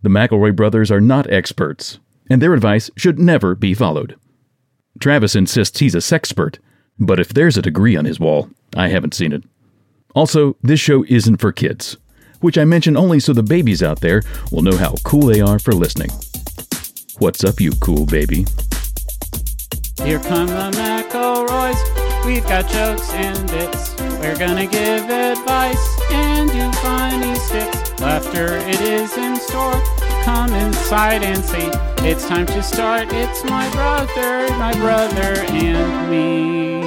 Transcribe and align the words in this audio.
The 0.00 0.08
McElroy 0.08 0.54
brothers 0.54 0.92
are 0.92 1.00
not 1.00 1.28
experts, 1.28 1.98
and 2.30 2.40
their 2.40 2.54
advice 2.54 2.88
should 2.96 3.18
never 3.18 3.56
be 3.56 3.74
followed. 3.74 4.16
Travis 5.00 5.34
insists 5.34 5.80
he's 5.80 5.94
a 5.94 5.98
sexpert, 5.98 6.58
but 7.00 7.18
if 7.18 7.30
there's 7.30 7.56
a 7.56 7.62
degree 7.62 7.96
on 7.96 8.04
his 8.04 8.20
wall, 8.20 8.48
I 8.76 8.88
haven't 8.88 9.14
seen 9.14 9.32
it. 9.32 9.42
Also, 10.14 10.56
this 10.62 10.78
show 10.78 11.04
isn't 11.08 11.38
for 11.38 11.50
kids, 11.50 11.96
which 12.40 12.56
I 12.56 12.64
mention 12.64 12.96
only 12.96 13.18
so 13.18 13.32
the 13.32 13.42
babies 13.42 13.82
out 13.82 14.00
there 14.00 14.22
will 14.52 14.62
know 14.62 14.76
how 14.76 14.94
cool 15.04 15.26
they 15.26 15.40
are 15.40 15.58
for 15.58 15.72
listening. 15.72 16.10
What's 17.18 17.42
up, 17.42 17.60
you 17.60 17.72
cool 17.72 18.06
baby? 18.06 18.46
Here 20.04 20.20
come 20.20 20.46
the 20.46 20.70
McElroys. 20.76 22.24
We've 22.24 22.44
got 22.44 22.68
jokes 22.68 23.10
and 23.14 23.48
bits. 23.50 23.96
We're 24.20 24.38
gonna 24.38 24.66
give 24.66 25.10
advice 25.10 26.00
and 26.12 26.50
do 26.50 26.70
funny 26.78 27.34
skits. 27.34 27.87
Laughter, 28.00 28.56
it 28.58 28.80
is 28.80 29.16
in 29.16 29.34
store. 29.36 29.72
Come 30.22 30.52
inside 30.52 31.24
and 31.24 31.44
see. 31.44 31.68
It's 32.08 32.28
time 32.28 32.46
to 32.46 32.62
start. 32.62 33.08
It's 33.10 33.42
my 33.44 33.68
brother, 33.70 34.48
my 34.56 34.72
brother, 34.74 35.34
and 35.48 36.10
me. 36.10 36.78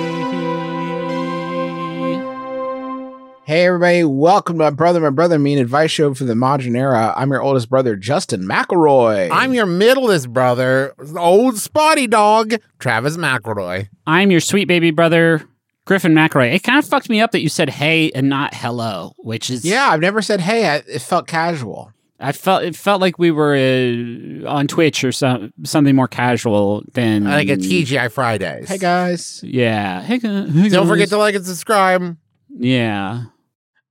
Hey 3.44 3.66
everybody, 3.66 4.06
welcome 4.06 4.58
to 4.60 4.64
my 4.64 4.70
brother, 4.70 5.02
my 5.02 5.10
brother, 5.10 5.38
me, 5.38 5.52
an 5.52 5.60
advice 5.60 5.92
show 5.92 6.14
for 6.14 6.24
the 6.24 6.36
modern 6.36 6.78
era. 6.78 7.14
I'm 7.18 7.32
your 7.32 7.42
oldest 7.42 7.70
brother, 7.70 7.98
Justin 7.98 8.44
McElroy. 8.44 9.28
I'm 9.30 9.54
your 9.54 9.66
middleest 9.66 10.32
brother, 10.32 10.94
old 11.18 11.58
spotty 11.58 12.08
dog, 12.08 12.54
Travis 12.80 13.18
McElroy. 13.18 13.90
I'm 14.08 14.32
your 14.32 14.40
sweet 14.40 14.70
baby 14.70 14.92
brother, 14.92 15.46
Griffin 15.92 16.14
McElroy. 16.14 16.54
It 16.54 16.64
kind 16.64 16.80
of 16.80 16.86
fucked 16.86 17.10
me 17.10 17.20
up 17.20 17.32
that 17.32 17.42
you 17.42 17.50
said 17.50 17.70
hey 17.70 18.12
and 18.12 18.30
not 18.30 18.54
hello, 18.56 19.12
which 19.18 19.50
is 19.50 19.66
yeah, 19.66 19.90
I've 19.90 20.00
never 20.00 20.22
said 20.22 20.40
hey. 20.40 20.66
I, 20.66 20.76
it 20.88 21.02
felt 21.02 21.28
casual. 21.28 21.92
I 22.18 22.32
felt 22.32 22.64
it 22.64 22.78
felt 22.78 23.02
like 23.02 23.20
we 23.20 23.30
were 23.30 23.54
uh, 23.56 24.48
on 24.50 24.68
Twitch 24.70 25.04
or 25.04 25.12
some 25.12 25.52
something 25.66 25.94
more 25.94 26.08
casual 26.08 26.84
than 26.94 27.26
Like 27.26 27.50
a 27.50 27.58
TGI 27.58 28.10
Fridays. 28.10 28.70
Hey 28.70 28.78
guys. 28.78 29.42
Yeah. 29.44 30.02
Hey, 30.02 30.20
gu- 30.20 30.46
hey 30.46 30.70
Don't 30.70 30.88
forget 30.88 31.10
to 31.10 31.18
like 31.18 31.36
and 31.36 31.46
subscribe. 31.46 32.16
Yeah. 32.48 33.24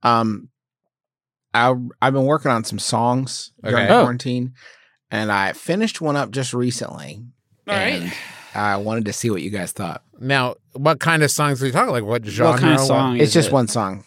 Um, 0.03 0.49
I 1.53 1.75
I've 2.01 2.15
been 2.15 2.25
working 2.25 2.51
on 2.51 2.65
some 2.65 2.79
songs 2.79 3.53
during 3.63 3.89
Oh. 3.91 4.01
quarantine, 4.05 4.55
and 5.11 5.31
I 5.31 5.53
finished 5.53 6.01
one 6.01 6.17
up 6.17 6.31
just 6.31 6.55
recently. 6.55 7.21
All 7.69 7.75
right. 7.77 8.01
and 8.01 8.13
I 8.55 8.79
wanted 8.79 9.05
to 9.05 9.13
see 9.13 9.29
what 9.29 9.43
you 9.43 9.51
guys 9.51 9.73
thought. 9.73 10.03
Now, 10.21 10.55
what 10.75 11.01
kind 11.01 11.23
of 11.23 11.31
songs 11.31 11.63
are 11.63 11.65
we 11.67 11.73
talking? 11.73 11.93
Like 11.93 12.05
what 12.05 12.25
genre? 12.25 12.53
What 12.53 12.61
kind 12.61 12.75
of 12.75 12.81
song? 12.87 13.19
It's 13.19 13.33
just 13.33 13.49
it? 13.49 13.53
one 13.55 13.69
song. 13.69 14.05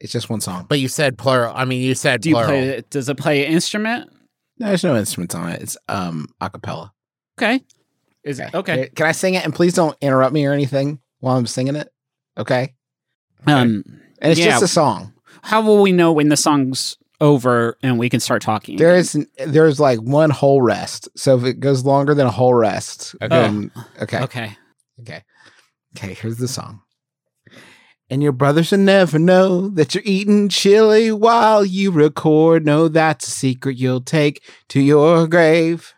It's 0.00 0.12
just 0.12 0.28
one 0.28 0.40
song. 0.40 0.66
But 0.68 0.80
you 0.80 0.88
said 0.88 1.16
plural. 1.16 1.52
I 1.56 1.64
mean, 1.64 1.80
you 1.82 1.94
said 1.94 2.20
Do 2.20 2.28
you 2.28 2.34
plural. 2.34 2.50
play? 2.50 2.82
Does 2.90 3.08
it 3.08 3.16
play 3.16 3.46
an 3.46 3.52
instrument? 3.52 4.10
No, 4.58 4.66
there's 4.68 4.84
no 4.84 4.96
instruments 4.96 5.34
on 5.34 5.48
it. 5.50 5.62
It's 5.62 5.76
um 5.88 6.28
acapella. 6.40 6.90
Okay. 7.38 7.62
Is 8.24 8.40
it 8.40 8.54
okay? 8.54 8.88
Can 8.94 9.06
I 9.06 9.12
sing 9.12 9.34
it? 9.34 9.44
And 9.44 9.54
please 9.54 9.74
don't 9.74 9.96
interrupt 10.00 10.32
me 10.32 10.44
or 10.46 10.52
anything 10.52 10.98
while 11.20 11.36
I'm 11.36 11.46
singing 11.46 11.76
it. 11.76 11.88
Okay. 12.36 12.74
Um. 13.46 13.84
And 14.20 14.32
it's 14.32 14.40
Yeah. 14.40 14.46
just 14.46 14.62
a 14.64 14.68
song. 14.68 15.12
How 15.42 15.60
will 15.60 15.82
we 15.82 15.92
know 15.92 16.12
when 16.12 16.28
the 16.30 16.36
song's 16.36 16.96
over 17.20 17.76
and 17.82 17.98
we 17.98 18.08
can 18.08 18.20
start 18.20 18.42
talking? 18.42 18.76
There 18.78 18.94
is 18.96 19.16
there's 19.46 19.78
like 19.78 19.98
one 20.00 20.30
whole 20.30 20.62
rest. 20.62 21.08
So 21.16 21.36
if 21.36 21.44
it 21.44 21.60
goes 21.60 21.84
longer 21.84 22.14
than 22.14 22.26
a 22.26 22.30
whole 22.30 22.54
rest, 22.54 23.14
Okay. 23.22 23.28
then 23.28 23.70
okay. 24.02 24.20
Okay. 24.22 24.56
Okay. 25.00 25.22
Okay, 25.96 26.14
here's 26.14 26.38
the 26.38 26.48
song. 26.48 26.80
And 28.10 28.22
your 28.22 28.32
brothers 28.32 28.70
will 28.70 28.78
never 28.78 29.18
know 29.18 29.68
that 29.70 29.94
you're 29.94 30.02
eating 30.04 30.48
chili 30.48 31.10
while 31.10 31.64
you 31.64 31.90
record. 31.90 32.66
No, 32.66 32.88
that's 32.88 33.26
a 33.26 33.30
secret 33.30 33.76
you'll 33.76 34.02
take 34.02 34.42
to 34.68 34.80
your 34.80 35.26
grave. 35.26 35.94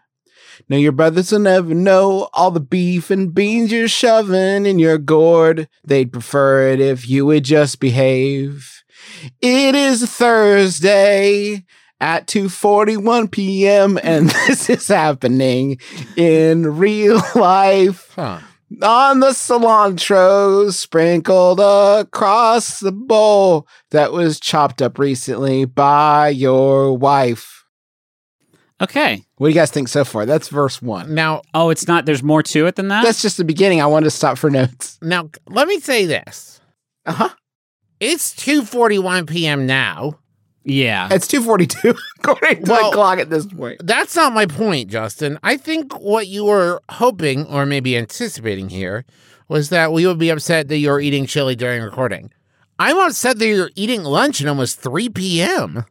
No, 0.69 0.77
your 0.77 0.93
brothers 0.93 1.33
will 1.33 1.41
never 1.41 1.75
know 1.75 2.29
all 2.33 2.51
the 2.51 2.61
beef 2.61 3.11
and 3.11 3.35
beans 3.35 3.73
you're 3.73 3.89
shoving 3.89 4.67
in 4.67 4.79
your 4.79 4.99
gourd. 4.99 5.69
They'd 5.85 6.13
prefer 6.13 6.69
it 6.69 6.81
if 6.81 7.09
you 7.09 7.27
would 7.27 7.45
just 7.45 7.81
behave. 7.81 8.83
It 9.43 9.75
is 9.75 10.09
Thursday 10.11 11.65
at 12.01 12.27
2:41 12.27 13.31
p.m. 13.31 13.99
and 14.03 14.29
this 14.47 14.69
is 14.71 14.89
happening 14.89 15.79
in 16.17 16.77
real 16.77 17.21
life 17.35 18.13
Huh. 18.15 18.41
On 18.83 19.21
the 19.21 19.29
cilantro 19.31 20.73
sprinkled 20.73 21.61
across 21.61 22.81
the 22.81 22.93
bowl 22.93 23.67
that 23.91 24.13
was 24.13 24.41
chopped 24.41 24.83
up 24.83 24.99
recently 24.99 25.65
by 25.65 26.29
your 26.29 26.97
wife. 26.97 27.65
Okay. 28.81 29.25
What 29.37 29.47
do 29.49 29.55
you 29.55 29.55
guys 29.55 29.71
think 29.71 29.89
so 29.89 30.05
far? 30.05 30.27
That's 30.27 30.49
verse 30.49 30.83
one. 30.83 31.15
Now, 31.15 31.43
Oh, 31.55 31.71
it's 31.71 31.89
not. 31.89 32.05
There's 32.07 32.23
more 32.23 32.43
to 32.43 32.67
it 32.67 32.77
than 32.77 32.89
that. 32.89 33.05
That's 33.05 33.23
just 33.23 33.37
the 33.39 33.45
beginning. 33.45 33.81
I 33.81 33.87
wanted 33.87 34.05
to 34.05 34.11
stop 34.11 34.37
for 34.37 34.51
notes. 34.51 34.99
now, 35.01 35.31
let 35.49 35.67
me 35.69 35.81
say 35.81 36.05
this. 36.05 36.61
Uh 37.07 37.13
huh. 37.13 37.29
It's 38.01 38.35
2:41 38.35 39.27
p.m. 39.31 39.65
now. 39.67 40.19
Yeah. 40.67 41.09
It's 41.11 41.27
242 41.29 41.95
according 42.19 42.65
to 42.65 42.71
Well- 42.73 42.91
the 42.91 42.95
clock 42.95 43.19
at 43.19 43.31
this 43.31 43.47
point. 43.47 43.81
That's 43.85 44.15
not 44.17 44.33
my 44.35 44.47
point, 44.47 44.91
Justin. 44.91 45.39
I 45.43 45.57
think 45.57 45.99
what 46.01 46.27
you 46.27 46.45
were 46.45 46.83
hoping 46.91 47.47
or 47.47 47.65
maybe 47.65 47.97
anticipating 47.97 48.69
here 48.69 49.05
was 49.49 49.69
that 49.71 49.93
we 49.93 50.07
would 50.07 50.19
be 50.19 50.29
upset 50.31 50.69
that 50.69 50.79
you're 50.79 51.01
eating 51.01 51.25
chili 51.27 51.55
during 51.55 51.83
recording. 51.83 52.31
I'm 52.79 52.99
upset 52.99 53.39
that 53.39 53.47
you're 53.47 53.71
eating 53.77 54.03
lunch 54.03 54.43
at 54.43 54.49
almost 54.49 54.81
3 54.81 55.09
p.m. 55.11 55.85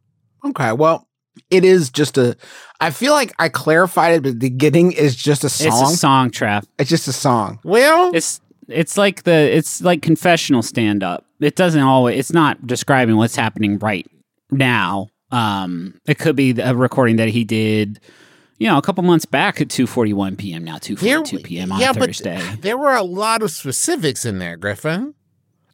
Okay, 0.44 0.74
well, 0.74 1.08
it 1.50 1.64
is 1.64 1.90
just 1.90 2.18
a. 2.18 2.35
I 2.81 2.91
feel 2.91 3.14
like 3.14 3.34
I 3.40 3.50
clarified 3.50 4.16
it, 4.16 4.24
but 4.24 4.34
the 4.34 4.50
beginning 4.50 4.91
is 4.91 5.16
just 5.16 5.44
a 5.44 5.50
song. 5.50 5.68
It's 5.84 5.94
a 5.94 5.97
song 5.97 6.30
trap. 6.31 6.66
It's 6.78 6.90
just 6.90 7.08
a 7.08 7.14
song. 7.14 7.59
Well, 7.64 8.12
It's 8.14 8.41
it's 8.68 8.97
like 8.97 9.24
the 9.24 9.31
it's 9.56 9.81
like 9.81 10.02
confessional 10.02 10.62
stand 10.62 11.02
up. 11.02 11.25
It 11.40 11.56
doesn't 11.56 11.81
always. 11.81 12.19
It's 12.19 12.34
not 12.34 12.68
describing 12.68 13.16
what's 13.16 13.35
happening 13.35 13.80
right 13.80 14.06
now. 14.51 15.07
Um, 15.31 16.00
it 16.07 16.19
could 16.19 16.35
be 16.35 16.59
a 16.59 16.73
recording 16.73 17.17
that 17.17 17.29
he 17.29 17.44
did. 17.44 18.00
You 18.57 18.67
know, 18.67 18.78
a 18.78 18.81
couple 18.81 19.03
months 19.03 19.25
back 19.25 19.59
at 19.59 19.67
2:41 19.67 20.38
p.m. 20.38 20.63
Now 20.63 20.78
2:42 20.78 21.44
p.m. 21.44 21.72
on 21.72 21.79
yeah, 21.79 21.91
Thursday. 21.91 22.41
but 22.51 22.61
there 22.61 22.78
were 22.78 22.95
a 22.95 23.03
lot 23.03 23.41
of 23.41 23.51
specifics 23.51 24.23
in 24.25 24.39
there, 24.39 24.55
Griffin. 24.55 25.13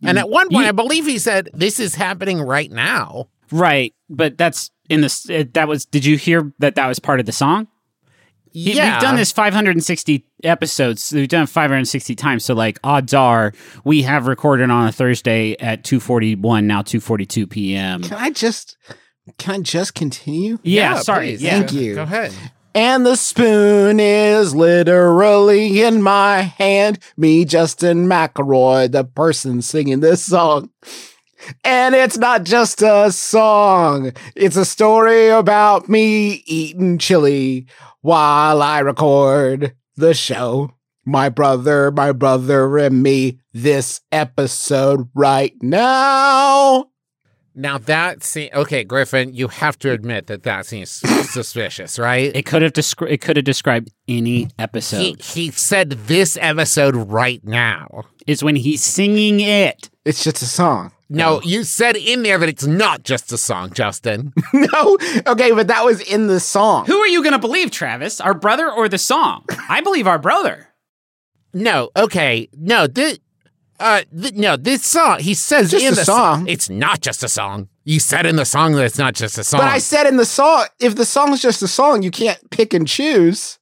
And 0.03 0.17
at 0.17 0.29
one 0.29 0.49
point, 0.49 0.63
Ye- 0.63 0.69
I 0.69 0.71
believe 0.71 1.05
he 1.05 1.19
said, 1.19 1.49
"This 1.53 1.79
is 1.79 1.95
happening 1.95 2.41
right 2.41 2.71
now." 2.71 3.27
Right, 3.51 3.93
but 4.09 4.37
that's 4.37 4.71
in 4.89 5.01
this. 5.01 5.23
That 5.53 5.67
was. 5.67 5.85
Did 5.85 6.05
you 6.05 6.17
hear 6.17 6.51
that? 6.57 6.75
That 6.75 6.87
was 6.87 6.97
part 6.97 7.19
of 7.19 7.27
the 7.27 7.31
song. 7.31 7.67
He- 8.51 8.73
yeah, 8.73 8.94
We've 8.95 9.01
done 9.01 9.16
this 9.16 9.31
560 9.31 10.25
episodes. 10.44 11.12
We've 11.13 11.28
done 11.28 11.44
it 11.44 11.50
560 11.50 12.16
times. 12.16 12.44
So, 12.45 12.53
like, 12.53 12.79
odds 12.84 13.13
are 13.13 13.53
we 13.84 14.01
have 14.03 14.28
recorded 14.28 14.69
on 14.69 14.88
a 14.88 14.91
Thursday 14.91 15.56
at 15.59 15.84
2:41 15.84 16.66
now 16.66 16.81
2:42 16.81 17.50
p.m. 17.50 18.03
Can 18.03 18.17
I 18.17 18.29
just? 18.31 18.78
Can 19.38 19.56
I 19.56 19.59
just 19.59 19.94
continue? 19.95 20.57
Yeah, 20.63 21.00
sorry. 21.00 21.35
Yeah. 21.35 21.59
Thank 21.59 21.73
you. 21.73 21.95
Go 21.95 22.03
ahead. 22.03 22.34
And 22.73 23.06
the 23.06 23.16
spoon 23.17 24.00
is 24.00 24.56
literally 24.56 25.81
in 25.84 26.01
my 26.01 26.41
hand. 26.41 27.00
Me, 27.17 27.44
Justin 27.45 28.07
McElroy, 28.07 28.91
the 28.91 29.03
person 29.03 29.61
singing 29.61 30.00
this 30.00 30.23
song. 30.23 30.69
And 31.63 31.95
it's 31.95 32.17
not 32.17 32.44
just 32.44 32.81
a 32.81 33.11
song, 33.11 34.11
it's 34.35 34.56
a 34.56 34.63
story 34.66 35.29
about 35.29 35.90
me 35.90 36.44
eating 36.45 36.97
chili 37.00 37.66
while 38.01 38.62
I 38.62 38.79
record 38.79 39.73
the 39.95 40.13
show. 40.13 40.73
My 41.03 41.29
brother, 41.29 41.89
my 41.91 42.12
brother, 42.12 42.78
and 42.78 43.01
me, 43.01 43.39
this 43.53 44.01
episode 44.12 45.09
right 45.16 45.53
now. 45.62 46.85
Now 47.56 47.78
that 47.79 48.23
seems 48.23 48.53
okay, 48.53 48.84
Griffin. 48.84 49.34
You 49.34 49.47
have 49.50 49.78
to 49.79 49.91
admit 49.91 50.28
that 50.28 50.44
that 50.44 50.66
seems 50.67 50.90
suspicious, 51.31 51.97
right? 52.00 52.34
It 52.35 52.45
could 52.45 52.61
have 52.61 52.73
descri- 52.73 53.11
it 53.11 53.20
could 53.22 53.35
have 53.35 53.46
described 53.46 53.91
any 54.08 54.43
He, 54.43 54.49
episode. 54.59 55.22
he 55.22 55.52
said 55.52 55.90
this 56.08 56.37
episode 56.40 56.96
right 56.96 57.43
now. 57.43 58.03
Is 58.28 58.43
when 58.43 58.55
he's 58.55 58.84
singing 58.84 59.40
it. 59.40 59.90
It's 60.05 60.23
just 60.23 60.41
a 60.41 60.46
song. 60.46 60.91
No, 61.13 61.41
you 61.41 61.63
said 61.63 61.97
in 61.97 62.23
there 62.23 62.37
that 62.37 62.47
it's 62.47 62.66
not 62.66 63.03
just 63.03 63.31
a 63.31 63.37
song, 63.37 63.72
Justin. 63.73 64.34
no, 64.53 64.97
okay, 65.28 65.52
but 65.52 65.67
that 65.67 65.84
was 65.84 66.02
in 66.02 66.28
the 66.28 66.40
song. 66.40 66.85
Who 66.85 66.97
are 66.97 67.08
you 67.08 67.22
going 67.22 67.34
to 67.34 67.40
believe, 67.40 67.69
Travis? 67.69 68.22
Our 68.22 68.34
brother 68.34 68.72
or 68.72 68.87
the 68.87 68.97
song? 68.97 69.46
I 69.69 69.81
believe 69.81 70.08
our 70.08 70.19
brother. 70.19 70.69
no, 71.53 71.90
okay, 71.97 72.47
no, 72.58 72.87
this, 72.87 73.19
uh, 73.79 74.03
th- 74.19 74.35
no, 74.35 74.55
this 74.55 74.85
song. 74.85 75.19
He 75.19 75.34
says 75.34 75.72
Just 75.72 75.85
in 75.85 75.93
a 75.93 75.96
the 75.96 76.05
song. 76.05 76.47
It's 76.47 76.69
not 76.69 77.02
just 77.02 77.23
a 77.23 77.28
song. 77.28 77.67
You 77.84 77.99
said 77.99 78.25
in 78.25 78.35
the 78.35 78.46
song 78.46 78.73
that 78.73 78.85
it's 78.85 78.97
not 78.99 79.16
just 79.16 79.37
a 79.37 79.43
song. 79.43 79.59
But 79.59 79.67
I 79.67 79.79
said 79.79 80.05
in 80.08 80.17
the 80.17 80.25
song, 80.25 80.67
if 80.79 80.96
the 80.96 81.05
song's 81.05 81.41
just 81.41 81.61
a 81.63 81.67
song, 81.67 82.03
you 82.03 82.11
can't 82.11 82.40
pick 82.52 82.73
and 82.73 82.87
choose 82.87 83.59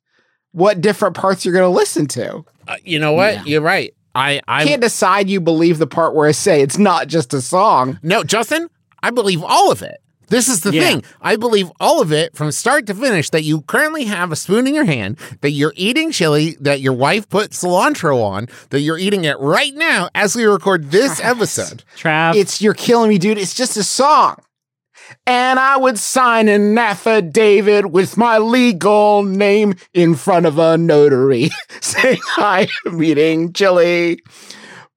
what 0.52 0.82
different 0.82 1.16
parts 1.16 1.46
you're 1.46 1.54
going 1.54 1.64
to 1.72 1.76
listen 1.76 2.06
to. 2.08 2.44
Uh, 2.68 2.76
you 2.84 3.00
know 3.00 3.14
what? 3.14 3.34
Yeah. 3.36 3.44
You're 3.46 3.62
right. 3.62 3.94
I, 4.16 4.42
I 4.48 4.66
can't 4.66 4.82
decide 4.82 5.30
you 5.30 5.40
believe 5.40 5.78
the 5.78 5.88
part 5.88 6.16
where 6.16 6.28
I 6.28 6.32
say 6.32 6.62
it's 6.62 6.78
not 6.78 7.08
just 7.08 7.34
a 7.34 7.42
song. 7.42 8.00
no, 8.04 8.24
Justin. 8.24 8.70
I 9.02 9.12
believe 9.12 9.44
all 9.44 9.72
of 9.72 9.82
it. 9.82 10.02
This 10.28 10.48
is 10.48 10.62
the 10.62 10.72
Yeah. 10.72 10.82
thing. 10.82 11.04
I 11.22 11.38
believe 11.38 11.72
all 11.80 12.02
of 12.02 12.12
it 12.12 12.36
from 12.36 12.52
start 12.52 12.86
to 12.88 12.94
finish 12.94 13.30
that 13.32 13.44
you 13.44 13.62
currently 13.62 14.04
have 14.06 14.32
a 14.32 14.36
spoon 14.36 14.68
in 14.68 14.76
your 14.76 14.86
hand, 14.86 15.18
that 15.42 15.52
you're 15.52 15.74
eating 15.76 16.12
chili, 16.12 16.56
that 16.60 16.82
your 16.82 16.94
wife 16.94 17.28
put 17.30 17.50
cilantro 17.52 18.22
on, 18.22 18.48
that 18.70 18.82
you're 18.82 18.98
eating 19.00 19.26
it 19.26 19.40
right 19.40 19.74
now 19.74 20.10
as 20.14 20.36
we 20.36 20.44
record 20.46 20.92
this 20.92 21.20
episode. 21.24 21.84
Trav. 21.98 22.36
It's 22.36 22.62
you're 22.62 22.76
killing 22.76 23.10
me, 23.10 23.18
dude. 23.18 23.38
It's 23.40 23.56
just 23.56 23.76
a 23.78 23.84
song. 23.84 24.36
And 25.26 25.60
I 25.60 25.78
would 25.78 25.98
sign 25.98 26.48
an 26.50 26.78
affidavit 26.78 27.92
with 27.92 28.18
my 28.18 28.38
legal 28.38 29.24
name 29.24 29.76
in 29.94 30.16
front 30.16 30.46
of 30.46 30.58
a 30.58 30.78
notary 30.78 31.50
saying 31.82 32.20
I 32.38 32.68
am 32.86 33.02
eating 33.02 33.54
chili. 33.54 34.22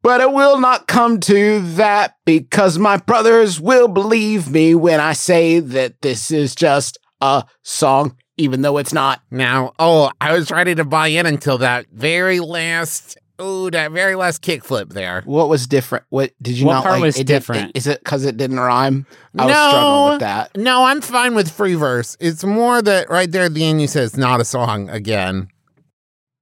But 0.02 0.20
it 0.20 0.32
will 0.32 0.58
not 0.58 0.88
come 0.88 1.20
to 1.20 1.60
that 1.76 2.16
because 2.26 2.78
my 2.78 2.96
brothers 2.96 3.60
will 3.60 3.86
believe 3.86 4.50
me 4.50 4.74
when 4.74 4.98
I 4.98 5.12
say 5.12 5.60
that 5.60 6.00
this 6.02 6.32
is 6.32 6.56
just 6.56 6.98
a 7.20 7.44
song, 7.62 8.16
even 8.36 8.62
though 8.62 8.78
it's 8.78 8.92
not. 8.92 9.22
Now, 9.30 9.72
oh, 9.78 10.10
I 10.20 10.32
was 10.32 10.50
ready 10.50 10.74
to 10.74 10.84
buy 10.84 11.08
in 11.08 11.24
until 11.24 11.58
that 11.58 11.86
very 11.92 12.40
last, 12.40 13.16
oh, 13.42 13.68
that 13.70 13.90
very 13.92 14.14
last 14.14 14.40
kickflip 14.42 14.92
there. 14.92 15.22
What 15.26 15.48
was 15.48 15.66
different? 15.66 16.04
What 16.08 16.32
did 16.40 16.56
you 16.58 16.66
What 16.66 16.74
not 16.74 16.82
part 16.84 16.94
like? 16.94 17.02
was 17.02 17.16
It 17.16 17.26
did- 17.26 17.34
different? 17.34 17.72
is 17.76 17.86
it 17.86 17.98
because 18.02 18.24
it 18.24 18.36
didn't 18.36 18.60
rhyme? 18.60 19.04
I 19.38 19.44
was 19.46 19.52
No. 19.54 19.68
struggling 19.68 20.10
with 20.12 20.20
that. 20.20 20.56
No, 20.56 20.84
I'm 20.84 21.00
fine 21.00 21.34
with 21.34 21.50
free 21.50 21.74
verse. 21.74 22.16
It's 22.20 22.44
more 22.44 22.80
that 22.80 23.10
right 23.10 23.30
there 23.30 23.44
at 23.44 23.54
the 23.54 23.64
end 23.64 23.80
you 23.82 23.88
said 23.88 24.04
it's 24.04 24.16
not 24.16 24.40
a 24.40 24.44
song 24.44 24.88
again. 24.88 25.48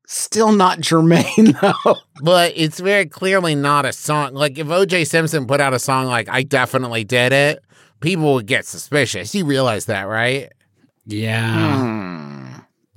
Still 0.07 0.53
not 0.53 0.81
germane 0.81 1.57
though. 1.63 1.97
But 2.23 2.53
it's 2.57 2.81
very 2.81 3.07
clearly 3.07 3.55
not 3.55 3.87
a 3.87 3.93
song. 3.93 4.35
Like 4.35 4.59
if 4.59 4.67
OJ 4.67 5.07
Simpson 5.07 5.47
put 5.47 5.61
out 5.61 5.73
a 5.73 5.79
song 5.79 6.07
like 6.07 6.29
I 6.29 6.43
definitely 6.43 7.05
did 7.05 7.33
it, 7.33 7.63
people 8.01 8.35
would 8.35 8.47
get 8.47 8.67
suspicious. 8.67 9.35
You 9.35 9.45
realize 9.45 9.87
that, 9.87 10.03
right? 10.03 10.51
yeah. 11.07 11.79
Hmm. 11.79 12.47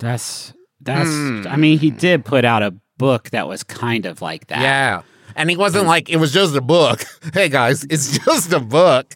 That's 0.00 0.52
that's. 0.80 1.08
Hmm. 1.08 1.44
I 1.48 1.56
mean, 1.56 1.78
he 1.78 1.90
did 1.90 2.24
put 2.24 2.44
out 2.44 2.62
a 2.64 2.74
book 3.04 3.30
that 3.30 3.46
was 3.46 3.62
kind 3.62 4.06
of 4.06 4.22
like 4.22 4.46
that. 4.46 4.60
Yeah. 4.62 5.02
And 5.36 5.50
he 5.50 5.56
wasn't 5.56 5.86
like 5.86 6.08
it 6.08 6.16
was 6.16 6.32
just 6.32 6.54
a 6.56 6.60
book. 6.60 7.04
hey 7.34 7.48
guys, 7.48 7.84
it's 7.90 8.18
just 8.24 8.52
a 8.52 8.60
book. 8.60 9.14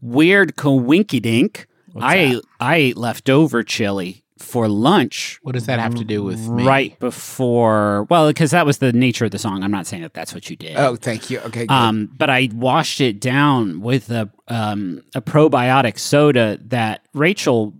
Weird 0.00 0.56
coinky 0.56 1.20
dink. 1.20 1.66
I 1.96 2.16
that? 2.16 2.36
ate, 2.36 2.44
I 2.60 2.76
ate 2.76 2.96
leftover 2.96 3.62
chili 3.62 4.22
for 4.38 4.68
lunch 4.68 5.38
What 5.42 5.52
does 5.52 5.66
that 5.66 5.78
have 5.80 5.94
to 5.94 6.04
do 6.04 6.22
with 6.22 6.46
me? 6.48 6.64
right 6.64 6.98
before. 6.98 8.04
Well, 8.10 8.28
because 8.28 8.50
that 8.50 8.66
was 8.66 8.78
the 8.78 8.92
nature 8.92 9.24
of 9.24 9.30
the 9.30 9.38
song. 9.38 9.64
I'm 9.64 9.70
not 9.70 9.86
saying 9.86 10.02
that 10.02 10.12
that's 10.14 10.34
what 10.34 10.48
you 10.50 10.56
did. 10.56 10.76
Oh, 10.76 10.94
thank 10.96 11.30
you. 11.30 11.40
Okay. 11.40 11.66
Good. 11.66 11.70
Um, 11.70 12.10
but 12.16 12.28
I 12.30 12.48
washed 12.52 13.00
it 13.00 13.18
down 13.20 13.80
with 13.80 14.10
a 14.10 14.30
um, 14.48 15.02
a 15.14 15.20
probiotic 15.22 15.98
soda 15.98 16.58
that 16.66 17.06
Rachel 17.14 17.74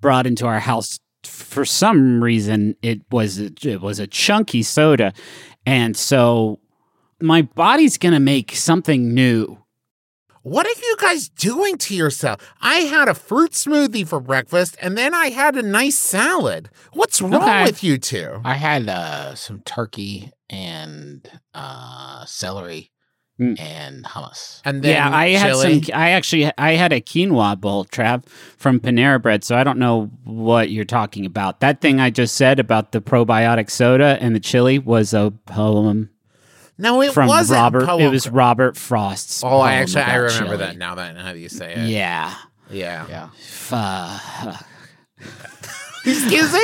brought 0.00 0.26
into 0.26 0.46
our 0.46 0.60
house. 0.60 0.98
For 1.24 1.64
some 1.64 2.22
reason, 2.22 2.76
it 2.82 3.00
was 3.10 3.38
a, 3.40 3.50
it 3.62 3.80
was 3.80 3.98
a 3.98 4.06
chunky 4.06 4.62
soda, 4.62 5.12
and 5.66 5.96
so 5.96 6.60
my 7.20 7.42
body's 7.42 7.98
gonna 7.98 8.20
make 8.20 8.54
something 8.56 9.12
new. 9.14 9.58
What 10.42 10.66
are 10.66 10.70
you 10.80 10.96
guys 10.98 11.28
doing 11.28 11.76
to 11.78 11.94
yourself? 11.94 12.40
I 12.62 12.76
had 12.76 13.08
a 13.08 13.14
fruit 13.14 13.52
smoothie 13.52 14.08
for 14.08 14.20
breakfast 14.20 14.74
and 14.80 14.96
then 14.96 15.12
I 15.12 15.28
had 15.28 15.54
a 15.54 15.62
nice 15.62 15.98
salad. 15.98 16.70
What's 16.94 17.20
wrong 17.20 17.34
Okay. 17.42 17.64
with 17.64 17.84
you 17.84 17.98
two? 17.98 18.40
I 18.42 18.54
had 18.54 18.88
uh, 18.88 19.34
some 19.34 19.60
turkey 19.66 20.30
and 20.48 21.30
uh, 21.52 22.24
celery 22.24 22.90
Mm. 23.40 23.58
and 23.58 24.04
hummus. 24.04 24.60
And 24.66 24.82
then 24.82 24.92
yeah, 24.96 25.08
I 25.16 25.30
had 25.30 25.56
some. 25.56 25.80
I 25.94 26.10
actually 26.10 26.50
I 26.58 26.72
had 26.72 26.92
a 26.92 27.00
quinoa 27.00 27.58
bowl, 27.58 27.86
Trav, 27.86 28.22
from 28.58 28.78
Panera 28.80 29.20
Bread. 29.22 29.44
So 29.44 29.56
I 29.56 29.64
don't 29.64 29.78
know 29.78 30.10
what 30.24 30.70
you're 30.70 30.84
talking 30.84 31.24
about. 31.24 31.60
That 31.60 31.80
thing 31.80 32.00
I 32.00 32.10
just 32.10 32.36
said 32.36 32.58
about 32.60 32.92
the 32.92 33.00
probiotic 33.00 33.70
soda 33.70 34.18
and 34.20 34.36
the 34.36 34.40
chili 34.40 34.78
was 34.78 35.14
a 35.14 35.32
poem 35.46 36.10
No, 36.76 37.00
it 37.00 37.14
from 37.14 37.28
wasn't 37.28 37.56
Robert. 37.60 37.86
poem- 37.86 38.02
It 38.02 38.10
was 38.10 38.28
Robert 38.28 38.76
Frost's. 38.76 39.42
Oh, 39.42 39.60
I 39.62 39.70
poem 39.70 39.82
actually 39.82 40.02
I 40.02 40.16
remember 40.16 40.44
chili. 40.44 40.56
that 40.58 40.76
now 40.76 40.94
that 40.96 41.16
how 41.16 41.32
you 41.32 41.48
say 41.48 41.72
it. 41.74 41.88
Yeah. 41.88 42.34
Yeah. 42.70 43.06
Yeah. 43.08 43.28
Fuck. 43.38 44.66
Excuse 46.04 46.52
me? 46.52 46.60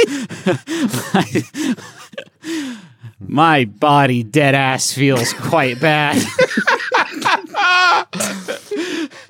My 3.18 3.64
body 3.64 4.22
dead 4.22 4.54
ass 4.54 4.92
feels 4.92 5.32
quite 5.32 5.80
bad. 5.80 6.22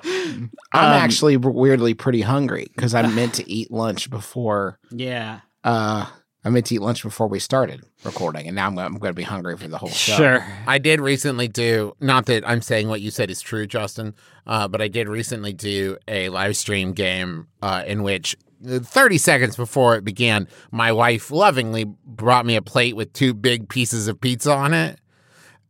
I'm 0.03 0.49
Um, 0.73 0.83
actually 1.01 1.37
weirdly 1.37 1.93
pretty 1.93 2.21
hungry 2.21 2.67
because 2.75 2.93
I 2.93 3.01
meant 3.07 3.33
to 3.35 3.49
eat 3.49 3.71
lunch 3.71 4.09
before. 4.09 4.79
yeah. 4.91 5.41
Uh, 5.63 6.05
I 6.45 6.49
meant 6.49 6.67
to 6.67 6.75
eat 6.75 6.81
lunch 6.81 7.03
before 7.03 7.27
we 7.27 7.39
started 7.39 7.81
recording, 8.05 8.47
and 8.47 8.55
now 8.55 8.67
I'm, 8.67 8.77
I'm 8.79 8.97
going 8.99 9.09
to 9.11 9.15
be 9.15 9.23
hungry 9.23 9.57
for 9.57 9.67
the 9.67 9.77
whole 9.77 9.89
show. 9.89 10.13
Sure. 10.15 10.45
I 10.65 10.77
did 10.77 11.01
recently 11.01 11.49
do 11.49 11.93
not 11.99 12.25
that 12.27 12.47
I'm 12.47 12.61
saying 12.61 12.87
what 12.87 13.01
you 13.01 13.11
said 13.11 13.29
is 13.29 13.41
true, 13.41 13.67
Justin, 13.67 14.13
uh, 14.45 14.67
but 14.69 14.81
I 14.81 14.87
did 14.87 15.09
recently 15.09 15.51
do 15.51 15.97
a 16.07 16.29
live 16.29 16.55
stream 16.55 16.93
game 16.93 17.47
uh, 17.61 17.83
in 17.85 18.01
which 18.01 18.37
30 18.63 19.17
seconds 19.17 19.55
before 19.55 19.95
it 19.95 20.03
began, 20.03 20.47
my 20.71 20.91
wife 20.91 21.31
lovingly 21.31 21.85
brought 22.05 22.45
me 22.45 22.55
a 22.55 22.61
plate 22.61 22.95
with 22.95 23.13
two 23.13 23.33
big 23.33 23.69
pieces 23.69 24.07
of 24.07 24.19
pizza 24.19 24.51
on 24.51 24.73
it. 24.73 24.99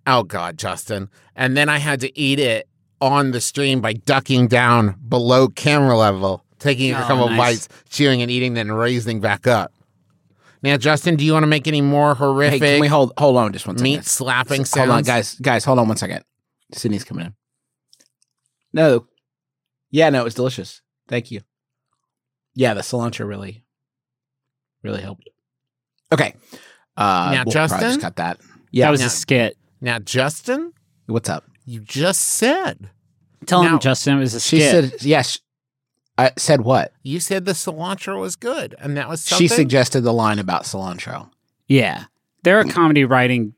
Oh 0.06 0.24
God, 0.24 0.58
Justin! 0.58 1.10
And 1.36 1.58
then 1.58 1.68
I 1.70 1.80
had 1.80 2.00
to 2.02 2.18
eat 2.18 2.40
it 2.40 2.68
on 3.02 3.32
the 3.32 3.42
stream 3.42 3.82
by 3.82 3.94
ducking 3.94 4.48
down 4.48 4.96
below 5.08 5.50
camera 5.50 5.98
level, 5.98 6.44
taking 6.60 6.94
a 6.94 6.98
Oh, 7.04 7.08
couple 7.08 7.30
nice. 7.30 7.38
bites, 7.68 7.70
chewing 7.90 8.22
and 8.22 8.32
eating, 8.32 8.54
then 8.54 8.72
raising 8.72 9.20
back 9.20 9.46
up. 9.48 9.74
Now, 10.64 10.78
Justin, 10.78 11.18
do 11.18 11.24
you 11.26 11.34
want 11.34 11.44
to 11.44 11.48
make 11.48 11.68
any 11.68 11.82
more 11.82 12.16
Hey, 12.16 12.20
horrific 12.20 12.62
can 12.62 12.82
we 12.82 12.88
hold 12.88 13.12
hold 13.18 13.38
on 13.38 13.52
just 13.54 13.68
one 13.68 13.78
second? 13.78 13.84
meat 13.84 14.06
slapping 14.06 14.60
Hold 14.62 14.68
sounds? 14.68 14.90
on, 14.92 15.04
guys. 15.04 15.36
Guys, 15.36 15.64
hold 15.66 15.78
on 15.78 15.88
one 15.88 15.98
second. 15.98 16.24
Sydney's 16.74 17.04
coming 17.04 17.26
in. 17.28 17.34
No. 18.74 19.08
Yeah, 19.92 20.10
no, 20.10 20.22
it 20.22 20.24
was 20.26 20.34
delicious. 20.34 20.82
Thank 21.08 21.32
you. 21.32 21.42
Yeah, 22.58 22.74
the 22.74 22.82
cilantro 22.82 23.28
really, 23.28 23.64
really 24.84 25.02
helped. 25.02 25.30
Okay. 26.12 26.34
Uh, 26.98 27.30
Now, 27.34 27.44
we'll 27.46 27.52
Justin? 27.54 27.80
just 27.82 28.02
cut 28.02 28.16
that. 28.16 28.40
Yeah. 28.72 28.86
that 28.88 28.92
was 28.92 29.02
now- 29.02 29.06
a 29.08 29.10
skit. 29.12 29.58
Now, 29.80 30.00
Justin, 30.00 30.74
What's 31.06 31.30
up? 31.30 31.46
you 31.66 31.80
just 31.82 32.22
said 32.22 32.90
Tell 33.46 33.62
Now- 33.64 33.74
him, 33.76 33.80
Justin, 33.80 34.18
it 34.18 34.22
was 34.22 34.34
a 34.34 34.40
She 34.40 34.60
skit. 34.60 34.92
said 34.92 35.02
yes. 35.06 35.40
I 36.18 36.32
said 36.36 36.62
what? 36.62 36.92
you 37.04 37.20
said 37.20 37.46
the 37.46 37.52
cilantro 37.52 38.20
was 38.20 38.36
good, 38.36 38.74
and 38.80 38.98
that 38.98 39.08
was 39.08 39.24
something. 39.24 39.48
She 39.48 39.54
suggested 39.54 40.02
the 40.02 40.12
line 40.14 40.40
about 40.40 40.64
cilantro. 40.64 41.30
yeah. 41.68 42.06
They're 42.44 42.60
a 42.62 42.68
comedy 42.70 43.04
writing 43.06 43.54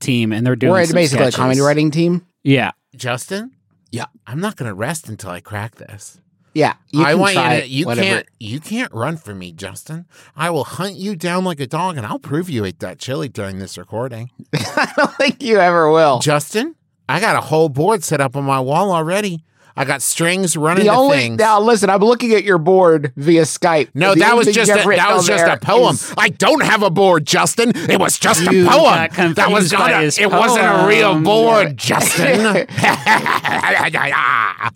team 0.00 0.30
and 0.32 0.46
they're 0.46 0.54
doing 0.54 0.72
We're 0.72 0.84
some 0.84 0.94
basically 0.94 1.24
sketches. 1.24 1.34
a 1.34 1.38
comedy 1.38 1.60
writing 1.60 1.90
team. 1.90 2.26
Yeah. 2.42 2.72
Justin. 2.94 3.52
Yeah. 3.90 4.04
I'm 4.26 4.38
not 4.38 4.56
going 4.56 4.68
to 4.68 4.74
rest 4.74 5.08
until 5.08 5.30
I 5.30 5.40
crack 5.40 5.76
this. 5.76 6.20
Yeah, 6.54 6.74
you 6.92 7.04
I 7.04 7.14
want 7.14 7.34
you 7.34 7.42
to. 7.42 7.68
You 7.68 7.86
whatever. 7.86 8.06
can't. 8.06 8.26
You 8.38 8.60
can't 8.60 8.92
run 8.92 9.16
from 9.16 9.40
me, 9.40 9.50
Justin. 9.52 10.06
I 10.36 10.50
will 10.50 10.64
hunt 10.64 10.94
you 10.94 11.16
down 11.16 11.44
like 11.44 11.58
a 11.58 11.66
dog, 11.66 11.96
and 11.96 12.06
I'll 12.06 12.20
prove 12.20 12.48
you 12.48 12.64
ate 12.64 12.78
that 12.78 12.98
chili 12.98 13.28
during 13.28 13.58
this 13.58 13.76
recording. 13.76 14.30
I 14.54 14.92
don't 14.96 15.12
think 15.14 15.42
you 15.42 15.58
ever 15.58 15.90
will. 15.90 16.20
Justin, 16.20 16.76
I 17.08 17.18
got 17.18 17.34
a 17.36 17.40
whole 17.40 17.68
board 17.68 18.04
set 18.04 18.20
up 18.20 18.36
on 18.36 18.44
my 18.44 18.60
wall 18.60 18.92
already. 18.92 19.44
I 19.76 19.84
got 19.84 20.02
strings 20.02 20.56
running 20.56 20.84
The 20.84 20.90
to 20.92 20.96
only 20.96 21.16
things. 21.18 21.38
now, 21.38 21.60
listen. 21.60 21.90
I'm 21.90 22.00
looking 22.00 22.32
at 22.32 22.44
your 22.44 22.58
board 22.58 23.12
via 23.16 23.42
Skype. 23.42 23.88
no, 23.92 24.14
The 24.14 24.20
that 24.20 24.36
was 24.36 24.46
just 24.46 24.70
a, 24.70 24.74
that 24.74 25.14
was 25.14 25.26
just 25.26 25.44
a 25.44 25.56
poem. 25.56 25.94
is- 25.94 26.14
I 26.16 26.28
don't 26.28 26.62
have 26.62 26.82
a 26.84 26.90
board, 26.90 27.26
Justin. 27.26 27.72
It 27.74 27.98
was 27.98 28.16
just 28.18 28.40
You 28.42 28.62
a 28.62 28.66
got 28.66 29.10
poem. 29.12 29.34
That 29.34 29.50
was 29.50 29.70
confused 29.70 29.72
not 29.72 29.90
a, 29.92 29.98
his 30.04 30.18
it 30.18 30.30
wasn't 30.30 30.64
a 30.64 30.86
real 30.86 31.20
board, 31.20 31.76
Justin. 31.88 32.66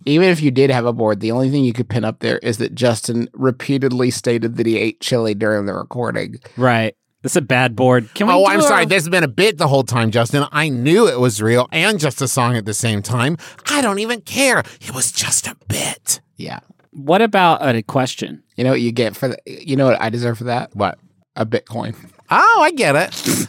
Even 0.05 0.29
if 0.29 0.43
you 0.43 0.51
did 0.51 0.71
have 0.71 0.87
a 0.87 0.93
board, 0.93 1.21
the 1.21 1.33
only 1.33 1.51
thing 1.51 1.65
you 1.65 1.73
could 1.73 1.89
pin 1.89 2.05
up 2.05 2.21
there 2.21 2.39
is 2.39 2.59
that 2.59 2.75
Justin 2.75 3.29
repeatedly 3.35 4.11
stated 4.11 4.57
that 4.57 4.67
he 4.67 4.79
ate 4.79 5.01
chili 5.01 5.35
during 5.35 5.67
the 5.67 5.75
recording. 5.75 6.37
Right. 6.57 6.95
That's 7.23 7.37
a 7.37 7.43
bad 7.43 7.75
board. 7.75 8.13
Can 8.15 8.29
we 8.29 8.33
oh, 8.33 8.47
I'm 8.47 8.61
a- 8.61 8.63
sorry. 8.63 8.85
This 8.87 9.03
has 9.05 9.09
been 9.09 9.25
a 9.25 9.29
bit 9.29 9.59
the 9.59 9.67
whole 9.69 9.83
time, 9.85 10.11
Justin. 10.13 10.45
I 10.53 10.69
knew 10.69 11.09
it 11.09 11.19
was 11.19 11.43
real 11.43 11.69
and 11.73 11.99
just 11.99 12.23
a 12.23 12.29
song 12.29 12.57
at 12.57 12.65
the 12.65 12.75
same 12.75 13.03
time. 13.03 13.37
I 13.69 13.81
don't 13.81 13.99
even 13.99 14.21
care. 14.21 14.61
It 14.81 14.95
was 14.95 15.11
just 15.11 15.47
a 15.49 15.57
bit. 15.69 16.21
Yeah, 16.37 16.61
What 16.93 17.21
about 17.21 17.67
a 17.67 17.83
question? 17.83 18.45
you 18.57 18.63
know 18.65 18.71
what 18.71 18.81
you 18.81 18.93
get 18.93 19.17
for 19.17 19.29
the, 19.29 19.39
you 19.47 19.75
know 19.75 19.87
what 19.87 20.01
I 20.01 20.09
deserve 20.11 20.39
for 20.39 20.45
that? 20.45 20.75
What? 20.77 20.99
A 21.35 21.45
Bitcoin. 21.45 21.95
Oh, 22.31 22.61
I 22.63 22.71
get 22.71 22.95
it. 22.97 23.49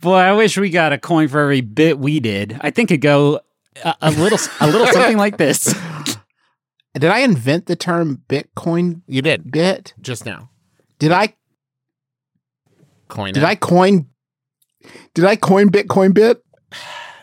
Boy, 0.00 0.14
I 0.16 0.32
wish 0.32 0.56
we 0.56 0.70
got 0.70 0.92
a 0.92 0.98
coin 0.98 1.28
for 1.28 1.40
every 1.40 1.60
bit 1.60 1.98
we 1.98 2.20
did. 2.20 2.58
I 2.62 2.70
think 2.70 2.90
it'd 2.90 3.00
go 3.02 3.40
a, 3.84 3.94
a 4.00 4.10
little, 4.10 4.38
a 4.60 4.66
little 4.66 4.86
something 4.86 5.16
like 5.18 5.36
this. 5.36 5.74
Did 6.94 7.06
I 7.10 7.20
invent 7.20 7.66
the 7.66 7.76
term 7.76 8.22
Bitcoin 8.28 9.00
You 9.06 9.22
did 9.22 9.50
bit? 9.50 9.94
just 10.00 10.24
now. 10.26 10.50
Did 11.02 11.10
I 11.10 11.34
Coin 13.08 13.32
did 13.34 13.42
it. 13.42 13.46
I 13.46 13.56
coin 13.56 14.06
did 15.14 15.24
I 15.24 15.34
coin 15.34 15.68
Bitcoin 15.68 16.14
bit? 16.14 16.44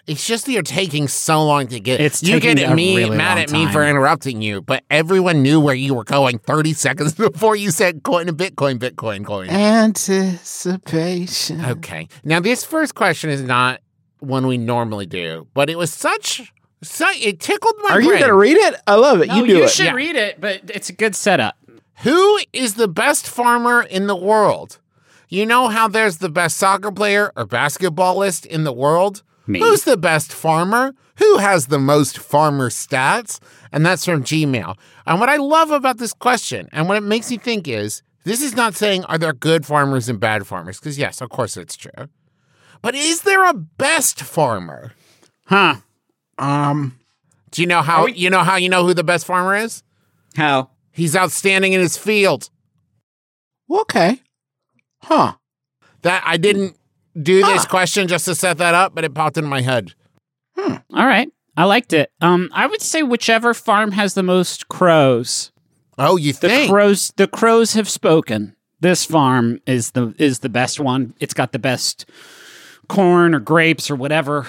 It's 0.05 0.27
just 0.27 0.47
that 0.47 0.51
you're 0.51 0.63
taking 0.63 1.07
so 1.07 1.45
long 1.45 1.67
to 1.67 1.79
get. 1.79 2.01
It's 2.01 2.21
you 2.21 2.41
taking 2.41 2.57
get 2.57 2.71
a 2.71 2.75
me 2.75 2.97
really 2.97 3.15
mad 3.15 3.35
long 3.35 3.43
at 3.43 3.51
me 3.51 3.71
for 3.71 3.87
interrupting 3.87 4.41
you, 4.41 4.61
but 4.61 4.83
everyone 4.89 5.41
knew 5.43 5.61
where 5.61 5.75
you 5.75 5.93
were 5.93 6.03
going 6.03 6.39
30 6.39 6.73
seconds 6.73 7.13
before 7.15 7.55
you 7.55 7.71
said 7.71 8.03
coin 8.03 8.27
and 8.27 8.37
Bitcoin, 8.37 8.79
Bitcoin, 8.79 9.25
coin. 9.25 9.47
Anticipation. 9.49 11.63
Okay. 11.63 12.09
Now 12.25 12.41
this 12.41 12.65
first 12.65 12.95
question 12.95 13.29
is 13.29 13.41
not 13.41 13.79
one 14.19 14.45
we 14.45 14.57
normally 14.57 15.05
do, 15.05 15.47
but 15.53 15.69
it 15.69 15.77
was 15.77 15.93
such, 15.93 16.51
such 16.83 17.15
it 17.25 17.39
tickled 17.39 17.75
my 17.83 17.91
Are 17.91 18.01
you 18.01 18.19
gonna 18.19 18.35
read 18.35 18.57
it? 18.57 18.75
I 18.85 18.95
love 18.95 19.21
it. 19.21 19.29
No, 19.29 19.37
you 19.37 19.47
do 19.47 19.55
it. 19.59 19.61
You 19.61 19.67
should 19.69 19.85
Yeah. 19.85 19.93
read 19.93 20.17
it, 20.17 20.41
but 20.41 20.63
it's 20.67 20.89
a 20.89 20.93
good 20.93 21.15
setup. 21.15 21.55
Who 22.03 22.39
is 22.53 22.75
the 22.75 22.87
best 22.87 23.27
farmer 23.27 23.81
in 23.81 24.07
the 24.07 24.15
world? 24.15 24.79
You 25.27 25.45
know 25.45 25.67
how 25.67 25.87
there's 25.87 26.17
the 26.17 26.29
best 26.29 26.57
soccer 26.57 26.91
player 26.91 27.31
or 27.35 27.45
basketballist 27.45 28.45
in 28.45 28.63
the 28.63 28.71
world? 28.73 29.21
Me. 29.45 29.59
Who's 29.59 29.83
the 29.83 29.97
best 29.97 30.31
farmer? 30.31 30.95
Who 31.17 31.37
has 31.39 31.67
the 31.67 31.79
most 31.79 32.17
farmer 32.17 32.69
stats? 32.69 33.39
And 33.71 33.85
that's 33.85 34.05
from 34.05 34.23
Gmail. 34.23 34.77
And 35.05 35.19
what 35.19 35.29
I 35.29 35.35
love 35.35 35.71
about 35.71 35.97
this 35.97 36.13
question 36.13 36.69
and 36.71 36.87
what 36.87 36.97
it 36.97 37.03
makes 37.03 37.29
me 37.29 37.37
think 37.37 37.67
is 37.67 38.01
this 38.23 38.41
is 38.41 38.55
not 38.55 38.75
saying 38.75 39.03
are 39.05 39.17
there 39.17 39.33
good 39.33 39.65
farmers 39.65 40.07
and 40.07 40.19
bad 40.19 40.47
farmers? 40.47 40.79
Because, 40.79 40.97
yes, 40.97 41.19
of 41.21 41.29
course 41.29 41.57
it's 41.57 41.75
true. 41.75 42.07
But 42.81 42.95
is 42.95 43.23
there 43.23 43.43
a 43.43 43.53
best 43.53 44.21
farmer? 44.21 44.93
Huh? 45.47 45.75
Um. 46.37 46.97
Do 47.51 47.61
you 47.61 47.67
know 47.67 47.81
how 47.81 48.05
you 48.05 48.29
know 48.29 48.43
how 48.43 48.55
you 48.55 48.69
know 48.69 48.85
who 48.85 48.93
the 48.93 49.03
best 49.03 49.25
farmer 49.25 49.55
is? 49.55 49.83
How? 50.35 50.69
He's 50.91 51.15
outstanding 51.15 51.73
in 51.73 51.79
his 51.79 51.97
field. 51.97 52.49
Okay. 53.69 54.21
Huh. 55.03 55.33
That 56.01 56.23
I 56.25 56.37
didn't 56.37 56.75
do 57.21 57.41
this 57.43 57.65
question 57.65 58.07
just 58.07 58.25
to 58.25 58.35
set 58.35 58.57
that 58.57 58.73
up, 58.73 58.95
but 58.95 59.03
it 59.03 59.13
popped 59.13 59.37
into 59.37 59.49
my 59.49 59.61
head. 59.61 59.93
Hmm. 60.57 60.75
All 60.93 61.05
right. 61.05 61.29
I 61.57 61.65
liked 61.65 61.93
it. 61.93 62.11
Um, 62.21 62.49
I 62.53 62.67
would 62.67 62.81
say 62.81 63.03
whichever 63.03 63.53
farm 63.53 63.91
has 63.91 64.13
the 64.13 64.23
most 64.23 64.69
crows. 64.69 65.51
Oh, 65.97 66.15
you 66.15 66.31
The 66.33 66.47
think? 66.47 66.71
crows. 66.71 67.11
The 67.17 67.27
crows 67.27 67.73
have 67.73 67.89
spoken. 67.89 68.55
This 68.79 69.03
farm 69.03 69.59
is 69.67 69.91
the 69.91 70.13
is 70.17 70.39
the 70.39 70.47
best 70.47 70.79
one. 70.79 71.13
It's 71.19 71.33
got 71.33 71.51
the 71.51 71.59
best 71.59 72.05
corn 72.87 73.35
or 73.35 73.39
grapes 73.41 73.91
or 73.91 73.95
whatever, 73.97 74.47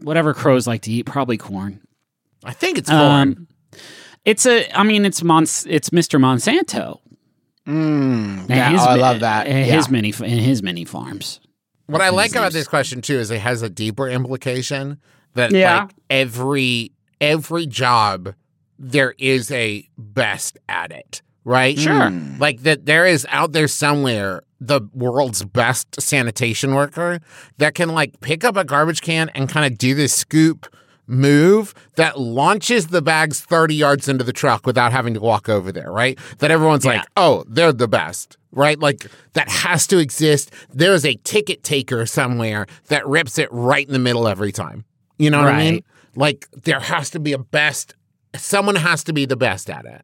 whatever 0.00 0.34
crows 0.34 0.66
like 0.66 0.82
to 0.82 0.92
eat. 0.92 1.06
Probably 1.06 1.38
corn. 1.38 1.80
I 2.44 2.52
think 2.52 2.76
it's 2.76 2.90
corn. 2.90 3.00
Um, 3.02 3.48
it's 4.28 4.46
a. 4.46 4.70
I 4.78 4.82
mean, 4.82 5.04
it's 5.04 5.22
Mons. 5.22 5.66
It's 5.68 5.90
Mr. 5.90 6.20
Monsanto. 6.20 7.00
Mm, 7.66 8.48
yeah, 8.48 8.70
his 8.70 8.80
oh, 8.80 8.84
I 8.84 8.94
love 8.94 9.20
that. 9.20 9.46
and 9.46 9.66
Yeah. 9.66 9.76
His 9.76 9.90
many 9.90 10.08
in 10.10 10.38
his 10.38 10.62
many 10.62 10.84
farms. 10.84 11.40
what 11.86 12.00
I 12.00 12.08
like 12.10 12.32
about 12.32 12.52
this 12.52 12.66
question 12.68 13.02
too 13.02 13.18
is 13.18 13.30
it 13.30 13.40
has 13.40 13.62
a 13.62 13.68
deeper 13.68 14.08
implication 14.08 14.98
that 15.34 15.52
Yeah. 15.52 15.80
like 15.82 15.90
every 16.08 16.92
every 17.20 17.66
job 17.66 18.34
there 18.78 19.14
is 19.18 19.50
a 19.50 19.86
best 19.98 20.56
at 20.68 20.92
it, 20.92 21.20
right? 21.44 21.78
Sure. 21.78 21.92
Mm. 21.92 22.38
Like 22.40 22.62
that 22.62 22.86
there 22.86 23.04
is 23.06 23.26
out 23.28 23.52
there 23.52 23.68
somewhere 23.68 24.42
the 24.60 24.80
world's 24.94 25.44
best 25.44 26.00
sanitation 26.00 26.74
worker 26.74 27.20
that 27.58 27.74
can 27.74 27.90
like 27.90 28.20
pick 28.20 28.44
up 28.44 28.56
a 28.56 28.64
garbage 28.64 29.02
can 29.02 29.28
and 29.30 29.48
kind 29.48 29.70
of 29.70 29.78
do 29.78 29.94
this 29.94 30.14
scoop 30.14 30.66
move 31.08 31.74
that 31.96 32.20
launches 32.20 32.88
the 32.88 33.02
bags 33.02 33.40
30 33.40 33.74
yards 33.74 34.08
into 34.08 34.22
the 34.24 34.32
truck 34.32 34.66
without 34.66 34.92
having 34.92 35.14
to 35.14 35.20
walk 35.20 35.48
over 35.48 35.72
there, 35.72 35.90
right? 35.90 36.18
That 36.38 36.50
everyone's 36.50 36.84
Yeah. 36.84 36.92
like, 36.98 37.06
"Oh, 37.16 37.44
they're 37.48 37.72
the 37.72 37.88
best." 37.88 38.36
Right? 38.50 38.78
Like 38.78 39.06
that 39.34 39.48
has 39.50 39.86
to 39.88 39.98
exist. 39.98 40.50
There 40.72 40.94
is 40.94 41.04
a 41.04 41.16
ticket 41.24 41.62
taker 41.62 42.06
somewhere 42.06 42.66
that 42.88 43.06
rips 43.06 43.38
it 43.38 43.48
right 43.52 43.86
in 43.86 43.92
the 43.92 43.98
middle 43.98 44.26
every 44.26 44.52
time. 44.52 44.84
You 45.18 45.30
know 45.30 45.38
what 45.42 45.52
I 45.54 45.58
mean? 45.72 45.82
Like 46.16 46.46
there 46.64 46.80
has 46.80 47.10
to 47.10 47.18
be 47.20 47.32
a 47.32 47.38
best 47.38 47.94
someone 48.36 48.76
has 48.76 49.02
to 49.04 49.12
be 49.12 49.24
the 49.26 49.36
best 49.36 49.68
at 49.70 49.84
it. 49.86 50.02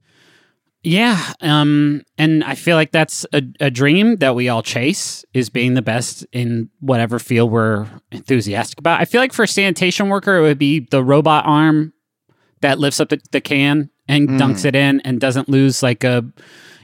Yeah, 0.84 1.32
um, 1.40 2.02
and 2.18 2.44
I 2.44 2.54
feel 2.54 2.76
like 2.76 2.92
that's 2.92 3.24
a, 3.32 3.42
a 3.58 3.70
dream 3.70 4.16
that 4.16 4.34
we 4.34 4.48
all 4.50 4.62
chase 4.62 5.24
is 5.32 5.48
being 5.48 5.74
the 5.74 5.82
best 5.82 6.26
in 6.32 6.68
whatever 6.80 7.18
field 7.18 7.50
we're 7.50 7.88
enthusiastic 8.12 8.78
about. 8.78 9.00
I 9.00 9.06
feel 9.06 9.20
like 9.20 9.32
for 9.32 9.44
a 9.44 9.48
sanitation 9.48 10.08
worker, 10.10 10.36
it 10.36 10.42
would 10.42 10.58
be 10.58 10.80
the 10.90 11.02
robot 11.02 11.46
arm 11.46 11.94
that 12.60 12.78
lifts 12.78 13.00
up 13.00 13.08
the, 13.08 13.20
the 13.32 13.40
can 13.40 13.90
and 14.08 14.28
Mm. 14.28 14.38
dunks 14.38 14.64
it 14.66 14.76
in 14.76 15.00
and 15.00 15.18
doesn't 15.18 15.48
lose 15.48 15.82
like 15.82 16.04
a 16.04 16.22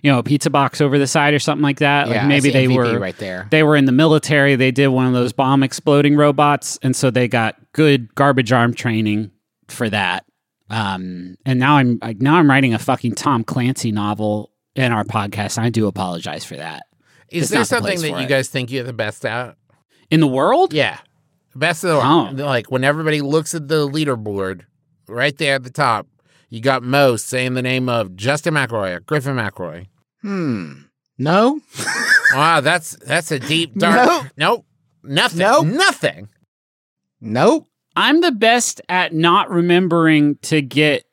you 0.03 0.11
know 0.11 0.19
a 0.19 0.23
pizza 0.23 0.49
box 0.49 0.81
over 0.81 0.99
the 0.99 1.07
side 1.07 1.35
or 1.35 1.39
something 1.39 1.63
like 1.63 1.81
that. 1.81 2.09
Yeah, 2.09 2.21
like 2.21 2.27
maybe 2.29 2.51
they 2.51 2.67
MVP 2.67 2.77
were 2.77 2.99
right 2.99 3.17
there. 3.19 3.47
they 3.51 3.63
were 3.63 3.77
in 3.77 3.85
the 3.85 3.93
military. 3.93 4.57
They 4.57 4.71
did 4.71 4.89
one 4.89 5.07
of 5.07 5.13
those 5.13 5.35
bomb 5.35 5.63
exploding 5.63 6.17
robots, 6.17 6.79
and 6.83 6.97
so 6.97 7.11
they 7.11 7.29
got 7.29 7.57
good 7.73 8.15
garbage 8.15 8.51
arm 8.53 8.73
training 8.73 9.31
for 9.69 9.91
that. 9.91 10.25
Um, 10.71 11.37
and 11.45 11.59
now 11.59 11.77
I'm 11.77 11.99
like 12.01 12.21
now 12.21 12.37
I'm 12.37 12.49
writing 12.49 12.75
a 12.75 12.79
fucking 12.79 13.15
Tom 13.17 13.43
Clancy 13.45 13.91
novel 13.93 14.53
in 14.77 14.93
our 14.93 15.05
podcast. 15.05 15.57
And 15.59 15.67
I 15.67 15.71
do 15.71 15.87
apologize 15.87 16.45
for 16.45 16.57
that. 16.57 16.85
Is 17.29 17.43
It's 17.45 17.51
there 17.51 17.59
not 17.61 17.63
the 17.63 17.77
something 17.77 18.01
that 18.03 18.11
you 18.21 18.27
it. 18.27 18.29
guys 18.29 18.49
think 18.49 18.71
you're 18.71 18.85
the 18.85 18.93
best 18.93 19.25
at? 19.27 19.57
In 20.11 20.21
the 20.21 20.27
world, 20.29 20.73
Yeah. 20.73 20.99
Best 21.57 21.83
of 21.85 21.91
the 21.91 21.97
Oh. 21.97 22.31
Like 22.47 22.71
when 22.71 22.85
everybody 22.85 23.21
looks 23.21 23.55
at 23.55 23.67
the 23.69 23.89
leaderboard, 23.89 24.63
right 25.09 25.37
there 25.37 25.57
at 25.57 25.65
the 25.65 25.71
top, 25.71 26.07
you 26.49 26.61
got 26.61 26.83
Mo 26.85 27.17
saying 27.17 27.55
the 27.55 27.63
name 27.63 27.89
of 27.89 28.15
Justin 28.15 28.55
McElroy 28.55 28.97
or 28.97 29.01
Griffin 29.01 29.37
McElroy. 29.37 29.87
Hmm. 30.23 30.73
No. 31.19 31.61
Wow, 32.33 32.61
that's 32.61 32.97
that's 33.05 33.33
a 33.33 33.41
deep 33.41 33.75
dark. 33.75 34.31
Nope. 34.37 34.65
Nothing. 35.03 35.39
Nope. 35.41 35.67
Nothing. 35.67 36.29
Nope. 37.21 37.67
I'm 38.01 38.23
the 38.23 38.33
best 38.33 38.81
at 38.89 39.13
not 39.13 39.51
remembering 39.51 40.37
to 40.43 40.63
get 40.63 41.05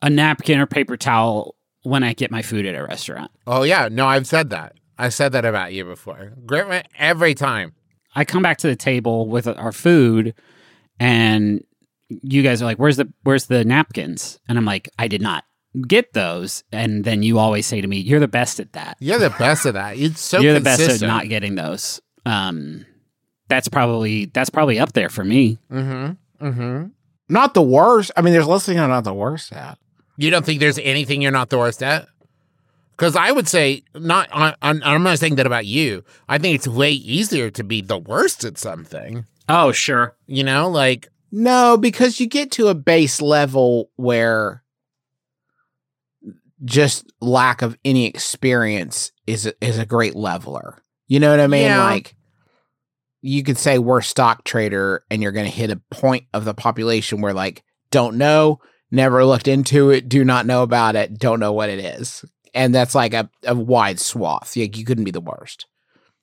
a 0.00 0.08
napkin 0.08 0.60
or 0.60 0.66
paper 0.66 0.96
towel 0.96 1.56
when 1.82 2.04
I 2.04 2.12
get 2.12 2.30
my 2.30 2.40
food 2.40 2.66
at 2.66 2.76
a 2.76 2.86
restaurant. 2.86 3.32
Oh 3.48 3.64
yeah, 3.64 3.88
no, 3.90 4.06
I've 4.06 4.28
said 4.28 4.50
that. 4.50 4.76
I 4.96 5.08
said 5.08 5.32
that 5.32 5.44
about 5.44 5.72
you 5.72 5.84
before. 5.84 6.34
Griffin 6.46 6.84
every 6.96 7.34
time. 7.34 7.72
I 8.14 8.24
come 8.24 8.42
back 8.42 8.58
to 8.58 8.68
the 8.68 8.76
table 8.76 9.26
with 9.26 9.48
our 9.48 9.72
food 9.72 10.34
and 11.00 11.64
you 12.08 12.44
guys 12.44 12.62
are 12.62 12.64
like, 12.64 12.78
Where's 12.78 12.96
the 12.96 13.12
where's 13.24 13.46
the 13.46 13.64
napkins? 13.64 14.38
And 14.48 14.56
I'm 14.56 14.64
like, 14.64 14.88
I 15.00 15.08
did 15.08 15.22
not 15.22 15.42
get 15.88 16.12
those. 16.12 16.62
And 16.70 17.02
then 17.02 17.24
you 17.24 17.40
always 17.40 17.66
say 17.66 17.80
to 17.80 17.88
me, 17.88 17.98
You're 17.98 18.20
the 18.20 18.28
best 18.28 18.60
at 18.60 18.74
that. 18.74 18.98
You're 19.00 19.18
the 19.18 19.30
best 19.30 19.66
at 19.66 19.74
that. 19.74 19.98
It's 19.98 20.20
so 20.20 20.38
You're 20.38 20.54
the 20.54 20.60
best 20.60 21.02
at 21.02 21.04
not 21.04 21.28
getting 21.28 21.56
those. 21.56 22.00
Um 22.24 22.86
that's 23.50 23.68
probably 23.68 24.26
that's 24.26 24.48
probably 24.48 24.78
up 24.78 24.92
there 24.94 25.10
for 25.10 25.24
me. 25.24 25.58
Mm-hmm. 25.70 26.46
Mm-hmm. 26.46 26.86
Not 27.28 27.52
the 27.52 27.62
worst. 27.62 28.10
I 28.16 28.22
mean, 28.22 28.32
there's 28.32 28.46
less 28.46 28.64
things 28.64 28.80
I'm 28.80 28.88
not 28.88 29.04
the 29.04 29.12
worst 29.12 29.52
at. 29.52 29.78
You 30.16 30.30
don't 30.30 30.46
think 30.46 30.60
there's 30.60 30.78
anything 30.78 31.20
you're 31.20 31.32
not 31.32 31.50
the 31.50 31.58
worst 31.58 31.82
at? 31.82 32.08
Because 32.96 33.16
I 33.16 33.32
would 33.32 33.48
say 33.48 33.82
not. 33.94 34.28
I, 34.32 34.54
I'm, 34.62 34.80
I'm 34.84 35.02
not 35.02 35.18
saying 35.18 35.36
that 35.36 35.46
about 35.46 35.66
you. 35.66 36.04
I 36.28 36.38
think 36.38 36.54
it's 36.54 36.68
way 36.68 36.92
easier 36.92 37.50
to 37.50 37.64
be 37.64 37.80
the 37.82 37.98
worst 37.98 38.44
at 38.44 38.56
something. 38.56 39.26
Oh, 39.48 39.72
sure. 39.72 40.16
You 40.26 40.44
know, 40.44 40.70
like 40.70 41.08
No, 41.32 41.76
because 41.76 42.20
you 42.20 42.26
get 42.26 42.52
to 42.52 42.68
a 42.68 42.74
base 42.74 43.20
level 43.20 43.90
where 43.96 44.62
just 46.64 47.10
lack 47.20 47.62
of 47.62 47.76
any 47.84 48.06
experience 48.06 49.12
is 49.26 49.46
a, 49.46 49.54
is 49.60 49.78
a 49.78 49.86
great 49.86 50.14
leveler. 50.14 50.82
You 51.08 51.20
know 51.20 51.30
what 51.30 51.40
I 51.40 51.46
mean? 51.46 51.62
Yeah. 51.62 51.82
Like 51.82 52.14
you 53.22 53.42
could 53.42 53.58
say 53.58 53.78
we're 53.78 54.00
stock 54.00 54.44
trader 54.44 55.04
and 55.10 55.22
you're 55.22 55.32
going 55.32 55.48
to 55.48 55.56
hit 55.56 55.70
a 55.70 55.80
point 55.90 56.24
of 56.32 56.44
the 56.44 56.54
population 56.54 57.20
where 57.20 57.34
like 57.34 57.62
don't 57.90 58.16
know, 58.16 58.60
never 58.90 59.24
looked 59.24 59.48
into 59.48 59.90
it, 59.90 60.08
do 60.08 60.24
not 60.24 60.46
know 60.46 60.62
about 60.62 60.96
it, 60.96 61.18
don't 61.18 61.40
know 61.40 61.52
what 61.52 61.68
it 61.68 61.78
is. 61.78 62.24
And 62.54 62.74
that's 62.74 62.94
like 62.94 63.14
a, 63.14 63.30
a 63.44 63.54
wide 63.54 64.00
swath. 64.00 64.56
Like 64.56 64.76
you 64.76 64.84
couldn't 64.84 65.04
be 65.04 65.10
the 65.10 65.20
worst 65.20 65.66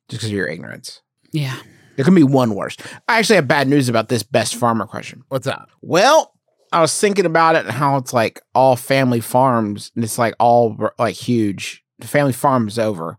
just 0.10 0.22
because 0.22 0.30
of 0.30 0.36
your 0.36 0.48
ignorance. 0.48 1.02
Yeah. 1.32 1.58
There 1.96 2.06
can 2.06 2.16
be 2.16 2.24
one 2.24 2.56
worst. 2.56 2.82
I 3.08 3.20
actually 3.20 3.38
have 3.38 3.48
bad 3.48 3.68
news 3.68 3.90
about 3.90 4.10
this 4.10 4.24
best 4.24 4.56
farmer 4.56 4.86
question. 4.86 5.24
what's 5.30 5.48
up? 5.48 5.70
Well, 5.82 6.34
I 6.72 6.82
was 6.82 6.98
thinking 7.00 7.26
about 7.26 7.56
it 7.56 7.66
and 7.66 7.74
how 7.74 7.98
it's 7.98 8.14
like 8.14 8.42
all 8.54 8.76
family 8.76 9.20
farms 9.20 9.92
and 9.96 10.04
it's 10.04 10.18
like 10.18 10.36
all 10.40 10.78
like 11.00 11.16
huge. 11.16 11.84
The 12.00 12.08
family 12.08 12.34
farm 12.34 12.68
is 12.68 12.78
over 12.78 13.18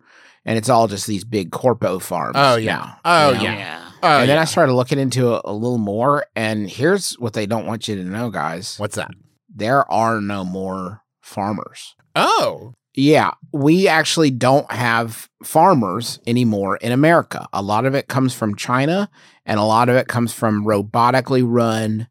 and 0.48 0.56
it's 0.58 0.68
all 0.68 0.88
just 0.88 1.06
these 1.06 1.22
big 1.24 1.52
corpo 1.52 1.98
farms. 2.00 2.32
Oh, 2.36 2.56
yeah. 2.56 2.76
now, 2.76 2.98
Oh, 3.04 3.28
you 3.30 3.34
know? 3.36 3.42
Yeah. 3.54 3.90
Oh, 4.02 4.20
and 4.20 4.28
then 4.28 4.36
yeah. 4.36 4.42
I 4.42 4.44
started 4.46 4.72
looking 4.72 4.98
into 4.98 5.34
it 5.34 5.42
a 5.44 5.52
little 5.52 5.78
more. 5.78 6.24
And 6.34 6.68
here's 6.70 7.12
what 7.18 7.32
they 7.34 7.46
don't 7.46 7.66
want 7.66 7.86
you 7.88 7.96
to 7.96 8.04
know, 8.04 8.30
guys 8.30 8.78
what's 8.78 8.96
that? 8.96 9.10
there 9.54 9.90
are 9.90 10.20
no 10.20 10.44
more 10.44 11.02
farmers. 11.20 11.94
Oh, 12.16 12.74
Yeah, 12.94 13.32
we 13.52 13.86
actually 13.88 14.30
don't 14.30 14.70
have 14.72 15.28
farmers 15.44 16.18
anymore 16.26 16.76
in 16.78 16.90
America. 16.92 17.46
A 17.52 17.60
lot 17.62 17.84
of 17.86 17.94
it 17.94 18.08
comes 18.08 18.34
from 18.34 18.54
China, 18.56 19.08
and 19.46 19.60
a 19.60 19.64
lot 19.64 19.88
of 19.88 19.96
it 19.96 20.08
comes 20.08 20.32
from 20.32 20.64
robotically 20.64 21.42
run 21.44 22.08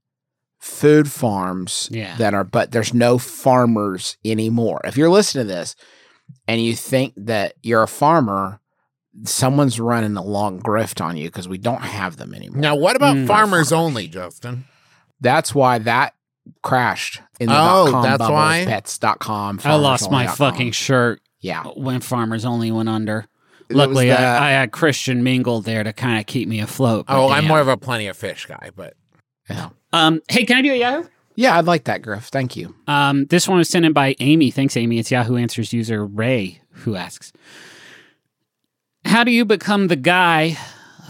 food 0.60 1.10
farms 1.12 1.88
Yeah. 1.92 2.16
that 2.18 2.34
are, 2.34 2.44
but 2.44 2.72
there's 2.72 2.94
no 2.94 3.18
farmers 3.18 4.18
anymore. 4.26 4.82
If 4.86 4.98
you're 4.98 5.10
listening 5.10 5.48
to 5.48 5.54
this 5.54 5.76
and 6.48 6.62
you 6.62 6.76
think 6.76 7.14
that 7.18 7.54
you're 7.64 7.84
a 7.84 7.88
farmer, 7.88 8.60
someone's 9.24 9.80
running 9.80 10.16
a 10.18 10.24
long 10.24 10.62
grift 10.62 11.04
on 11.04 11.18
you 11.18 11.26
because 11.26 11.48
we 11.48 11.58
don't 11.58 11.82
have 11.82 12.18
them 12.18 12.34
anymore. 12.34 12.62
Now, 12.62 12.76
what 12.76 12.96
about 12.96 13.16
Mm. 13.16 13.28
farmers 13.28 13.72
only, 13.72 14.08
Justin? 14.08 14.66
That's 15.20 15.56
why 15.56 15.80
that 15.80 16.14
crashed 16.64 17.22
in 17.40 17.48
the 17.50 17.56
Oh, 17.58 17.88
.com 17.92 18.04
that's 18.04 18.18
bubble, 18.20 18.36
why? 18.36 18.64
pets.com. 18.66 19.60
I 19.64 19.76
lost 19.76 20.12
my 20.12 20.26
farmersonly.com. 20.28 20.36
fucking 20.36 20.72
shirt 20.72 21.22
yeah. 21.42 21.64
when 21.76 22.00
Farmers 22.02 22.46
Only 22.46 22.72
went 22.72 22.90
under. 22.90 23.26
It 23.70 23.76
Luckily, 23.76 24.08
was 24.08 24.18
I, 24.18 24.48
I 24.48 24.52
had 24.52 24.72
Christian 24.72 25.24
Mingle 25.24 25.60
there 25.62 25.84
to 25.84 25.92
kind 25.92 26.20
of 26.22 26.26
keep 26.26 26.48
me 26.48 26.62
afloat. 26.62 27.06
but 27.08 27.18
Oh, 27.18 27.28
I'm 27.30 27.46
more 27.46 27.60
of 27.60 27.68
a 27.68 27.76
plenty 27.76 28.08
of 28.08 28.16
fish 28.16 28.46
guy, 28.46 28.70
but 28.76 28.94
yeah. 29.50 29.70
Um, 29.92 30.22
hey, 30.30 30.46
can 30.46 30.58
I 30.58 30.62
do 30.62 30.72
a 30.72 30.76
Yahoo? 30.78 31.08
Yeah, 31.40 31.56
I'd 31.58 31.66
like 31.66 31.84
that, 31.84 32.02
Griff. 32.02 32.26
Thank 32.26 32.56
you. 32.56 32.76
Um, 32.88 33.26
this 33.28 33.48
one 33.48 33.60
was 33.60 33.70
sent 33.70 33.86
in 33.86 33.94
by 33.94 34.16
Amy. 34.20 34.50
Thanks, 34.50 34.76
Amy. 34.76 34.98
It's 34.98 35.12
Yahoo 35.12 35.38
Answers 35.38 35.72
user 35.72 36.04
Ray 36.04 36.62
who 36.72 36.96
asks, 36.96 37.32
"How 39.06 39.24
do 39.24 39.30
you 39.32 39.46
become 39.46 39.88
the 39.88 39.96
guy 39.96 40.58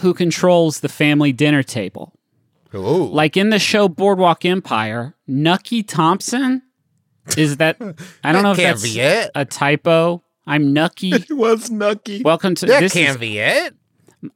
who 0.01 0.13
controls 0.13 0.81
the 0.81 0.89
family 0.89 1.31
dinner 1.31 1.63
table? 1.63 2.13
ooh, 2.75 3.05
Like 3.05 3.37
in 3.37 3.49
the 3.51 3.57
show 3.59 3.87
Boardwalk 3.87 4.43
Empire, 4.43 5.15
Nucky 5.27 5.81
Thompson? 5.81 6.61
Is 7.37 7.57
that? 7.57 7.77
I 8.23 8.31
don't 8.33 8.43
know 8.43 8.51
if 8.51 8.57
can't 8.57 8.77
that's 8.77 8.83
be 8.93 8.99
it. 8.99 9.31
a 9.33 9.45
typo. 9.45 10.23
I'm 10.45 10.73
Nucky. 10.73 11.11
It 11.13 11.31
was 11.31 11.71
Nucky. 11.71 12.21
Welcome 12.21 12.55
to 12.55 12.65
That 12.65 12.81
this. 12.81 12.93
can't 12.93 13.11
Is, 13.11 13.17
be 13.17 13.39
it. 13.39 13.73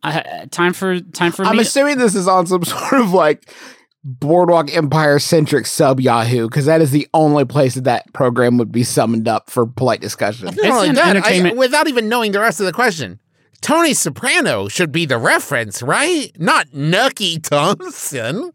uh, 0.03 0.45
time 0.51 0.73
for 0.73 0.99
time 1.01 1.31
for 1.33 1.43
I'm 1.45 1.57
me. 1.57 1.61
assuming 1.63 1.97
this 1.97 2.15
is 2.15 2.27
on 2.27 2.47
some 2.47 2.63
sort 2.65 2.93
of 2.93 3.11
like 3.11 3.53
Boardwalk 4.03 4.73
Empire 4.75 5.19
centric 5.19 5.65
sub 5.67 5.99
Yahoo 5.99 6.47
because 6.47 6.65
that 6.65 6.81
is 6.81 6.91
the 6.91 7.07
only 7.13 7.45
place 7.45 7.75
that 7.75 7.83
that 7.83 8.11
program 8.13 8.57
would 8.57 8.71
be 8.71 8.83
summoned 8.83 9.27
up 9.27 9.49
for 9.49 9.65
polite 9.67 10.01
discussion. 10.01 10.45
Not 10.55 10.65
only 10.65 10.89
an 10.89 10.95
that, 10.95 11.17
I- 11.23 11.53
without 11.53 11.87
even 11.87 12.09
knowing 12.09 12.31
the 12.31 12.39
rest 12.39 12.59
of 12.59 12.65
the 12.65 12.73
question. 12.73 13.19
Tony 13.61 13.93
Soprano 13.93 14.67
should 14.67 14.91
be 14.91 15.05
the 15.05 15.19
reference, 15.19 15.83
right? 15.83 16.31
Not 16.39 16.73
Nucky 16.73 17.37
Thompson. 17.37 18.53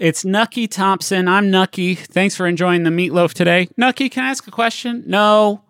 It's 0.00 0.24
Nucky 0.24 0.66
Thompson. 0.66 1.28
I'm 1.28 1.48
Nucky. 1.50 1.94
Thanks 1.94 2.34
for 2.34 2.46
enjoying 2.48 2.82
the 2.82 2.90
meatloaf 2.90 3.32
today. 3.34 3.68
Nucky, 3.76 4.08
can 4.08 4.24
I 4.24 4.30
ask 4.30 4.46
a 4.46 4.50
question? 4.50 5.04
No, 5.06 5.62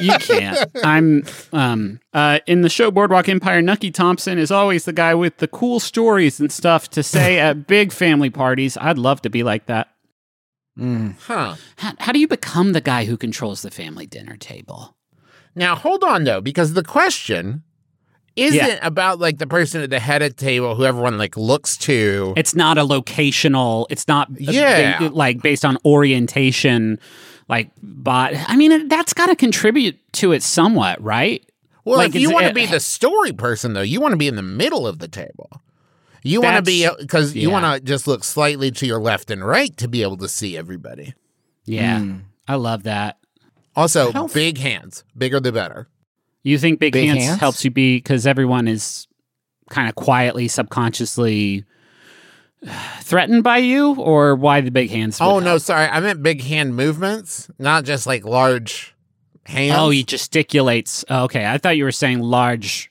you 0.00 0.12
can't. 0.18 0.70
I'm 0.84 1.24
um 1.52 2.00
uh 2.12 2.38
in 2.46 2.62
the 2.62 2.68
show 2.68 2.90
Boardwalk 2.90 3.28
Empire. 3.28 3.62
Nucky 3.62 3.90
Thompson 3.90 4.38
is 4.38 4.50
always 4.50 4.84
the 4.84 4.92
guy 4.92 5.14
with 5.14 5.38
the 5.38 5.48
cool 5.48 5.80
stories 5.80 6.40
and 6.40 6.50
stuff 6.52 6.90
to 6.90 7.02
say 7.02 7.38
at 7.46 7.66
big 7.66 7.92
family 7.92 8.30
parties. 8.30 8.76
I'd 8.80 8.98
love 8.98 9.22
to 9.22 9.30
be 9.30 9.42
like 9.42 9.66
that. 9.66 9.88
Mm. 10.78 11.14
Huh. 11.20 11.54
How, 11.76 11.92
how 11.98 12.12
do 12.12 12.18
you 12.18 12.28
become 12.28 12.72
the 12.72 12.80
guy 12.82 13.04
who 13.06 13.16
controls 13.16 13.62
the 13.62 13.70
family 13.70 14.06
dinner 14.06 14.36
table? 14.36 14.96
Now 15.54 15.74
hold 15.74 16.04
on 16.04 16.24
though, 16.24 16.40
because 16.40 16.74
the 16.74 16.82
question 16.82 17.62
isn't 18.36 18.54
Yeah. 18.58 18.78
about 18.82 19.18
like 19.18 19.38
the 19.38 19.46
person 19.46 19.80
at 19.80 19.88
the 19.88 19.98
head 19.98 20.20
of 20.20 20.36
the 20.36 20.44
table 20.44 20.74
who 20.74 20.84
everyone 20.84 21.16
like 21.16 21.38
looks 21.38 21.78
to. 21.78 22.34
It's 22.36 22.54
not 22.54 22.76
a 22.76 22.82
locational. 22.82 23.86
It's 23.88 24.06
not 24.06 24.28
Yeah. 24.38 24.98
ba- 24.98 25.08
like 25.14 25.40
based 25.40 25.64
on 25.64 25.78
orientation. 25.86 26.98
Like, 27.48 27.70
but 27.82 28.34
I 28.48 28.56
mean, 28.56 28.72
uh, 28.72 28.80
that's 28.86 29.12
got 29.12 29.26
to 29.26 29.36
contribute 29.36 29.98
to 30.14 30.32
it 30.32 30.42
somewhat, 30.42 31.00
right? 31.02 31.44
well, 31.84 31.98
like 31.98 32.14
if 32.14 32.20
you 32.20 32.32
want 32.32 32.44
to 32.46 32.50
uh, 32.50 32.54
be 32.54 32.66
the 32.66 32.80
story 32.80 33.32
person 33.32 33.72
though, 33.72 33.82
you 33.82 34.00
want 34.00 34.12
to 34.12 34.16
be 34.16 34.26
in 34.26 34.34
the 34.36 34.42
middle 34.42 34.86
of 34.86 34.98
the 34.98 35.08
table. 35.08 35.62
You 36.24 36.40
want 36.40 36.56
to 36.56 36.62
be 36.62 36.88
because 36.98 37.30
uh, 37.30 37.38
you 37.38 37.48
yeah. 37.48 37.60
want 37.60 37.76
to 37.76 37.80
just 37.80 38.08
look 38.08 38.24
slightly 38.24 38.72
to 38.72 38.86
your 38.86 38.98
left 38.98 39.30
and 39.30 39.46
right 39.46 39.74
to 39.76 39.86
be 39.86 40.02
able 40.02 40.16
to 40.18 40.28
see 40.28 40.56
everybody. 40.56 41.14
Yeah, 41.64 42.00
Mm. 42.00 42.22
I 42.48 42.56
love 42.56 42.84
that. 42.84 43.18
Also, 43.76 44.10
don't 44.10 44.32
big 44.32 44.58
hands, 44.58 45.04
bigger 45.16 45.38
the 45.38 45.52
better. 45.52 45.88
You 46.42 46.58
think 46.58 46.78
big, 46.80 46.92
Big 46.92 47.08
hands, 47.08 47.24
hands? 47.24 47.40
helps 47.40 47.64
you 47.64 47.70
be 47.70 47.96
because 47.98 48.26
everyone 48.26 48.68
is 48.68 49.06
kind 49.68 49.88
of 49.88 49.94
quietly, 49.96 50.46
subconsciously 50.48 51.64
threatened 53.00 53.42
by 53.44 53.58
you, 53.58 53.94
or 53.94 54.34
why 54.34 54.60
the 54.60 54.70
big 54.70 54.90
hands? 54.90 55.18
Oh 55.20 55.38
no, 55.38 55.50
help? 55.50 55.62
sorry, 55.62 55.86
I 55.86 56.00
meant 56.00 56.22
big 56.22 56.42
hand 56.42 56.74
movements, 56.76 57.50
not 57.58 57.84
just 57.84 58.06
like 58.06 58.24
large 58.24 58.94
hands. 59.44 59.74
Oh, 59.78 59.90
he 59.90 60.04
gesticulates. 60.04 61.04
Oh, 61.08 61.24
okay, 61.24 61.46
I 61.46 61.58
thought 61.58 61.76
you 61.76 61.84
were 61.84 61.92
saying 61.92 62.20
large 62.20 62.90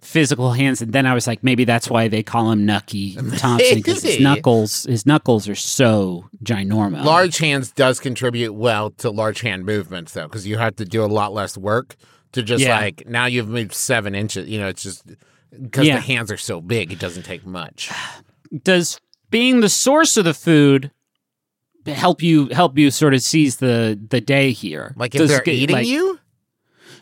physical 0.00 0.52
hands, 0.52 0.82
and 0.82 0.92
then 0.92 1.06
I 1.06 1.14
was 1.14 1.26
like, 1.26 1.42
maybe 1.42 1.64
that's 1.64 1.88
why 1.88 2.08
they 2.08 2.22
call 2.22 2.50
him 2.52 2.66
Nucky 2.66 3.14
Thompson 3.38 3.76
because 3.76 4.02
his 4.02 4.20
knuckles, 4.20 4.84
his 4.84 5.06
knuckles 5.06 5.48
are 5.48 5.54
so 5.54 6.28
ginormous. 6.44 7.04
large 7.04 7.38
hands 7.38 7.72
does 7.72 7.98
contribute 8.00 8.52
well 8.52 8.90
to 8.90 9.10
large 9.10 9.40
hand 9.40 9.64
movements 9.64 10.12
though, 10.12 10.24
because 10.28 10.46
you 10.46 10.58
have 10.58 10.76
to 10.76 10.84
do 10.84 11.02
a 11.02 11.06
lot 11.06 11.32
less 11.32 11.56
work 11.56 11.96
to 12.32 12.42
just 12.42 12.62
Yeah. 12.62 12.78
like 12.78 13.08
now 13.08 13.26
you've 13.26 13.48
moved 13.48 13.72
seven 13.72 14.14
inches. 14.14 14.48
You 14.48 14.58
know, 14.60 14.68
it's 14.68 14.82
just 14.82 15.04
because 15.60 15.86
Yeah. 15.86 15.94
the 15.96 16.00
hands 16.02 16.30
are 16.30 16.36
so 16.36 16.60
big, 16.60 16.92
it 16.92 16.98
doesn't 16.98 17.22
take 17.22 17.46
much. 17.46 17.90
Does 18.62 19.00
being 19.34 19.60
the 19.62 19.68
source 19.68 20.16
of 20.16 20.24
the 20.24 20.32
food 20.32 20.92
help 21.84 22.22
you 22.22 22.46
help 22.50 22.78
you 22.78 22.88
sort 22.92 23.14
of 23.14 23.20
seize 23.20 23.56
the 23.56 23.98
the 24.08 24.20
day 24.20 24.52
here? 24.52 24.94
Like 24.96 25.12
if 25.12 25.22
Does 25.22 25.30
they're 25.30 25.42
eating 25.44 25.74
like- 25.74 25.88
you, 25.88 26.20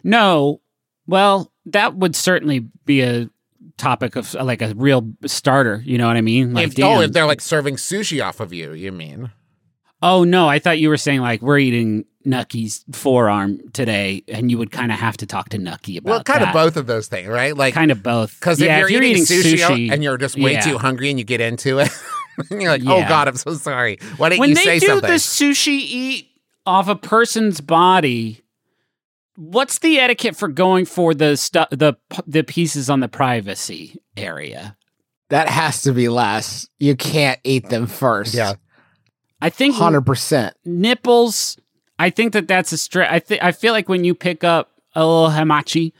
No. 0.02 0.62
Well, 1.06 1.52
that 1.66 1.94
would 1.94 2.16
certainly 2.16 2.60
be 2.86 3.02
a 3.02 3.28
topic 3.76 4.16
of 4.16 4.32
like 4.32 4.62
a 4.62 4.72
real 4.74 5.12
starter. 5.26 5.82
You 5.84 5.98
know 5.98 6.06
what 6.06 6.16
I 6.16 6.22
mean? 6.22 6.54
Like, 6.54 6.78
if, 6.78 6.82
oh, 6.84 7.00
if 7.02 7.12
they're 7.12 7.26
like 7.26 7.42
serving 7.42 7.76
sushi 7.76 8.24
off 8.24 8.40
of 8.40 8.52
you, 8.54 8.72
you 8.72 8.92
mean? 8.92 9.30
oh 10.02 10.24
no, 10.24 10.48
I 10.48 10.58
thought 10.58 10.78
you 10.78 10.88
were 10.88 10.96
saying 10.96 11.20
like 11.20 11.42
we're 11.42 11.58
eating 11.58 12.04
Nucky's 12.24 12.84
forearm 12.92 13.60
today, 13.72 14.22
and 14.28 14.50
you 14.50 14.58
would 14.58 14.70
kind 14.70 14.92
of 14.92 14.98
have 14.98 15.16
to 15.18 15.26
talk 15.26 15.50
to 15.50 15.58
Nucky 15.58 15.96
about 15.96 16.10
Well, 16.10 16.24
kind 16.24 16.40
that. 16.42 16.48
of 16.48 16.54
both 16.54 16.76
of 16.76 16.86
those 16.86 17.08
things, 17.08 17.28
right? 17.28 17.56
Like 17.56 17.74
Kind 17.74 17.90
of 17.90 18.02
both. 18.02 18.38
Because 18.38 18.60
yeah, 18.60 18.82
if, 18.82 18.90
you're 18.90 19.02
eating, 19.02 19.24
sushi, 19.24 19.54
sushi 19.54 19.92
and 19.92 20.02
you're 20.02 20.18
just 20.18 20.36
way 20.38 20.52
yeah. 20.52 20.60
too 20.60 20.78
hungry 20.78 21.10
and 21.10 21.18
you 21.18 21.24
get 21.24 21.40
into 21.40 21.78
it, 21.78 21.90
and 22.50 22.62
you're 22.62 22.70
like, 22.70 22.82
"Oh 22.84 23.06
God, 23.08 23.28
I'm 23.28 23.36
so 23.36 23.54
sorry. 23.54 23.98
Why 24.16 24.30
didn't 24.30 24.40
when 24.40 24.50
you 24.50 24.54
they 24.56 24.78
do 24.78 25.00
the 25.00 25.08
sushi 25.18 25.68
eat 25.80 26.28
off 26.66 26.88
a 26.88 26.96
person's 26.96 27.60
body, 27.60 28.42
what's 29.36 29.78
the 29.78 29.98
etiquette 29.98 30.36
for 30.36 30.48
going 30.48 30.84
for 30.84 31.14
the 31.14 31.36
stu- 31.36 31.64
the 31.70 31.94
the 32.26 32.42
pieces 32.44 32.88
on 32.90 33.00
the 33.00 33.08
privacy 33.08 34.00
area? 34.16 34.76
That 35.30 35.48
has 35.48 35.82
to 35.82 35.92
be 35.92 36.08
last. 36.08 36.68
You 36.78 36.94
can't 36.94 37.40
eat 37.42 37.70
them 37.70 37.86
first. 37.86 38.34
Yeah. 38.34 38.54
I 39.40 39.50
think 39.50 39.74
Hundred 39.74 40.02
percent. 40.02 40.54
nipples. 40.64 41.58
I 41.98 42.10
think 42.10 42.32
that 42.34 42.48
that's 42.48 42.72
a 42.72 42.78
straight. 42.78 43.08
I 43.10 43.18
think 43.18 43.42
I 43.42 43.52
feel 43.52 43.72
like 43.72 43.88
when 43.88 44.04
you 44.04 44.14
pick 44.14 44.44
up 44.44 44.70
a 44.94 45.04
little 45.04 45.30
hamachi 45.30 45.92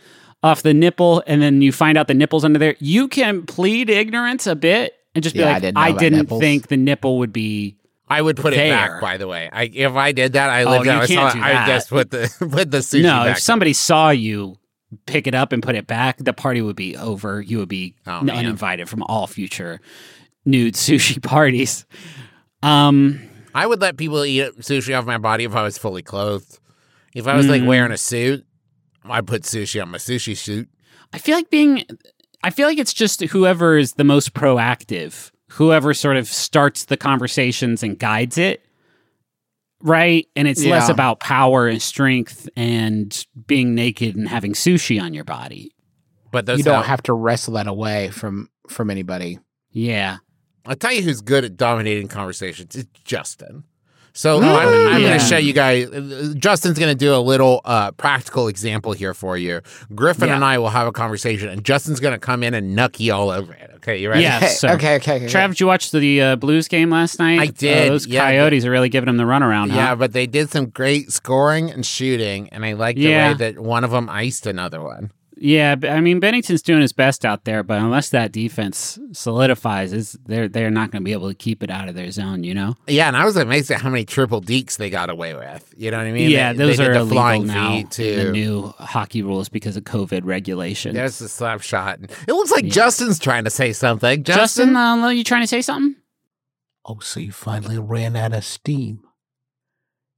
off 0.43 0.63
the 0.63 0.75
nipple 0.75 1.23
and 1.27 1.41
then 1.41 1.63
you 1.63 1.73
find 1.73 1.97
out 1.97 2.09
the 2.09 2.15
nipples 2.15 2.45
under 2.45 2.59
there, 2.59 2.77
you 2.79 3.09
can 3.09 3.45
plead 3.47 3.89
ignorance 3.89 4.47
a 4.47 4.55
bit 4.55 4.95
and 5.15 5.23
just 5.23 5.35
be 5.35 5.41
Yeah, 5.41 5.49
I 5.49 5.53
like, 5.55 5.63
didn't 5.63 5.79
I 5.79 5.93
didn't 5.93 6.27
think 6.29 6.69
the 6.69 6.77
nipple 6.77 7.19
would 7.19 7.33
be. 7.33 7.77
I 8.09 8.21
would 8.21 8.37
put 8.37 8.53
it 8.53 8.57
back. 8.71 9.01
By 9.01 9.17
the 9.17 9.27
way, 9.27 9.49
I, 9.53 9.65
if 9.73 9.93
I 9.95 10.13
did 10.13 10.35
that, 10.35 10.51
I 10.51 10.65
Oh, 10.65 10.71
lived 10.73 10.85
you 10.87 10.91
out. 10.93 11.03
I, 11.03 11.07
can't 11.07 11.33
saw, 11.33 11.39
do 11.39 11.41
I 11.45 11.53
that. 11.53 11.67
would 11.67 11.73
just 11.73 11.89
put 11.91 12.11
the 12.11 12.37
put 12.51 12.71
the 12.71 12.79
sushi 12.79 13.03
no, 13.03 13.25
back. 13.25 13.37
if 13.37 13.39
somebody 13.43 13.73
saw 13.73 14.11
you 14.11 14.57
pick 15.07 15.27
it 15.27 15.35
up 15.35 15.53
and 15.53 15.63
put 15.63 15.75
it 15.75 15.87
back, 15.87 16.19
the 16.19 16.33
party 16.35 16.61
would 16.61 16.77
be 16.77 16.97
over. 16.97 17.41
You 17.41 17.59
would 17.59 17.69
be 17.71 17.95
Oh, 18.07 18.19
n- 18.19 18.27
man. 18.27 18.37
uninvited 18.39 18.89
from 18.89 19.03
all 19.05 19.27
future 19.27 19.81
nude 20.45 20.75
sushi 20.75 21.23
parties. 21.23 21.87
Um, 22.63 23.21
I 23.55 23.67
would 23.67 23.81
let 23.81 23.97
people 23.97 24.25
eat 24.25 24.59
sushi 24.59 24.97
off 24.99 25.07
my 25.07 25.19
body 25.19 25.45
if 25.45 25.55
I 25.55 25.63
was 25.63 25.79
fully 25.79 26.03
clothed. 26.03 26.59
If 27.15 27.27
I 27.27 27.37
was 27.37 27.49
like 27.49 27.63
Mm. 27.63 27.67
wearing 27.67 27.93
a 27.93 27.97
suit, 27.99 28.45
I'd 29.05 29.27
put 29.27 29.43
sushi 29.43 29.83
on 29.83 29.91
my 29.91 29.99
sushi 29.99 30.37
suit. 30.37 30.69
I 31.13 31.19
feel 31.19 31.37
like 31.37 31.51
being 31.51 31.85
I 32.43 32.51
feel 32.51 32.67
like 32.67 32.79
it's 32.79 32.93
just 32.93 33.21
whoever 33.23 33.77
is 33.77 33.95
the 33.95 34.05
most 34.05 34.35
proactive, 34.35 35.31
whoever 35.51 35.95
sort 35.95 36.17
of 36.17 36.27
starts 36.27 36.87
the 36.87 36.97
conversations 36.97 37.83
and 37.83 37.99
guides 37.99 38.39
it. 38.39 38.65
Right? 39.85 40.29
And 40.37 40.47
it's 40.47 40.65
less 40.65 40.89
about 40.89 41.19
power 41.19 41.67
and 41.67 41.83
strength 41.83 42.49
and 42.57 43.27
being 43.49 43.75
naked 43.75 44.15
and 44.15 44.29
having 44.29 44.53
sushi 44.53 45.03
on 45.03 45.13
your 45.13 45.25
body. 45.25 45.73
But 46.31 46.47
those 46.47 46.59
You 46.59 46.65
don't 46.65 46.77
how- 46.77 46.83
have 46.83 47.03
to 47.05 47.13
wrestle 47.13 47.55
that 47.55 47.67
away 47.67 48.11
from 48.11 48.49
from 48.69 48.91
anybody. 48.91 49.39
Yeah. 49.71 50.19
I'll 50.65 50.77
tell 50.77 50.93
you 50.93 51.03
who's 51.03 51.21
good 51.21 51.45
at 51.45 51.57
dominating 51.57 52.07
conversations. 52.07 52.77
It's 52.77 52.89
Justin. 53.05 53.65
So 54.15 54.41
Mm, 54.41 54.45
I'm, 54.45 54.95
I'm 54.95 55.01
going 55.01 55.19
to 55.19 55.25
show 55.25 55.39
you 55.39 55.53
guys. 55.55 55.89
uh, 55.89 56.35
Justin's 56.37 56.79
going 56.79 56.91
to 56.91 56.99
do 56.99 57.15
a 57.15 57.19
little 57.19 57.63
uh, 57.65 57.93
practical 57.93 58.47
example 58.49 58.93
here 58.93 59.15
for 59.15 59.39
you. 59.39 59.63
Griffin 59.95 60.29
Yeah. 60.29 60.35
and 60.37 60.45
I 60.45 60.59
will 60.59 60.69
have 60.69 60.87
a 60.87 60.93
conversation, 60.93 61.49
and 61.49 61.65
Justin's 61.65 61.99
going 61.99 62.13
to 62.13 62.19
come 62.19 62.43
in 62.43 62.53
and 62.53 62.75
nucky 62.77 63.11
all 63.11 63.31
over 63.31 63.53
it. 63.55 63.71
Okay, 63.77 63.97
you 64.03 64.11
ready? 64.11 64.23
Yeah. 64.23 64.37
Okay, 64.37 64.47
so- 64.49 64.69
okay, 64.75 64.97
okay, 64.97 65.17
okay. 65.17 65.27
Trav, 65.27 65.49
did 65.49 65.61
you 65.61 65.67
watch 65.67 65.91
the 65.93 66.21
uh, 66.21 66.37
Blues 66.37 66.69
game 66.69 66.91
last 66.91 67.19
night? 67.19 67.41
I 67.41 67.45
Uh, 67.47 67.51
did, 67.57 67.91
those 67.91 68.07
yeah. 68.07 68.21
Coyotes 68.21 68.65
are 68.67 68.71
really 68.71 68.91
giving 68.91 69.07
them 69.07 69.17
the 69.17 69.25
runaround. 69.25 69.69
Yeah, 69.75 69.95
but 69.95 70.13
they 70.13 70.27
did 70.27 70.51
some 70.51 70.67
great 70.67 71.11
scoring 71.11 71.71
and 71.71 71.85
shooting, 71.85 72.49
and 72.51 72.65
I 72.67 72.75
like 72.75 72.97
the 72.97 73.03
Yeah. 73.03 73.29
way 73.29 73.35
that 73.39 73.59
one 73.61 73.83
of 73.83 73.91
them 73.93 74.09
iced 74.11 74.47
another 74.47 74.81
one. 74.83 75.11
Yeah, 75.45 75.75
I 75.83 76.01
mean 76.01 76.21
Binnington's 76.21 76.63
doing 76.63 76.83
his 76.83 76.93
best 76.93 77.25
out 77.25 77.45
there, 77.45 77.65
but 77.65 77.79
unless 77.81 78.11
that 78.11 78.31
defense 78.31 78.97
solidifies, 79.11 79.93
is 79.93 80.17
they're 80.25 80.47
they're 80.49 80.71
not 80.71 80.93
going 80.93 81.03
to 81.03 81.05
be 81.05 81.13
able 81.13 81.29
to 81.29 81.35
keep 81.35 81.65
it 81.65 81.71
out 81.71 81.89
of 81.89 81.97
their 81.97 82.13
zone. 82.13 82.45
You 82.45 82.55
know. 82.55 82.77
Yeah, 82.87 83.09
and 83.09 83.17
I 83.17 83.25
was 83.25 83.37
amazed 83.37 83.69
at 83.73 83.81
how 83.81 83.91
many 83.91 84.05
triple 84.05 84.41
dekes 84.41 84.77
they 84.77 84.89
got 84.89 85.11
away 85.11 85.35
with. 85.35 85.75
You 85.77 85.91
know 85.91 85.99
what 85.99 86.07
I 86.07 86.13
mean? 86.13 86.31
yeah, 86.31 86.53
They- 86.53 86.59
those 86.59 86.77
they 86.77 86.87
are 86.87 86.93
the 86.95 87.01
illegal 87.01 87.17
flying 87.17 87.47
now. 87.49 87.71
feet 87.73 87.91
too. 87.91 88.17
The 88.27 88.31
new 88.31 88.69
hockey 88.79 89.23
rules 89.23 89.49
because 89.49 89.77
of 89.77 89.83
COVID 89.83 90.21
regulation. 90.25 90.95
There's 90.95 91.19
the 91.19 91.29
slap 91.29 91.61
shot. 91.63 91.99
It 92.03 92.33
looks 92.33 92.53
like 92.53 92.65
Yeah. 92.65 92.71
Justin's 92.71 93.19
trying 93.19 93.43
to 93.43 93.51
say 93.51 93.73
something. 93.73 94.23
Justin, 94.23 94.69
Justin, 94.75 94.77
uh, 94.77 95.09
you 95.09 95.25
trying 95.25 95.43
to 95.43 95.49
say 95.49 95.61
something? 95.61 95.97
Oh, 96.85 97.01
so 97.01 97.19
you 97.19 97.33
finally 97.33 97.79
ran 97.79 98.15
out 98.15 98.33
of 98.33 98.45
steam. 98.45 99.01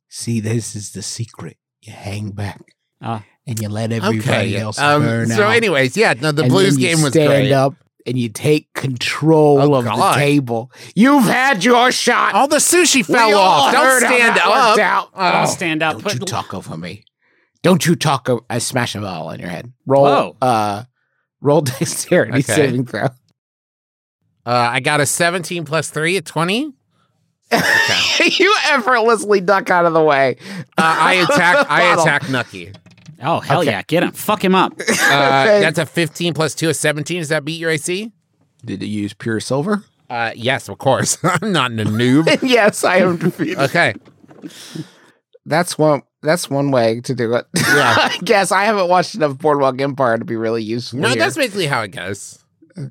See, 0.09 0.41
this 0.41 0.77
is 0.77 0.93
the 0.93 1.03
secret. 1.03 1.57
You 1.81 1.93
hang 1.95 2.31
back 2.33 2.75
Ah. 3.01 3.25
And 3.46 3.61
you 3.61 3.68
let 3.68 3.92
everybody 3.92 4.20
okay. 4.20 4.57
else 4.57 4.78
Um, 4.78 5.02
burn 5.02 5.28
so, 5.28 5.44
out. 5.44 5.54
anyways, 5.57 5.96
yeah, 5.96 6.14
no, 6.20 6.33
the 6.33 6.42
and 6.44 6.50
Blues 6.50 6.74
then 6.74 6.80
you 6.83 6.88
game 6.88 7.02
was 7.02 7.12
stand 7.12 7.28
great. 7.28 7.52
up 7.52 7.74
and 8.07 8.18
you 8.18 8.28
take 8.28 8.72
control 8.74 9.61
Oh, 9.61 9.74
of 9.74 9.85
God. 9.85 10.14
the 10.14 10.18
table. 10.20 10.70
You've 10.94 11.24
had 11.24 11.64
your 11.64 11.90
shot. 11.92 12.35
All 12.35 12.48
the 12.48 12.57
sushi 12.57 13.04
fell 13.04 13.35
all 13.35 13.62
off. 13.62 13.72
Don't 13.72 14.00
stand 14.00 14.38
up. 14.38 14.68
worked 14.68 14.80
out. 14.80 15.12
Don't 15.14 15.42
Oh. 15.42 15.46
stand 15.46 15.83
up. 15.83 15.92
Don't 15.94 16.02
Put- 16.02 16.12
you 16.14 16.18
talk 16.20 16.52
over 16.54 16.76
me. 16.76 17.04
Don't 17.62 17.87
you 17.87 17.96
talk. 17.96 18.28
o- 18.28 18.44
I 18.50 18.59
smash 18.59 18.94
a 18.94 19.00
ball 19.00 19.28
on 19.28 19.38
your 19.40 19.48
head. 19.48 19.72
Roll. 19.87 20.04
Whoa. 20.04 20.37
Uh, 20.42 20.83
roll 21.40 21.61
dexterity 21.62 22.33
Okay. 22.40 22.42
saving 22.42 22.85
throw. 22.87 23.04
Uh, 24.46 24.68
I 24.72 24.80
got 24.80 25.00
a 25.00 25.07
17 25.07 25.64
plus 25.64 25.88
3 25.88 26.18
at 26.18 26.26
20. 26.26 26.72
you 27.52 28.54
effortlessly 28.70 29.40
duck 29.40 29.70
out 29.70 29.87
of 29.87 29.92
the 29.94 30.02
way. 30.02 30.37
Uh, 30.76 30.83
I 30.98 31.14
attack 31.14 31.66
I 31.70 31.94
attack 32.00 32.28
Nucky. 32.28 32.72
Oh 33.22 33.40
hell 33.40 33.61
Okay. 33.61 33.70
yeah! 33.70 33.83
Get 33.83 34.03
him. 34.03 34.12
Fuck 34.12 34.44
him 34.44 34.55
up. 34.55 34.72
Uh, 34.81 35.44
Okay. 35.46 35.61
that's 35.61 35.79
a 35.79 35.87
15 35.87 36.35
plus 36.35 36.55
2 36.55 36.70
is 36.70 36.81
17. 36.81 37.18
Does 37.20 37.29
that 37.29 37.44
beat 37.44 37.61
your 37.61 37.70
AC? 37.70 38.12
Did 38.64 38.83
you 38.83 39.03
use 39.03 39.12
pure 39.14 39.38
silver? 39.40 39.85
Uh, 40.11 40.33
yes, 40.35 40.68
of 40.68 40.79
course. 40.79 41.18
I'm 41.22 41.53
not 41.53 41.70
a 41.72 41.85
noob. 41.85 42.38
yes, 42.48 42.85
I 42.85 42.96
am 42.98 43.16
defeated. 43.18 43.59
Okay. 43.59 43.94
That's 45.46 45.77
one. 45.79 46.03
That's 46.22 46.48
one 46.48 46.70
way 46.70 47.00
to 47.03 47.14
do 47.14 47.35
it. 47.35 47.46
Yeah. 47.55 47.94
I 47.98 48.18
guess 48.24 48.50
I 48.50 48.64
haven't 48.64 48.88
watched 48.88 49.14
enough 49.14 49.37
Boardwalk 49.38 49.79
Empire 49.81 50.16
to 50.16 50.24
be 50.24 50.37
really 50.37 50.62
useful. 50.62 51.00
No, 51.00 51.09
here. 51.09 51.18
that's 51.18 51.37
basically 51.37 51.66
how 51.66 51.83
it 51.83 51.88
goes. 51.88 52.42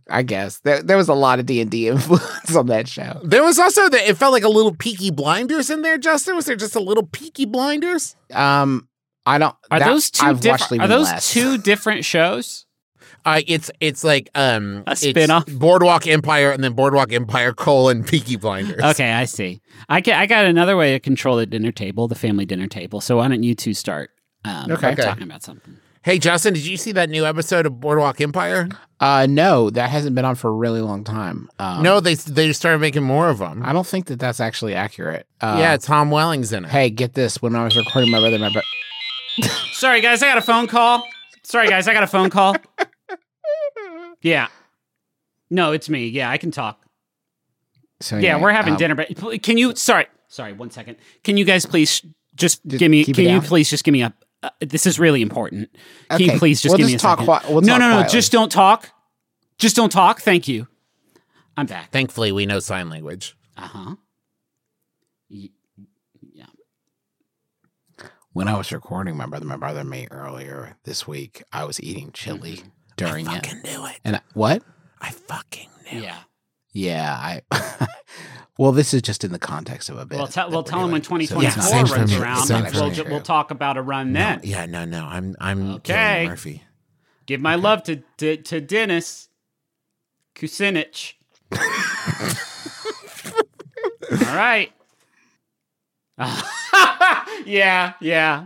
I 0.10 0.22
guess 0.24 0.60
there, 0.60 0.82
there 0.82 0.96
was 0.98 1.10
a 1.10 1.14
lot 1.14 1.40
of 1.40 1.46
D 1.48 1.60
and 1.60 1.70
D 1.72 1.88
influence 1.90 2.56
on 2.56 2.68
that 2.68 2.88
show. 2.88 3.20
There 3.24 3.44
was 3.44 3.58
also 3.60 3.90
that 3.90 4.08
it 4.08 4.18
felt 4.18 4.32
like 4.32 4.44
a 4.44 4.50
little 4.50 4.74
Peaky 4.76 5.10
Blinders 5.12 5.70
in 5.72 5.82
there, 5.82 5.98
Justin. 5.98 6.36
Was 6.36 6.46
there 6.46 6.56
just 6.56 6.76
a 6.76 6.80
little 6.80 7.08
Peaky 7.08 7.46
Blinders? 7.46 8.16
Um, 8.32 8.88
I 9.26 9.38
don't. 9.38 9.56
Are 9.72 9.80
that- 9.80 9.88
those 9.88 10.10
2 10.12 10.26
I've 10.26 10.40
different? 10.40 10.82
Are 10.84 10.88
those 10.88 11.08
less. 11.12 11.32
two 11.32 11.58
different 11.58 12.06
shows? 12.06 12.66
Uh, 13.26 13.40
it's 13.48 13.72
it's 13.80 14.04
like 14.04 14.30
um 14.36 14.84
A 14.86 14.92
it's 14.92 15.02
spin-off? 15.02 15.46
Boardwalk 15.48 16.08
Empire 16.08 16.52
and 16.52 16.62
then 16.62 16.74
Boardwalk 16.74 17.14
Empire 17.14 17.54
colon 17.54 18.04
Peaky 18.04 18.36
Blinders. 18.36 18.84
Okay, 18.84 19.14
I 19.14 19.24
see. 19.24 19.62
I 19.88 20.02
get, 20.02 20.20
I 20.20 20.26
got 20.26 20.44
another 20.44 20.76
way 20.76 20.92
to 20.92 21.00
control 21.00 21.38
the 21.38 21.46
dinner 21.46 21.72
table, 21.72 22.10
the 22.10 22.16
family 22.16 22.46
dinner 22.46 22.68
table. 22.68 23.00
So 23.00 23.18
why 23.18 23.30
don't 23.30 23.42
you 23.44 23.56
two 23.56 23.74
start? 23.74 24.10
Um, 24.44 24.70
Okay. 24.72 24.92
Okay. 24.92 25.04
talking 25.04 25.24
about 25.24 25.42
something. 25.42 25.78
Hey 26.02 26.20
Justin, 26.20 26.54
did 26.54 26.66
you 26.66 26.76
see 26.76 26.92
that 26.92 27.10
new 27.10 27.26
episode 27.26 27.66
of 27.66 27.80
Boardwalk 27.80 28.20
Empire? 28.20 28.68
Uh, 29.00 29.26
no, 29.30 29.70
that 29.70 29.90
hasn't 29.90 30.16
been 30.16 30.26
on 30.26 30.36
for 30.36 30.50
a 30.50 30.54
really 30.54 30.82
long 30.82 31.06
time. 31.06 31.48
Um, 31.60 31.82
no, 31.82 32.02
they 32.02 32.16
they 32.16 32.52
started 32.52 32.80
making 32.80 33.04
more 33.04 33.30
of 33.30 33.38
them. 33.38 33.64
I 33.64 33.72
don't 33.72 33.88
think 33.88 34.08
that 34.08 34.20
that's 34.20 34.42
actually 34.42 34.76
accurate. 34.76 35.28
Uh, 35.40 35.56
yeah, 35.60 35.78
Tom 35.78 36.12
Welling's 36.12 36.52
in 36.52 36.66
it. 36.66 36.72
Hey, 36.72 36.90
get 36.90 37.14
this. 37.14 37.42
When 37.42 37.56
I 37.56 37.64
was 37.64 37.78
recording 37.78 38.12
my 38.12 38.20
brother, 38.20 38.38
my 38.38 38.52
brother. 38.52 38.68
Sorry 39.74 40.02
guys, 40.02 40.22
I 40.24 40.28
got 40.28 40.38
a 40.38 40.42
phone 40.42 40.68
call. 40.68 41.04
Sorry 41.44 41.68
guys, 41.68 41.88
I 41.88 41.94
got 41.94 42.04
a 42.04 42.08
phone 42.08 42.30
call. 42.30 42.56
Yeah. 44.22 44.48
No, 45.50 45.72
it's 45.72 45.90
me. 45.90 46.08
Yeah, 46.08 46.30
I 46.30 46.38
can 46.38 46.52
talk. 46.52 46.80
So 48.00 48.18
Yeah, 48.18 48.32
anyway, 48.34 48.44
we're 48.44 48.52
having 48.54 48.74
um, 48.74 48.78
dinner, 48.80 48.96
but 48.96 49.42
can 49.44 49.58
you? 49.58 49.76
Sorry, 49.76 50.08
sorry. 50.28 50.54
One 50.54 50.72
second. 50.72 50.98
Can 51.24 51.38
you 51.38 51.46
guys 51.46 51.66
please 51.66 52.02
just, 52.36 52.66
Just 52.66 52.80
give 52.80 52.90
me? 52.92 53.04
Can 53.06 53.26
you 53.26 53.42
please 53.42 53.70
just 53.70 53.84
give 53.84 53.92
me 53.94 54.02
a? 54.04 54.14
Uh, 54.42 54.50
this 54.60 54.86
is 54.86 55.00
really 55.00 55.22
important. 55.22 55.70
Can 56.10 56.16
Okay, 56.22 56.34
you 56.34 56.40
please 56.40 56.62
just 56.62 56.72
we'll 56.72 56.78
give 56.80 56.88
just 56.90 57.04
me 57.06 57.10
a 57.12 57.16
talk 57.16 57.20
second? 57.20 57.40
qui- 57.48 57.54
we'll 57.54 57.62
no, 57.62 57.74
talk 57.74 57.80
no, 57.80 57.88
no. 57.90 57.96
quietly. 57.98 58.12
Just 58.12 58.32
don't 58.32 58.52
talk. 58.52 58.90
Just 59.58 59.76
don't 59.76 59.92
talk. 59.92 60.22
Thank 60.22 60.48
you. 60.48 60.68
I'm 61.56 61.66
back. 61.66 61.92
Thankfully, 61.92 62.32
we 62.32 62.46
know 62.46 62.60
sign 62.60 62.90
language. 62.90 63.38
Uh 63.56 63.62
huh. 63.68 63.96
Yeah. 65.30 66.46
When 68.34 68.48
I 68.48 68.58
was 68.58 68.72
recording 68.72 69.16
my 69.16 69.28
brother, 69.28 69.46
my 69.46 69.58
brother 69.58 69.82
and 69.82 69.90
me 69.90 70.08
earlier 70.10 70.76
this 70.86 71.08
week, 71.08 71.44
I 71.54 71.66
was 71.66 71.82
eating 71.82 72.12
chili 72.14 72.58
mm-hmm. 72.58 72.68
during 72.98 73.28
it. 73.28 73.30
Fucking 73.30 73.62
knew 73.64 73.86
it. 73.86 74.00
And 74.04 74.16
I, 74.16 74.22
what? 74.34 74.64
I 75.00 75.12
fucking 75.12 75.70
knew. 75.92 76.02
Yeah. 76.02 76.18
Yeah, 76.74 77.14
I. 77.14 77.88
well, 78.58 78.72
this 78.72 78.96
is 78.96 79.04
just 79.04 79.24
in 79.24 79.32
the 79.32 79.38
context 79.40 79.88
of 79.90 80.00
a 80.00 80.06
bit. 80.08 80.18
Well, 80.18 80.26
tell, 80.26 80.50
well, 80.50 80.64
tell 80.64 80.82
them 80.82 80.92
when 80.92 81.02
doing. 81.02 81.28
So 81.28 81.36
2024 81.36 81.44
it's 81.44 81.70
same 81.70 81.82
not- 81.82 81.90
for 81.90 81.96
runs 81.96 82.14
around. 82.16 82.50
We'll, 82.50 82.66
for 82.66 82.80
we'll, 82.80 82.90
me. 82.90 82.96
ju- 82.96 83.06
we'll 83.08 83.22
talk 83.22 83.52
about 83.52 83.78
a 83.78 83.84
run 83.84 84.12
No, 84.12 84.20
then. 84.20 84.40
yeah, 84.44 84.66
no, 84.66 84.84
no. 84.86 85.06
I'm 85.06 85.36
I'm 85.40 85.76
Okay. 85.76 86.26
Murphy. 86.28 86.64
Give 87.28 87.40
my 87.40 87.54
love 87.54 87.84
to 87.84 87.98
to, 88.18 88.38
to 88.38 88.60
Dennis 88.60 89.30
Kucinich. 90.34 91.14
All 94.12 94.36
right. 94.36 94.72
yeah, 97.46 97.94
yeah. 98.02 98.46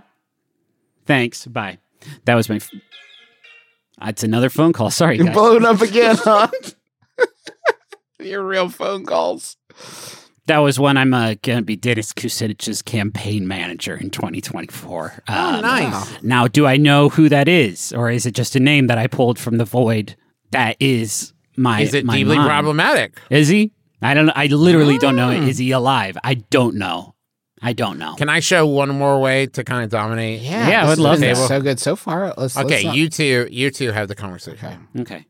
Thanks. 1.05 1.45
Bye. 1.45 1.79
That 2.25 2.35
was 2.35 2.49
my. 2.49 2.57
F- 2.57 2.69
It's 4.03 4.23
another 4.23 4.49
phone 4.49 4.73
call. 4.73 4.91
Sorry, 4.91 5.17
You're 5.17 5.25
guys. 5.27 5.33
blown 5.35 5.65
up 5.65 5.81
again, 5.89 6.15
huh? 6.19 6.47
Your 8.19 8.43
real 8.43 8.69
phone 8.69 9.05
calls. 9.05 9.57
That 10.47 10.59
was 10.59 10.79
when 10.79 10.95
I'm 10.97 11.13
uh, 11.13 11.35
going 11.43 11.59
to 11.59 11.63
be 11.65 11.75
Dennis 11.75 12.13
Kucinich's 12.13 12.81
campaign 12.81 13.47
manager 13.47 13.95
in 13.95 14.09
2024. 14.09 15.23
Oh, 15.27 15.33
Um, 15.55 15.61
nice. 15.61 16.23
Now, 16.23 16.47
do 16.47 16.65
I 16.65 16.77
know 16.77 17.09
who 17.09 17.27
that 17.29 17.47
is, 17.49 17.91
or 17.93 18.09
is 18.09 18.25
it 18.25 18.31
just 18.33 18.55
a 18.55 18.59
name 18.59 18.87
that 18.87 18.97
I 18.97 19.07
pulled 19.07 19.37
from 19.37 19.57
the 19.57 19.65
void? 19.65 20.15
That 20.51 20.77
is 20.79 21.33
my. 21.57 21.81
Is 21.81 21.93
it 21.93 22.05
my 22.05 22.15
deeply 22.17 22.37
mind? 22.37 22.49
problematic? 22.49 23.19
Is 23.29 23.49
he? 23.49 23.73
I 24.01 24.13
don't. 24.13 24.27
Know. 24.27 24.33
I 24.35 24.47
literally 24.47 24.97
don't 24.97 25.15
know. 25.17 25.29
Mm. 25.29 25.47
Is 25.47 25.57
he 25.57 25.71
alive? 25.71 26.17
I 26.23 26.35
don't 26.35 26.75
know. 26.75 27.13
I 27.61 27.73
don't 27.73 27.97
know. 27.97 28.15
Can 28.15 28.29
I 28.29 28.39
show 28.39 28.67
one 28.67 28.89
more 28.89 29.19
way 29.19 29.47
to 29.47 29.63
kind 29.63 29.83
of 29.83 29.89
dominate? 29.89 30.41
Yeah, 30.41 30.69
Yeah, 30.69 30.79
I 30.81 30.83
would 30.83 30.89
has 30.89 30.99
love 30.99 31.19
been 31.19 31.33
that. 31.33 31.47
So 31.47 31.59
good 31.61 31.79
so 31.79 31.95
far. 31.95 32.27
Let's, 32.37 32.55
let's 32.55 32.57
Okay, 32.57 32.83
not- 32.83 32.95
you 32.95 33.09
two, 33.09 33.47
you 33.49 33.71
two 33.71 33.91
have 33.91 34.07
the 34.07 34.15
conversation. 34.15 34.87
Okay. 34.95 35.01
okay. 35.15 35.25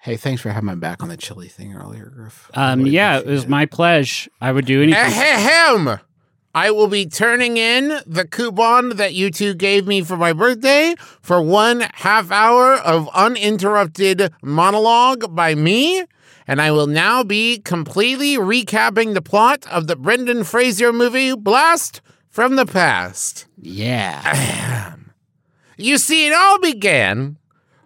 Hey, 0.00 0.16
thanks 0.16 0.42
for 0.42 0.50
having 0.50 0.66
my 0.66 0.74
back 0.74 1.02
on 1.02 1.08
the 1.08 1.16
chili 1.16 1.46
thing 1.48 1.74
earlier, 1.74 2.06
Griff. 2.06 2.50
Um. 2.54 2.80
Really 2.80 2.90
Yeah, 2.92 3.16
it 3.16 3.18
appreciate 3.20 3.32
was 3.34 3.46
my 3.48 3.66
pleasure. 3.66 4.30
I 4.40 4.50
would 4.50 4.64
do 4.64 4.82
anything. 4.82 5.00
Ahem. 5.00 6.00
I 6.54 6.70
will 6.70 6.88
be 6.88 7.06
turning 7.06 7.56
in 7.56 8.00
the 8.06 8.26
coupon 8.26 8.96
that 8.96 9.14
you 9.14 9.30
two 9.30 9.54
gave 9.54 9.86
me 9.86 10.02
for 10.02 10.16
my 10.18 10.32
birthday 10.32 10.94
for 11.22 11.40
one 11.40 11.82
half 11.94 12.30
hour 12.30 12.74
of 12.74 13.08
uninterrupted 13.14 14.32
monologue 14.42 15.34
by 15.34 15.54
me. 15.54 16.04
And 16.46 16.60
I 16.60 16.70
will 16.70 16.86
now 16.86 17.22
be 17.22 17.58
completely 17.58 18.36
recapping 18.36 19.14
the 19.14 19.22
plot 19.22 19.66
of 19.70 19.86
the 19.86 19.96
Brendan 19.96 20.44
Fraser 20.44 20.92
movie 20.92 21.34
Blast 21.34 22.00
from 22.28 22.56
the 22.56 22.66
Past. 22.66 23.46
yeah. 23.56 24.96
You 25.76 25.98
see, 25.98 26.26
it 26.26 26.32
all 26.34 26.60
began 26.60 27.38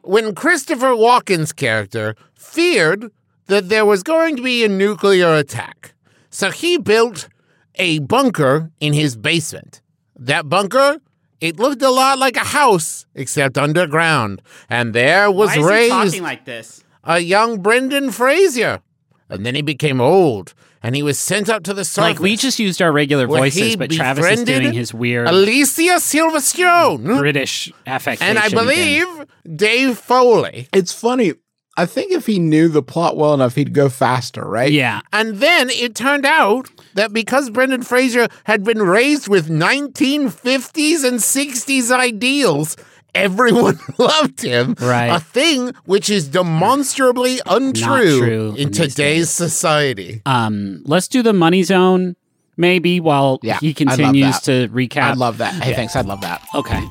when 0.03 0.35
Christopher 0.35 0.89
Walken's 0.89 1.53
character 1.53 2.15
feared 2.35 3.11
that 3.47 3.69
there 3.69 3.87
was 3.87 4.03
going 4.03 4.37
to 4.37 4.43
be 4.43 4.65
a 4.65 4.69
nuclear 4.69 5.35
attack. 5.35 5.95
So 6.31 6.51
he 6.51 6.79
built 6.79 7.29
a 7.77 8.01
bunker 8.01 8.71
in 8.81 8.93
his 8.93 9.17
basement. 9.17 9.81
That 10.19 10.49
bunker, 10.49 10.99
it 11.41 11.59
looked 11.59 11.83
a 11.83 11.91
lot 11.91 12.19
like 12.19 12.37
a 12.37 12.41
house, 12.41 13.07
except 13.15 13.57
underground. 13.57 14.43
And 14.69 14.95
there 14.95 15.31
was 15.31 15.51
Why 15.51 15.55
is 15.55 15.59
he 15.59 15.65
raised 15.65 15.93
talking 15.93 16.23
like 16.23 16.45
this? 16.45 16.83
A 17.07 17.21
young 17.21 17.63
Brendan 17.63 18.11
Fraser. 18.11 18.83
And 19.29 19.45
then 19.45 19.55
he 19.55 19.63
became 19.63 20.01
old, 20.01 20.55
and 20.83 20.95
he 20.95 21.03
was 21.03 21.19
sent 21.19 21.49
up 21.49 21.65
to 21.65 21.75
the 21.75 21.85
surface. 21.85 21.99
Like 21.99 22.21
we 22.21 22.37
just 22.37 22.61
used 22.61 22.81
our 22.81 22.93
regular 22.93 23.27
voices, 23.27 23.75
but 23.77 23.91
Travis 23.91 24.25
is 24.25 24.45
doing 24.45 24.73
his 24.73 24.95
weird 24.95 25.27
Alicia 25.27 25.97
Silverstone. 25.97 27.19
British 27.19 27.73
affectation. 27.87 28.37
And 28.37 28.39
I 28.39 28.47
again. 28.47 28.59
believe 28.59 29.27
Dave 29.57 29.99
Foley. 29.99 30.69
It's 30.73 30.93
funny. 30.93 31.33
I 31.79 31.85
think 31.85 32.13
if 32.13 32.27
he 32.27 32.39
knew 32.39 32.69
the 32.69 32.83
plot 32.83 33.17
well 33.17 33.35
enough, 33.35 33.55
he'd 33.55 33.75
go 33.75 33.89
faster, 33.91 34.43
right? 34.45 34.73
Yeah. 34.73 35.03
And 35.13 35.37
then 35.37 35.69
it 35.69 35.95
turned 35.95 36.25
out 36.25 36.71
that 36.95 37.13
because 37.13 37.51
Brendan 37.51 37.83
Fraser 37.83 38.29
had 38.45 38.65
been 38.65 38.81
raised 38.81 39.29
with 39.29 39.49
1950s 39.49 41.05
and 41.05 41.19
60s 41.19 41.91
ideals, 41.91 42.77
everyone 43.17 43.79
loved 43.99 44.43
him. 44.43 44.75
Right. 44.81 45.09
A 45.09 45.21
thing 45.21 45.73
which 45.85 46.11
is 46.11 46.29
demonstrably 46.29 47.41
untrue 47.47 48.19
true 48.19 48.55
in 48.57 48.71
today's 48.71 48.95
days. 48.95 49.31
society. 49.31 50.23
Um. 50.27 50.83
Let's 50.85 51.09
do 51.09 51.23
the 51.23 51.33
money 51.33 51.63
zone, 51.63 52.17
maybe, 52.57 53.01
while 53.01 53.39
Yeah, 53.43 53.59
he 53.59 53.75
continues 53.75 54.41
to 54.41 54.69
recap. 54.69 55.03
I'd 55.03 55.19
love 55.19 55.39
that. 55.39 55.55
Hey, 55.63 55.75
thanks. 55.75 55.97
I'd 55.97 56.07
love 56.07 56.21
that. 56.21 56.43
Okay. 56.55 56.83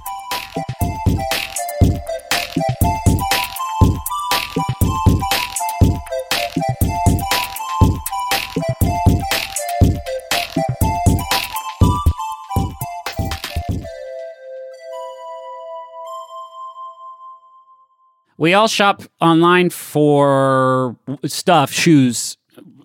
We 18.38 18.54
all 18.54 18.68
shop 18.68 19.04
online 19.22 19.70
for 19.70 20.96
stuff, 21.26 21.72
shoes, 21.72 22.38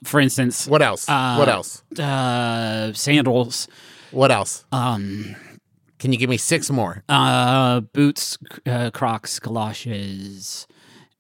for 0.05 0.21
instance, 0.21 0.67
What 0.69 0.81
else? 0.83 1.09
Uh, 1.09 1.37
what 1.37 1.49
else? 1.49 1.83
uh, 1.99 2.93
sandals, 2.93 3.67
What 4.13 4.31
else? 4.31 4.65
um, 4.71 5.35
Can 5.99 6.13
you 6.13 6.19
give 6.19 6.31
me 6.31 6.37
six 6.37 6.71
more? 6.71 7.03
uh, 7.09 7.81
boots, 7.81 8.39
uh, 8.67 8.91
Crocs, 8.93 9.41
galoshes, 9.41 10.67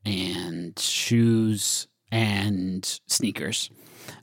and 0.05 0.79
shoes 0.79 1.88
and 2.12 3.01
sneakers. 3.09 3.69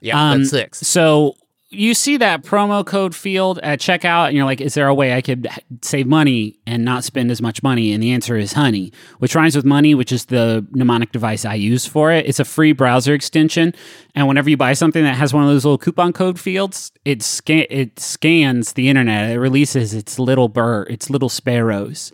Yeah, 0.01 0.31
Um, 0.31 0.39
that's 0.39 0.49
six. 0.51 0.79
So 0.87 1.35
you 1.69 1.93
see 1.93 2.15
that 2.17 2.43
promo 2.43 2.85
code 2.85 3.13
field 3.13 3.59
at 3.59 3.79
checkout, 3.79 4.27
and 4.27 4.37
you're 4.37 4.45
like, 4.45 4.61
is 4.61 4.73
there 4.73 4.87
a 4.87 4.93
way 4.95 5.13
I 5.13 5.21
could 5.21 5.47
save 5.81 6.07
money 6.07 6.57
and 6.65 6.85
not 6.85 7.03
spend 7.03 7.29
as 7.29 7.41
much 7.41 7.61
money? 7.61 7.91
And 7.91 8.01
the 8.01 8.11
answer 8.11 8.37
is 8.37 8.53
Honey, 8.53 8.93
which 9.19 9.35
rhymes 9.35 9.55
with 9.55 9.65
money, 9.65 9.93
which 9.93 10.11
is 10.13 10.25
the 10.25 10.65
mnemonic 10.71 11.11
device 11.11 11.43
I 11.43 11.55
use 11.55 11.85
for 11.85 12.11
it. 12.11 12.25
It's 12.25 12.39
a 12.39 12.45
free 12.45 12.71
browser 12.71 13.13
extension. 13.13 13.73
And 14.15 14.27
whenever 14.29 14.49
you 14.49 14.55
buy 14.55 14.73
something 14.73 15.03
that 15.03 15.15
has 15.17 15.33
one 15.33 15.43
of 15.43 15.49
those 15.49 15.65
little 15.65 15.77
coupon 15.77 16.13
code 16.13 16.39
fields, 16.39 16.91
it, 17.03 17.21
scan- 17.21 17.67
it 17.69 17.99
scans 17.99 18.73
the 18.73 18.87
internet. 18.87 19.29
It 19.31 19.39
releases 19.39 19.93
its 19.93 20.17
little 20.17 20.47
burr, 20.47 20.83
its 20.83 21.09
little 21.09 21.29
sparrows, 21.29 22.13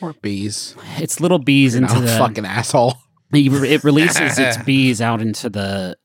Or 0.00 0.12
bees. 0.22 0.76
its 0.98 1.18
little 1.20 1.40
bees 1.40 1.74
into 1.74 1.96
Oh, 1.96 2.00
the 2.00 2.06
fucking 2.16 2.46
asshole. 2.46 2.94
it 3.32 3.82
releases 3.82 4.38
its 4.38 4.56
bees 4.64 5.00
out 5.00 5.20
into 5.20 5.50
the 5.50 5.96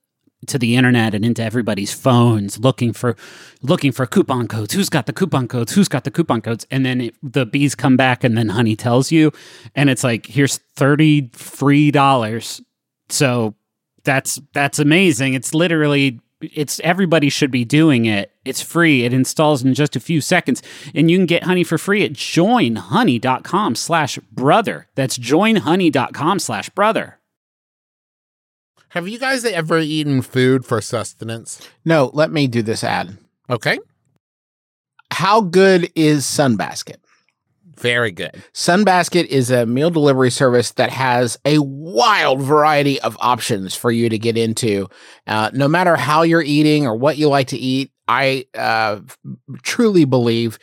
to 0.47 0.57
the 0.57 0.75
internet 0.75 1.13
and 1.13 1.25
into 1.25 1.43
everybody's 1.43 1.93
phones 1.93 2.59
looking 2.59 2.93
for 2.93 3.15
looking 3.61 3.91
for 3.91 4.05
coupon 4.05 4.47
codes. 4.47 4.73
Who's 4.73 4.89
got 4.89 5.05
the 5.05 5.13
coupon 5.13 5.47
codes? 5.47 5.73
Who's 5.73 5.87
got 5.87 6.03
the 6.03 6.11
coupon 6.11 6.41
codes? 6.41 6.65
And 6.71 6.85
then 6.85 7.01
it, 7.01 7.15
the 7.21 7.45
bees 7.45 7.75
come 7.75 7.97
back 7.97 8.23
and 8.23 8.37
then 8.37 8.49
honey 8.49 8.75
tells 8.75 9.11
you. 9.11 9.31
And 9.75 9.89
it's 9.89 10.03
like 10.03 10.25
here's 10.25 10.57
30 10.75 11.31
free 11.33 11.91
dollars. 11.91 12.61
So 13.09 13.55
that's 14.03 14.39
that's 14.53 14.79
amazing. 14.79 15.33
It's 15.33 15.53
literally 15.53 16.21
it's 16.41 16.79
everybody 16.81 17.29
should 17.29 17.51
be 17.51 17.65
doing 17.65 18.05
it. 18.05 18.31
It's 18.45 18.61
free. 18.61 19.03
It 19.03 19.11
installs 19.11 19.63
in 19.63 19.73
just 19.73 19.97
a 19.97 19.99
few 19.99 20.21
seconds. 20.21 20.63
And 20.95 21.11
you 21.11 21.17
can 21.17 21.25
get 21.25 21.43
honey 21.43 21.65
for 21.65 21.77
free 21.77 22.05
at 22.05 22.13
joinhoney.com 22.13 23.75
slash 23.75 24.17
brother. 24.31 24.87
That's 24.95 25.17
joinhoney.com 25.17 26.39
slash 26.39 26.69
brother 26.69 27.18
Have 28.89 29.07
you 29.07 29.19
guys 29.19 29.45
ever 29.45 29.77
eaten 29.77 30.23
food 30.23 30.65
for 30.65 30.81
sustenance? 30.81 31.61
No, 31.85 32.09
let 32.13 32.31
me 32.31 32.47
do 32.47 32.63
this 32.63 32.83
ad. 32.83 33.17
Okay. 33.47 33.77
How 35.11 35.41
good 35.41 35.91
is 35.95 36.25
Sunbasket? 36.25 36.95
Very 37.75 38.11
good. 38.11 38.43
Sunbasket 38.51 39.25
is 39.27 39.51
a 39.51 39.67
meal 39.67 39.91
delivery 39.91 40.31
service 40.31 40.71
that 40.71 40.89
has 40.89 41.37
a 41.45 41.59
wild 41.59 42.41
variety 42.41 42.99
of 43.01 43.15
options 43.19 43.75
for 43.75 43.91
you 43.91 44.09
to 44.09 44.17
get 44.17 44.37
into. 44.37 44.87
Uh, 45.27 45.51
no 45.53 45.67
matter 45.67 45.95
how 45.95 46.23
you're 46.23 46.41
eating 46.41 46.87
or 46.87 46.95
what 46.95 47.17
you 47.17 47.29
like 47.29 47.47
to 47.49 47.57
eat, 47.57 47.91
I 48.07 48.47
uh, 48.55 49.01
truly 49.61 50.05
believe 50.05 50.57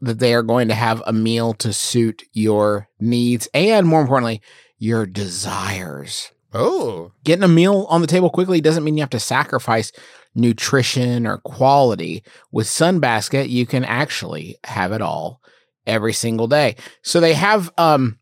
that 0.00 0.18
they 0.18 0.34
are 0.34 0.42
going 0.42 0.68
to 0.68 0.74
have 0.74 1.02
a 1.06 1.12
meal 1.12 1.54
to 1.54 1.72
suit 1.72 2.24
your 2.32 2.88
needs 2.98 3.48
and, 3.54 3.86
more 3.86 4.00
importantly, 4.00 4.42
your 4.76 5.06
desires. 5.06 6.32
Oh, 6.52 7.12
Getting 7.24 7.44
a 7.44 7.48
meal 7.48 7.86
on 7.88 8.00
the 8.00 8.06
table 8.06 8.30
quickly 8.30 8.60
doesn't 8.60 8.82
mean 8.82 8.96
you 8.96 9.02
have 9.02 9.10
to 9.10 9.20
sacrifice 9.20 9.92
nutrition 10.34 11.26
or 11.26 11.38
quality. 11.38 12.22
With 12.50 12.66
Sunbasket, 12.66 13.48
you 13.48 13.66
can 13.66 13.84
actually 13.84 14.56
have 14.64 14.92
it 14.92 15.00
all 15.02 15.40
every 15.86 16.12
single 16.12 16.46
day. 16.48 16.76
So 17.02 17.20
they 17.20 17.34
have 17.34 17.72
um 17.78 18.18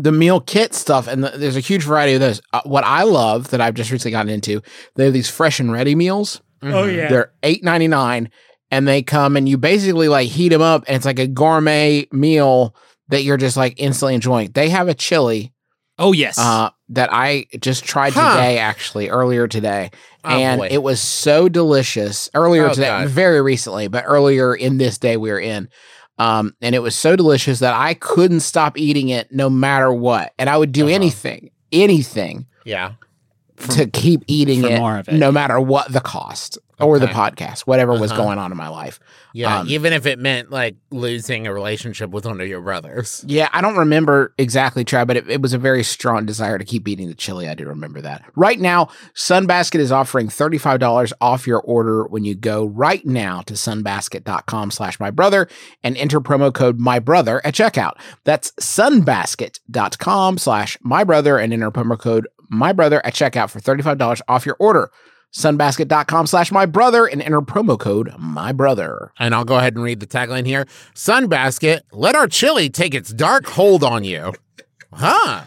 the 0.00 0.12
meal 0.12 0.40
kit 0.40 0.74
stuff, 0.74 1.08
and 1.08 1.24
the, 1.24 1.30
there's 1.30 1.56
a 1.56 1.60
huge 1.60 1.82
variety 1.82 2.14
of 2.14 2.20
those. 2.20 2.40
Uh, 2.52 2.60
what 2.64 2.84
I 2.84 3.02
love 3.02 3.50
that 3.50 3.60
I've 3.60 3.74
just 3.74 3.90
recently 3.90 4.12
gotten 4.12 4.30
into, 4.32 4.62
they 4.94 5.04
have 5.06 5.12
these 5.12 5.28
fresh 5.28 5.58
and 5.58 5.72
ready 5.72 5.96
meals. 5.96 6.40
Mhm. 6.62 6.72
Oh 6.72 6.84
yeah, 6.84 7.08
they're 7.08 7.32
eight 7.42 7.64
ninety 7.64 7.88
nine, 7.88 8.30
and 8.70 8.86
they 8.86 9.02
come 9.02 9.36
and 9.36 9.48
you 9.48 9.58
basically 9.58 10.08
like 10.08 10.28
heat 10.28 10.50
them 10.50 10.62
up, 10.62 10.84
and 10.86 10.96
it's 10.96 11.06
like 11.06 11.18
a 11.18 11.26
gourmet 11.26 12.06
meal 12.12 12.76
that 13.08 13.22
you're 13.22 13.36
just 13.36 13.56
like 13.56 13.74
instantly 13.78 14.14
enjoying. 14.14 14.50
They 14.52 14.68
have 14.68 14.86
a 14.88 14.94
chili 14.94 15.52
oh 15.98 16.12
yes 16.12 16.38
uh, 16.38 16.70
that 16.90 17.08
I 17.12 17.46
just 17.60 17.84
tried 17.84 18.12
Huh. 18.14 18.30
today, 18.36 18.58
actually 18.58 19.08
earlier 19.08 19.46
today, 19.48 19.90
Oh, 20.24 20.30
and 20.30 20.60
boy. 20.60 20.68
it 20.70 20.82
was 20.82 21.00
so 21.00 21.48
delicious. 21.48 22.28
Earlier 22.34 22.66
Oh, 22.68 22.74
today, 22.74 22.86
God. 22.88 23.08
very 23.08 23.40
recently, 23.42 23.88
but 23.88 24.04
earlier 24.06 24.54
in 24.54 24.78
this 24.78 24.98
day 24.98 25.16
we 25.16 25.30
were 25.30 25.40
in, 25.40 25.68
um, 26.18 26.54
and 26.60 26.74
it 26.74 26.80
was 26.80 26.94
so 26.96 27.14
delicious 27.16 27.58
that 27.60 27.74
I 27.74 27.94
couldn't 27.94 28.40
stop 28.40 28.76
eating 28.78 29.08
it 29.10 29.30
no 29.32 29.48
matter 29.50 29.92
what, 29.92 30.32
and 30.38 30.48
I 30.50 30.56
would 30.56 30.72
do 30.72 30.86
Uh-huh. 30.86 30.94
anything, 30.94 31.50
anything 31.72 32.46
yeah. 32.64 32.92
To 33.70 33.86
keep 33.86 34.22
eating 34.26 34.64
it, 34.64 34.78
more 34.78 34.98
of 34.98 35.08
it. 35.08 35.14
no 35.14 35.30
matter 35.32 35.60
what 35.60 35.92
the 35.92 36.00
cost 36.00 36.58
or 36.80 37.00
the 37.00 37.06
podcast, 37.08 37.62
whatever 37.62 37.90
was 37.98 38.12
Uh-huh. 38.12 38.22
going 38.22 38.38
on 38.38 38.52
in 38.52 38.56
my 38.56 38.68
life. 38.68 39.00
Yeah. 39.34 39.58
Um, 39.58 39.68
even 39.68 39.92
if 39.92 40.06
it 40.06 40.16
meant 40.20 40.50
like 40.52 40.76
losing 40.92 41.48
a 41.48 41.52
relationship 41.52 42.10
with 42.10 42.24
one 42.24 42.40
of 42.40 42.46
your 42.46 42.60
brothers. 42.60 43.24
Yeah, 43.26 43.48
I 43.52 43.60
don't 43.60 43.76
remember 43.76 44.32
exactly, 44.38 44.84
Chad, 44.84 45.08
but 45.08 45.16
it, 45.16 45.28
it 45.28 45.42
was 45.42 45.52
a 45.52 45.58
very 45.58 45.82
strong 45.82 46.24
desire 46.24 46.56
to 46.56 46.64
keep 46.64 46.86
eating 46.86 47.08
the 47.08 47.16
chili. 47.16 47.48
I 47.48 47.54
do 47.54 47.66
remember 47.66 48.00
that. 48.02 48.24
Right 48.36 48.60
now, 48.60 48.90
Sunbasket 49.14 49.80
is 49.80 49.90
offering 49.90 50.28
$35 50.28 51.12
off 51.20 51.48
your 51.48 51.60
order 51.62 52.04
when 52.06 52.24
you 52.24 52.36
go 52.36 52.64
right 52.66 53.04
now 53.04 53.40
to 53.42 53.54
sunbasket.com 53.54 54.70
slash 54.70 55.00
my 55.00 55.10
brother 55.10 55.48
and 55.82 55.96
enter 55.96 56.20
promo 56.20 56.54
code 56.54 56.78
my 56.78 57.00
brother 57.00 57.40
at 57.44 57.54
checkout. 57.54 57.94
That's 58.22 58.52
sunbasket.com 58.52 60.38
slash 60.38 60.78
my 60.82 61.04
brother 61.04 61.38
and 61.38 61.52
enter 61.52 61.70
promo 61.72 61.98
code 61.98 62.28
my 62.48 62.72
brother 62.72 63.04
at 63.04 63.14
checkout 63.14 63.50
for 63.50 63.60
$35 63.60 64.20
off 64.28 64.46
your 64.46 64.56
order. 64.58 64.90
Sunbasket.com 65.36 66.26
slash 66.26 66.50
my 66.50 66.64
brother 66.66 67.04
and 67.06 67.20
enter 67.20 67.40
promo 67.42 67.78
code 67.78 68.12
my 68.18 68.52
brother. 68.52 69.12
And 69.18 69.34
I'll 69.34 69.44
go 69.44 69.56
ahead 69.56 69.74
and 69.74 69.84
read 69.84 70.00
the 70.00 70.06
tagline 70.06 70.46
here. 70.46 70.64
Sunbasket, 70.94 71.82
let 71.92 72.14
our 72.14 72.26
chili 72.26 72.70
take 72.70 72.94
its 72.94 73.12
dark 73.12 73.46
hold 73.46 73.84
on 73.84 74.04
you. 74.04 74.32
Huh. 74.92 75.44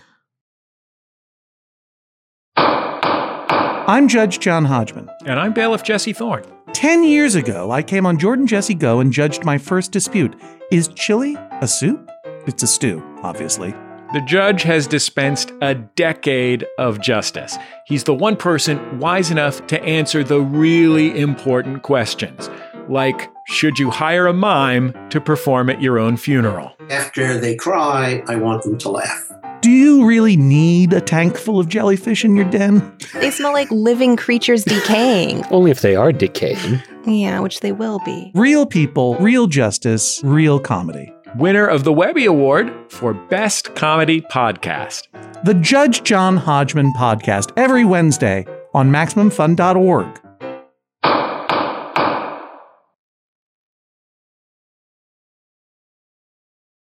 I'm 3.88 4.08
Judge 4.08 4.40
John 4.40 4.66
Hodgman. 4.66 5.10
And 5.26 5.40
I'm 5.40 5.54
Bailiff 5.54 5.84
Jesse 5.84 6.14
Thorne. 6.14 6.46
Ten 6.74 7.04
years 7.04 7.36
ago, 7.36 7.72
I 7.72 7.82
came 7.84 8.06
on 8.06 8.18
Jordan 8.18 8.48
Jesse 8.48 8.76
Go 8.76 9.00
and 9.00 9.12
judged 9.12 9.44
my 9.44 9.58
first 9.58 9.92
dispute. 9.92 10.40
Is 10.72 10.88
chili 10.90 11.36
a 11.60 11.68
soup? 11.68 12.10
It's 12.48 12.64
a 12.64 12.68
stew, 12.68 13.04
obviously. 13.24 13.74
The 14.14 14.22
judge 14.22 14.64
has 14.64 14.88
dispensed 14.88 15.54
a 15.62 15.74
decade 15.74 16.68
of 16.78 17.00
justice. 17.00 17.58
He's 17.88 18.04
the 18.04 18.14
one 18.14 18.36
person 18.36 19.00
wise 19.00 19.32
enough 19.32 19.66
to 19.68 19.82
answer 19.84 20.22
the 20.22 20.42
really 20.42 21.18
important 21.18 21.84
questions, 21.84 22.50
like 22.90 23.30
should 23.48 23.80
you 23.80 23.90
hire 23.90 24.28
a 24.28 24.34
mime 24.34 24.94
to 25.12 25.22
perform 25.22 25.70
at 25.70 25.82
your 25.82 25.98
own 25.98 26.18
funeral? 26.18 26.74
After 26.90 27.38
they 27.38 27.56
cry, 27.56 28.22
I 28.28 28.36
want 28.36 28.64
them 28.64 28.78
to 28.80 28.90
laugh. 28.90 29.32
Do 29.62 29.72
you 29.72 30.06
really 30.06 30.36
need 30.36 30.92
a 30.92 31.00
tank 31.00 31.38
full 31.38 31.60
of 31.60 31.70
jellyfish 31.70 32.26
in 32.26 32.36
your 32.36 32.50
den? 32.50 32.98
They 33.14 33.32
smell 33.32 33.54
like 33.54 33.72
living 33.72 34.18
creatures 34.18 34.66
decaying. 34.66 35.46
Only 35.52 35.72
if 35.72 35.80
they 35.82 35.96
are 35.96 36.12
decaying. 36.12 36.82
yeah, 37.06 37.40
which 37.40 37.62
they 37.62 37.72
will 37.72 38.00
be. 38.00 38.32
Real 38.36 38.66
people, 38.66 39.16
real 39.20 39.48
justice, 39.48 40.20
real 40.24 40.60
comedy. 40.60 41.14
Winner 41.36 41.66
of 41.66 41.86
the 41.86 41.94
Webby 41.94 42.26
Award 42.26 42.74
for 42.90 43.14
Best 43.14 43.74
Comedy 43.76 44.20
Podcast. 44.22 45.04
The 45.46 45.54
Judge 45.54 46.04
John 46.04 46.36
Hodgman 46.36 46.92
podcast 46.94 47.54
every 47.56 47.86
Wednesday 47.86 48.46
on 48.74 48.92
MaximumFun.org. 48.92 50.20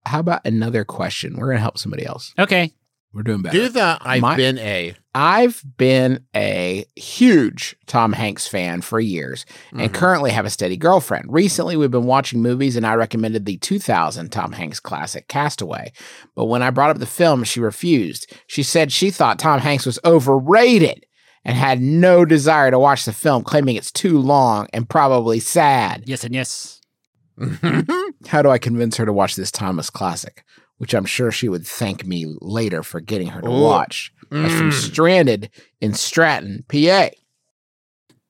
How 0.05 0.19
about 0.19 0.45
another 0.45 0.83
question? 0.83 1.37
We're 1.37 1.47
going 1.47 1.57
to 1.57 1.61
help 1.61 1.77
somebody 1.77 2.05
else. 2.05 2.33
okay 2.37 2.73
We're 3.15 3.23
doing 3.23 3.41
better. 3.41 3.57
Do 3.57 3.69
the 3.69 3.97
I've 4.01 4.21
My- 4.21 4.35
been 4.35 4.59
a. 4.59 4.93
I've 5.15 5.63
been 5.77 6.19
a 6.35 6.83
huge 6.97 7.77
Tom 7.87 8.11
Hanks 8.11 8.45
fan 8.45 8.81
for 8.81 8.99
years 8.99 9.45
and 9.71 9.89
Mhm. 9.89 9.93
currently 9.93 10.31
have 10.31 10.45
a 10.45 10.49
steady 10.49 10.75
girlfriend. 10.75 11.27
Recently, 11.29 11.77
we've 11.77 11.89
been 11.89 12.03
watching 12.03 12.41
movies 12.41 12.75
and 12.75 12.85
I 12.85 12.95
recommended 12.95 13.45
the 13.45 13.55
2000 13.57 14.33
Tom 14.33 14.51
Hanks 14.51 14.81
classic 14.81 15.29
Castaway. 15.29 15.93
But 16.35 16.45
when 16.45 16.61
I 16.61 16.69
brought 16.71 16.89
up 16.89 16.97
the 16.99 17.05
film, 17.05 17.45
she 17.45 17.61
refused. 17.61 18.29
She 18.47 18.61
said 18.61 18.91
she 18.91 19.09
thought 19.09 19.39
Tom 19.39 19.61
Hanks 19.61 19.85
was 19.85 19.97
overrated 20.03 21.05
and 21.45 21.55
had 21.55 21.79
no 21.79 22.25
desire 22.25 22.69
to 22.69 22.77
watch 22.79 23.05
the 23.05 23.13
film, 23.13 23.43
claiming 23.45 23.77
it's 23.77 23.91
too 23.93 24.19
long 24.19 24.67
and 24.73 24.89
probably 24.89 25.39
sad. 25.39 26.03
yes 26.05 26.25
and 26.25 26.35
yes 26.35 26.81
How 28.27 28.41
do 28.41 28.49
I 28.49 28.57
convince 28.57 28.97
her 28.97 29.05
to 29.05 29.13
watch 29.13 29.35
this 29.37 29.51
Thomas 29.51 29.89
classic? 29.89 30.43
Which 30.77 30.93
I'm 30.93 31.05
sure 31.05 31.31
she 31.31 31.47
would 31.49 31.65
thank 31.65 32.05
me 32.05 32.25
later 32.41 32.83
for 32.83 32.99
getting 32.99 33.27
her 33.27 33.41
to 33.41 33.47
Ooh. 33.49 33.61
watch. 33.61 34.11
That's 34.29 34.53
from 34.55 34.71
Mm. 34.71 34.73
Stranded 34.73 35.49
in 35.79 35.93
Stratton, 35.93 36.65
PA. 36.67 37.09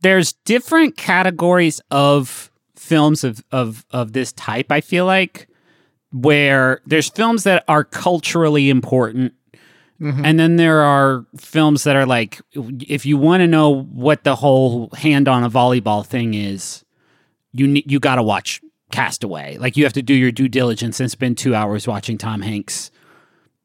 there's 0.01 0.33
different 0.45 0.97
categories 0.97 1.81
of 1.89 2.51
films 2.75 3.23
of, 3.23 3.43
of 3.51 3.85
of 3.89 4.11
this 4.13 4.31
type 4.33 4.71
i 4.71 4.79
feel 4.81 5.05
like 5.05 5.47
where 6.11 6.81
there's 6.85 7.09
films 7.09 7.43
that 7.43 7.63
are 7.67 7.83
culturally 7.83 8.69
important 8.69 9.33
And 9.99 10.37
then 10.37 10.57
there 10.57 10.81
are 10.81 11.25
films 11.37 11.85
that 11.85 11.95
are 11.95 12.05
like, 12.05 12.41
if 12.53 13.05
you 13.05 13.17
want 13.17 13.39
to 13.41 13.47
know 13.47 13.83
what 13.83 14.25
the 14.25 14.35
whole 14.35 14.89
hand 14.93 15.29
on 15.29 15.43
a 15.45 15.49
volleyball 15.49 16.05
thing 16.05 16.33
is, 16.33 16.83
you 17.53 17.65
ne- 17.65 17.85
you 17.87 18.01
got 18.01 18.15
to 18.15 18.23
watch 18.23 18.59
Castaway. 18.95 19.57
Like 19.57 19.77
you 19.77 19.83
have 19.83 19.93
to 19.93 20.01
do 20.01 20.13
your 20.13 20.31
due 20.31 20.47
diligence 20.47 20.99
and 20.99 21.11
spend 21.11 21.37
two 21.37 21.53
hours 21.53 21.87
watching 21.87 22.17
Tom 22.17 22.41
Hanks, 22.41 22.91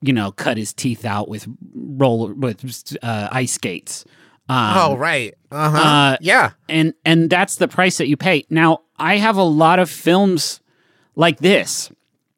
you 0.00 0.12
know, 0.12 0.32
cut 0.32 0.56
his 0.56 0.72
teeth 0.72 1.04
out 1.04 1.28
with 1.28 1.46
roller 1.74 2.34
with 2.34 2.96
uh, 3.02 3.28
ice 3.30 3.52
skates. 3.52 4.04
Um, 4.48 4.76
oh, 4.76 4.96
right. 4.96 5.34
Uh-huh. 5.52 5.78
uh, 5.78 6.16
yeah. 6.20 6.50
and 6.68 6.94
and 7.04 7.30
that's 7.30 7.56
the 7.56 7.68
price 7.68 7.98
that 7.98 8.08
you 8.08 8.16
pay. 8.16 8.44
Now, 8.50 8.80
I 8.98 9.16
have 9.18 9.36
a 9.36 9.44
lot 9.44 9.78
of 9.78 9.88
films 9.88 10.60
like 11.14 11.38
this. 11.38 11.92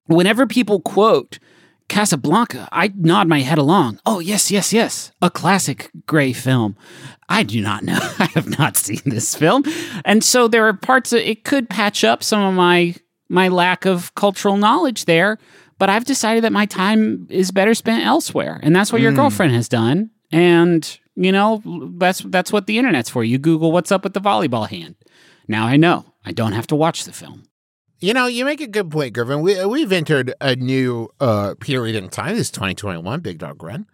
Whenever 0.06 0.46
people 0.46 0.80
quote 0.80 1.38
Casablanca, 1.92 2.70
I 2.72 2.90
nod 2.96 3.28
my 3.28 3.40
head 3.40 3.58
along. 3.58 4.00
Oh, 4.06 4.18
yes, 4.18 4.50
yes, 4.50 4.72
yes. 4.72 5.12
A 5.20 5.28
classic 5.28 5.90
gray 6.06 6.32
film. 6.32 6.74
I 7.28 7.42
do 7.42 7.60
not 7.60 7.82
know. 7.82 7.98
I 8.18 8.30
have 8.34 8.58
not 8.58 8.78
seen 8.78 9.02
this 9.04 9.34
film. 9.34 9.64
And 10.02 10.24
so 10.24 10.48
there 10.48 10.66
are 10.66 10.72
parts 10.72 11.10
that 11.10 11.28
it 11.28 11.44
could 11.44 11.68
patch 11.68 12.02
up 12.02 12.22
some 12.22 12.40
of 12.40 12.54
my 12.54 12.94
my 13.28 13.48
lack 13.48 13.84
of 13.84 14.14
cultural 14.14 14.56
knowledge 14.56 15.04
there, 15.04 15.38
but 15.78 15.90
I've 15.90 16.06
decided 16.06 16.44
that 16.44 16.52
my 16.52 16.64
time 16.64 17.26
is 17.28 17.50
better 17.50 17.74
spent 17.74 18.06
elsewhere. 18.06 18.58
And 18.62 18.74
that's 18.74 18.90
what 18.90 19.02
your 19.02 19.10
hmm. 19.10 19.16
girlfriend 19.16 19.52
has 19.52 19.68
done. 19.68 20.10
And 20.30 20.98
you 21.14 21.30
know, 21.30 21.62
that's 21.98 22.20
that's 22.20 22.50
what 22.50 22.66
the 22.66 22.78
internet's 22.78 23.10
for. 23.10 23.22
You 23.22 23.36
Google 23.36 23.70
what's 23.70 23.92
up 23.92 24.02
with 24.02 24.14
the 24.14 24.20
volleyball 24.20 24.66
hand. 24.66 24.94
Now 25.46 25.66
I 25.66 25.76
know. 25.76 26.06
I 26.24 26.32
don't 26.32 26.52
have 26.52 26.68
to 26.68 26.74
watch 26.74 27.04
the 27.04 27.12
film. 27.12 27.44
You 28.02 28.12
know, 28.14 28.26
you 28.26 28.44
make 28.44 28.60
a 28.60 28.66
good 28.66 28.90
point, 28.90 29.14
Griffin. 29.14 29.42
We, 29.42 29.64
we've 29.64 29.92
entered 29.92 30.34
a 30.40 30.56
new 30.56 31.08
uh, 31.20 31.54
period 31.60 31.94
in 31.94 32.08
time. 32.08 32.34
This 32.36 32.50
2021, 32.50 33.20
Big 33.20 33.38
Dog 33.38 33.62
Run. 33.62 33.86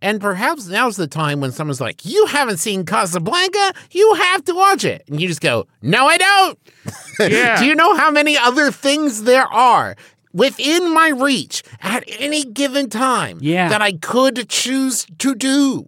And 0.00 0.20
perhaps 0.20 0.68
now's 0.68 0.96
the 0.96 1.08
time 1.08 1.40
when 1.40 1.50
someone's 1.50 1.80
like, 1.80 2.04
You 2.06 2.26
haven't 2.26 2.58
seen 2.58 2.86
Casablanca? 2.86 3.72
You 3.90 4.14
have 4.14 4.44
to 4.44 4.54
watch 4.54 4.84
it. 4.84 5.02
And 5.08 5.20
you 5.20 5.26
just 5.26 5.40
go, 5.40 5.66
No, 5.82 6.06
I 6.06 6.16
don't. 6.16 6.58
Yeah. 7.28 7.58
Do 7.58 7.66
you 7.66 7.74
know 7.74 7.96
how 7.96 8.10
many 8.10 8.38
other 8.38 8.70
things 8.70 9.24
there 9.24 9.44
are 9.46 9.94
within 10.32 10.94
my 10.94 11.08
reach 11.08 11.62
at 11.82 12.02
any 12.06 12.44
given 12.44 12.88
time 12.88 13.38
Yeah. 13.42 13.68
that 13.68 13.82
I 13.82 13.92
could 13.92 14.48
choose 14.48 15.06
to 15.18 15.34
do? 15.34 15.86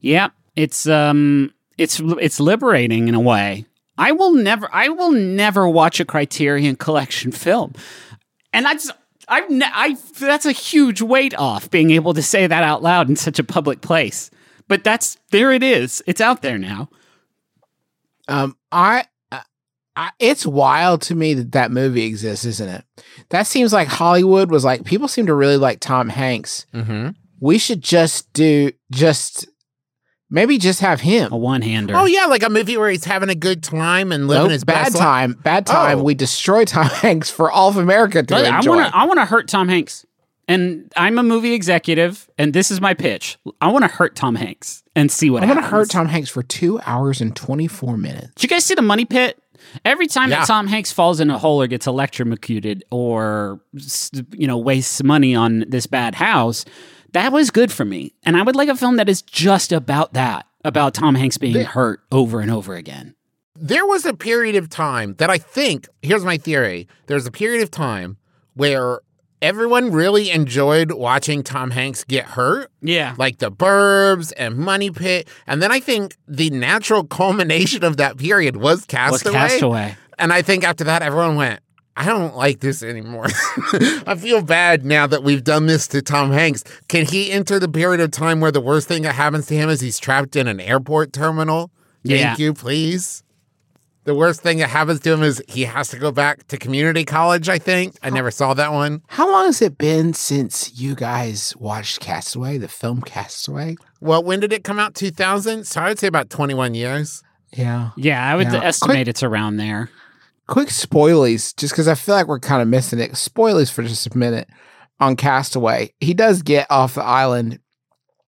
Yeah, 0.00 0.28
it's 0.54 0.86
um 0.86 1.52
it's 1.76 2.00
it's 2.00 2.38
liberating 2.40 3.08
in 3.08 3.14
a 3.14 3.20
way. 3.20 3.65
I 3.98 4.12
will 4.12 4.32
never 4.32 4.68
I 4.72 4.88
will 4.88 5.12
never 5.12 5.68
watch 5.68 6.00
a 6.00 6.04
Criterion 6.04 6.76
collection 6.76 7.32
film. 7.32 7.74
And 8.52 8.66
I 8.66 8.74
just 8.74 8.92
I've 9.28 9.50
ne- 9.50 9.66
I 9.72 9.96
that's 10.18 10.46
a 10.46 10.52
huge 10.52 11.02
weight 11.02 11.34
off 11.36 11.70
being 11.70 11.90
able 11.90 12.14
to 12.14 12.22
say 12.22 12.46
that 12.46 12.62
out 12.62 12.82
loud 12.82 13.08
in 13.08 13.16
such 13.16 13.38
a 13.38 13.44
public 13.44 13.80
place. 13.80 14.30
But 14.68 14.84
that's 14.84 15.18
there 15.30 15.52
it 15.52 15.62
is. 15.62 16.02
It's 16.06 16.20
out 16.20 16.42
there 16.42 16.58
now. 16.58 16.88
Um, 18.28 18.56
I, 18.72 19.04
I, 19.94 20.10
it's 20.18 20.44
wild 20.44 21.02
to 21.02 21.14
me 21.14 21.34
that 21.34 21.52
that 21.52 21.70
movie 21.70 22.04
exists, 22.04 22.44
isn't 22.44 22.68
it? 22.68 22.84
That 23.30 23.46
seems 23.46 23.72
like 23.72 23.88
Hollywood 23.88 24.50
was 24.50 24.64
like 24.64 24.84
people 24.84 25.08
seem 25.08 25.26
to 25.26 25.34
really 25.34 25.56
like 25.56 25.80
Tom 25.80 26.08
Hanks. 26.08 26.66
Mm-hmm. 26.74 27.10
We 27.40 27.58
should 27.58 27.82
just 27.82 28.32
do 28.32 28.72
just 28.90 29.46
maybe 30.30 30.58
just 30.58 30.80
have 30.80 31.00
him. 31.00 31.32
A 31.32 31.36
one-hander. 31.36 31.94
Oh, 31.96 32.04
yeah, 32.06 32.26
like 32.26 32.42
a 32.42 32.50
movie 32.50 32.76
where 32.76 32.90
he's 32.90 33.04
having 33.04 33.28
a 33.28 33.34
good 33.34 33.62
time 33.62 34.12
and 34.12 34.26
living 34.28 34.44
Nope, 34.44 34.52
his 34.52 34.64
bad 34.64 34.84
best 34.84 34.94
life. 34.96 35.02
time, 35.02 35.32
bad 35.42 35.66
time. 35.66 35.98
Oh. 36.00 36.02
We 36.02 36.14
destroy 36.14 36.64
Tom 36.64 36.86
Hanks 37.02 37.30
for 37.30 37.50
all 37.50 37.68
of 37.68 37.76
America 37.76 38.22
to 38.22 38.34
But 38.34 38.44
I 38.46 38.56
enjoy. 38.56 38.76
want 38.76 38.88
to 38.92 38.96
I 38.96 39.04
want 39.06 39.18
to 39.20 39.24
hurt 39.26 39.48
Tom 39.48 39.68
Hanks. 39.68 40.04
And 40.48 40.92
I'm 40.96 41.18
a 41.18 41.24
movie 41.24 41.54
executive 41.54 42.30
and 42.38 42.52
this 42.54 42.70
is 42.70 42.80
my 42.80 42.94
pitch. 42.94 43.36
I 43.60 43.68
want 43.72 43.82
to 43.82 43.88
hurt 43.88 44.14
Tom 44.14 44.36
Hanks 44.36 44.84
and 44.94 45.10
see 45.10 45.28
what 45.28 45.42
I 45.42 45.46
want 45.46 45.58
to 45.58 45.66
hurt 45.66 45.90
Tom 45.90 46.06
Hanks 46.06 46.30
for 46.30 46.42
two 46.44 46.78
hours 46.86 47.20
and 47.20 47.34
twenty 47.34 47.66
four 47.66 47.96
minutes. 47.96 48.28
Did 48.36 48.42
you 48.44 48.48
guys 48.48 48.64
see 48.64 48.74
the 48.76 48.82
Money 48.82 49.04
Pit? 49.04 49.42
Every 49.84 50.06
time 50.06 50.30
Yeah. 50.30 50.38
that 50.40 50.46
Tom 50.46 50.68
Hanks 50.68 50.92
falls 50.92 51.18
in 51.18 51.30
a 51.30 51.38
hole 51.38 51.60
or 51.60 51.66
gets 51.66 51.88
electrocuted 51.88 52.84
or 52.92 53.60
you 54.32 54.46
know 54.46 54.56
wastes 54.56 55.02
money 55.02 55.34
on 55.34 55.64
this 55.66 55.88
bad 55.88 56.14
house, 56.14 56.64
that 57.16 57.32
was 57.32 57.50
good 57.50 57.72
for 57.72 57.84
me. 57.84 58.12
And 58.24 58.36
I 58.36 58.42
would 58.42 58.54
like 58.56 58.68
a 58.68 58.76
film 58.76 58.96
that 58.96 59.08
is 59.08 59.22
just 59.22 59.72
about 59.72 60.12
that, 60.14 60.46
about 60.64 60.94
Tom 60.94 61.14
Hanks 61.14 61.38
being 61.38 61.64
hurt 61.64 62.00
over 62.12 62.40
and 62.40 62.50
over 62.50 62.74
again. 62.74 63.14
there 63.58 63.86
was 63.86 64.04
a 64.04 64.12
period 64.14 64.54
of 64.54 64.68
time 64.68 65.14
that 65.14 65.30
I 65.30 65.38
think, 65.38 65.88
here's 66.02 66.24
my 66.24 66.36
theory. 66.36 66.86
There's 67.06 67.26
a 67.26 67.30
period 67.30 67.62
of 67.62 67.70
time 67.70 68.18
where 68.54 69.00
everyone 69.42 69.92
really 69.92 70.30
enjoyed 70.30 70.92
watching 70.92 71.42
Tom 71.42 71.70
Hanks 71.70 72.04
get 72.04 72.24
hurt, 72.26 72.70
Yeah. 72.82 73.14
like 73.18 73.38
The 73.38 73.50
Burbs 73.50 74.32
and 74.36 74.56
Money 74.58 74.90
Pit. 74.90 75.28
And 75.46 75.62
then 75.62 75.72
I 75.72 75.80
think 75.80 76.16
the 76.28 76.50
natural 76.50 77.04
culmination 77.20 77.82
of 77.84 77.96
that 77.96 78.18
period 78.18 78.56
was 78.56 78.80
Was 78.80 78.86
Castaway. 78.86 79.32
Castaway. 79.32 79.96
And 80.18 80.32
I 80.32 80.42
think 80.42 80.64
after 80.64 80.84
that, 80.84 81.00
everyone 81.02 81.36
went, 81.36 81.60
I 81.98 82.04
don't 82.04 82.36
like 82.36 82.60
this 82.60 82.82
anymore. 82.82 83.26
I 84.06 84.14
feel 84.18 84.42
bad 84.42 84.84
now 84.84 85.06
that 85.06 85.22
we've 85.22 85.42
done 85.42 85.66
this 85.66 85.88
to 85.88 86.02
Tom 86.02 86.30
Hanks. 86.30 86.62
Can 86.88 87.06
he 87.06 87.32
enter 87.32 87.58
the 87.58 87.68
period 87.68 88.00
of 88.00 88.10
time 88.10 88.40
where 88.40 88.52
the 88.52 88.60
worst 88.60 88.86
thing 88.86 89.02
that 89.02 89.14
happens 89.14 89.46
to 89.46 89.54
him 89.54 89.70
is 89.70 89.80
he's 89.80 89.98
trapped 89.98 90.36
in 90.36 90.46
an 90.46 90.60
airport 90.60 91.12
terminal? 91.12 91.70
Thank 92.06 92.20
Yeah. 92.20 92.36
you, 92.36 92.52
please. 92.52 93.22
The 94.04 94.14
worst 94.14 94.40
thing 94.42 94.58
that 94.58 94.68
happens 94.68 95.00
to 95.00 95.12
him 95.14 95.22
is 95.22 95.42
he 95.48 95.64
has 95.64 95.88
to 95.88 95.98
go 95.98 96.12
back 96.12 96.46
to 96.48 96.56
community 96.58 97.04
college, 97.04 97.48
I 97.48 97.58
think. 97.58 97.96
I 98.04 98.10
never 98.10 98.30
saw 98.30 98.54
that 98.54 98.72
one. 98.72 99.02
How 99.08 99.28
long 99.28 99.46
has 99.46 99.60
it 99.62 99.78
been 99.78 100.12
since 100.12 100.78
you 100.78 100.94
guys 100.94 101.54
watched 101.58 101.98
Castaway, 102.00 102.58
the 102.58 102.68
film 102.68 103.00
Castaway? 103.02 103.74
Well, 104.00 104.22
when 104.22 104.38
did 104.38 104.52
it 104.52 104.62
come 104.62 104.78
out? 104.78 104.94
2000? 104.94 105.64
So 105.66 105.80
I 105.80 105.88
would 105.88 105.98
say 105.98 106.06
about 106.06 106.30
21 106.30 106.74
years. 106.74 107.24
Yeah. 107.52 107.90
Yeah, 107.96 108.24
I 108.24 108.36
would 108.36 108.52
Yeah. 108.52 108.60
estimate 108.62 108.96
Quick- 108.98 109.08
it's 109.08 109.22
around 109.24 109.56
there. 109.56 109.90
Quick 110.48 110.68
spoilies, 110.68 111.56
just 111.56 111.72
because 111.72 111.88
I 111.88 111.94
feel 111.94 112.14
like 112.14 112.28
we're 112.28 112.38
kind 112.38 112.62
of 112.62 112.68
missing 112.68 113.00
it. 113.00 113.16
Spoilers 113.16 113.70
for 113.70 113.82
just 113.82 114.06
a 114.06 114.16
minute 114.16 114.48
on 115.00 115.16
Castaway. 115.16 115.92
He 116.00 116.14
does 116.14 116.42
get 116.42 116.66
off 116.70 116.94
the 116.94 117.02
island. 117.02 117.58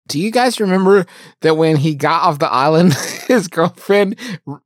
Do 0.08 0.20
you 0.20 0.30
guys 0.30 0.60
remember 0.60 1.06
that 1.42 1.56
when 1.56 1.78
he 1.78 1.96
got 1.96 2.24
off 2.24 2.40
the 2.40 2.52
island, 2.52 2.94
his 3.28 3.48
girlfriend 3.48 4.18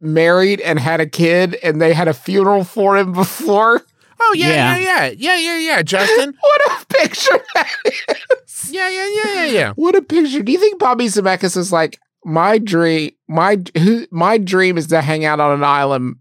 married 0.01 0.60
and 0.62 0.79
had 0.79 1.01
a 1.01 1.05
kid, 1.05 1.55
and 1.62 1.79
they 1.79 1.93
had 1.93 2.08
a 2.08 2.13
funeral 2.13 2.63
for 2.63 2.97
him 2.97 3.13
before? 3.13 3.81
Oh, 4.19 4.34
yeah, 4.36 4.49
Yeah. 4.49 4.77
yeah, 4.77 4.79
yeah. 4.79 5.13
Yeah, 5.17 5.38
yeah, 5.38 5.58
yeah, 5.60 5.81
Justin. 5.84 6.34
What 6.41 6.62
a 6.81 6.86
picture 6.88 7.43
that 7.53 7.67
is! 7.86 8.71
yeah, 8.71 8.89
yeah, 8.89 9.08
yeah, 9.08 9.34
yeah, 9.34 9.45
yeah. 9.45 9.73
What 9.73 9.93
a 9.95 10.01
picture! 10.01 10.41
Do 10.41 10.51
you 10.51 10.58
think 10.58 10.79
Bobby 10.79 11.05
Zemeckis 11.05 11.58
is 11.58 11.71
like 11.71 11.99
my 12.23 12.58
dream? 12.58 13.12
My 13.27 13.62
who? 13.77 14.08
My 14.12 14.38
dream 14.39 14.77
is 14.77 14.88
to 14.88 15.01
hang 15.01 15.25
out 15.25 15.39
on 15.39 15.51
an 15.51 15.63
island 15.63 16.15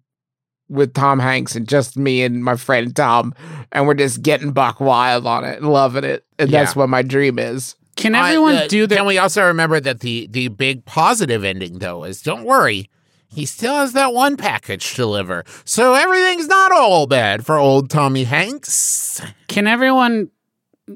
with 0.68 0.94
Tom 0.94 1.18
Hanks 1.18 1.54
and 1.54 1.68
just 1.68 1.96
me 1.96 2.22
and 2.22 2.42
my 2.42 2.56
friend 2.56 2.94
Tom, 2.94 3.34
and 3.72 3.86
we're 3.86 3.94
just 3.94 4.22
getting 4.22 4.52
buck 4.52 4.80
wild 4.80 5.26
on 5.26 5.44
it 5.44 5.58
and 5.58 5.70
loving 5.70 6.04
it, 6.04 6.24
and 6.38 6.50
that's 6.50 6.74
what 6.74 6.88
my 6.88 7.02
dream 7.02 7.38
is. 7.38 7.76
Can 7.96 8.14
I- 8.14 8.30
everyone 8.30 8.54
uh, 8.56 8.66
do 8.68 8.86
that? 8.86 8.96
Can 8.96 9.06
we 9.06 9.18
also 9.18 9.46
remember 9.46 9.78
that 9.80 10.00
the 10.00 10.26
the 10.28 10.48
big 10.48 10.84
positive 10.84 11.44
ending 11.44 11.78
though 11.78 12.04
is 12.04 12.22
don't 12.22 12.44
worry, 12.44 12.90
he 13.28 13.46
still 13.46 13.74
has 13.74 13.92
that 13.92 14.12
one 14.12 14.36
package 14.36 14.90
to 14.90 14.96
deliver, 14.96 15.44
so 15.64 15.94
everything's 15.94 16.48
not 16.48 16.72
all 16.72 17.06
bad 17.06 17.44
for 17.46 17.56
old 17.58 17.90
Tommy 17.90 18.24
Hanks. 18.24 19.20
Can 19.48 19.66
everyone 19.66 20.30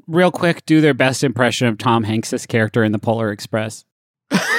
real 0.07 0.31
quick 0.31 0.65
do 0.65 0.81
their 0.81 0.93
best 0.93 1.23
impression 1.23 1.67
of 1.67 1.77
Tom 1.77 2.03
Hanks's 2.03 2.45
character 2.45 2.83
in 2.83 2.91
the 2.91 2.99
Polar 2.99 3.31
Express? 3.31 3.85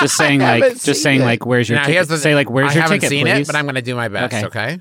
Just 0.00 0.16
saying 0.18 0.40
like 0.40 0.80
just 0.82 1.02
saying 1.02 1.20
it. 1.20 1.24
like 1.24 1.46
where's 1.46 1.68
your 1.68 1.76
Now, 1.78 1.82
ticket? 1.84 1.94
here's 1.94 2.08
the 2.08 2.18
Say 2.18 2.34
like 2.34 2.50
where's 2.50 2.70
I 2.70 2.74
your 2.74 2.82
haven't 2.82 2.96
ticket, 3.00 3.10
seen 3.10 3.26
please? 3.26 3.40
it, 3.40 3.46
but 3.46 3.56
I'm 3.56 3.64
going 3.64 3.74
to 3.76 3.82
do 3.82 3.94
my 3.94 4.08
best. 4.08 4.34
Okay. 4.34 4.46
Okay. 4.46 4.80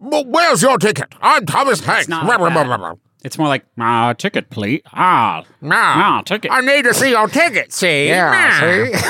But 0.00 0.26
where's 0.28 0.62
your 0.62 0.78
ticket? 0.78 1.06
I'm 1.20 1.44
Thomas 1.46 1.80
Hanks. 1.80 2.08
not 2.08 2.24
Blah, 2.24 2.38
blah, 2.38 2.50
blah, 2.50 2.76
blah, 2.76 2.94
It's 3.24 3.36
more 3.36 3.48
like 3.48 3.64
ah 3.78 4.12
ticket 4.12 4.48
please. 4.50 4.82
Ah 4.92 5.42
blah. 5.60 5.70
ah 5.74 6.22
ticket. 6.24 6.50
I 6.52 6.60
need 6.60 6.82
to 6.84 6.94
see 6.94 7.10
your 7.10 7.26
ticket. 7.28 7.72
See? 7.72 8.06
Yeah, 8.08 8.60
see? 8.60 8.92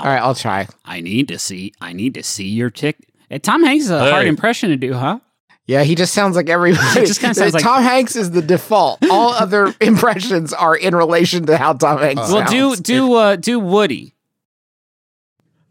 All 0.00 0.04
right, 0.06 0.20
I'll 0.22 0.34
try. 0.34 0.68
I 0.84 1.00
need 1.00 1.28
to 1.28 1.38
see 1.38 1.72
I 1.80 1.92
need 1.92 2.14
to 2.14 2.22
see 2.22 2.48
your 2.48 2.70
ticket. 2.70 3.06
Eh, 3.30 3.38
Tom 3.38 3.64
Hanks 3.64 3.84
is 3.84 3.90
a 3.90 4.10
hard 4.10 4.26
impression 4.26 4.70
to 4.70 4.76
do, 4.76 4.92
huh? 4.94 5.18
Yeah, 5.66 5.84
he 5.84 5.94
just 5.94 6.14
sounds 6.14 6.34
like 6.34 6.48
everybody. 6.48 7.00
He 7.00 7.06
just 7.06 7.20
kinda 7.20 7.34
sounds 7.34 7.54
like- 7.54 7.62
Tom 7.62 7.82
Hanks 7.82 8.16
is 8.16 8.32
the 8.32 8.42
default. 8.42 9.04
All 9.08 9.30
other 9.30 9.72
impressions 9.80 10.52
are 10.52 10.74
in 10.74 10.96
relation 10.96 11.46
to 11.46 11.56
how 11.56 11.74
Tom 11.74 11.98
Hanks 11.98 12.32
well, 12.32 12.48
do 12.48 12.74
do 12.76 13.14
uh 13.14 13.36
do 13.36 13.58
Woody. 13.60 14.14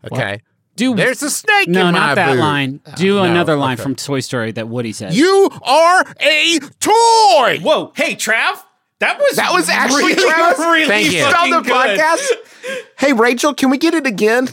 Okay. 0.05 0.41
Do 0.75 0.95
There's 0.95 1.21
a 1.21 1.29
snake 1.29 1.67
no, 1.67 1.87
in 1.87 1.93
my 1.93 1.99
not 1.99 2.15
that 2.15 2.33
boot. 2.33 2.39
line. 2.39 2.79
Uh, 2.85 2.95
do 2.95 3.15
no, 3.15 3.23
another 3.23 3.57
line 3.57 3.73
okay. 3.73 3.83
from 3.83 3.95
Toy 3.95 4.21
Story 4.21 4.53
that 4.53 4.69
Woody 4.69 4.93
says. 4.93 5.17
You 5.17 5.49
are 5.61 6.05
a 6.21 6.59
toy. 6.79 7.59
Whoa, 7.61 7.91
hey 7.97 8.15
Trav, 8.15 8.63
that 8.99 9.17
was 9.19 9.35
That 9.35 9.51
was 9.51 9.67
actually 9.69 10.13
really, 10.13 10.23
Travis? 10.23 10.59
really 10.59 10.87
Thank 10.87 11.11
you. 11.11 11.23
on 11.23 11.49
the 11.49 11.57
fucking 11.57 11.63
good. 11.63 11.99
podcast. 11.99 12.27
Hey, 12.97 13.13
Rachel, 13.13 13.53
can 13.53 13.69
we 13.69 13.77
get 13.77 13.93
it 13.93 14.05
again? 14.05 14.47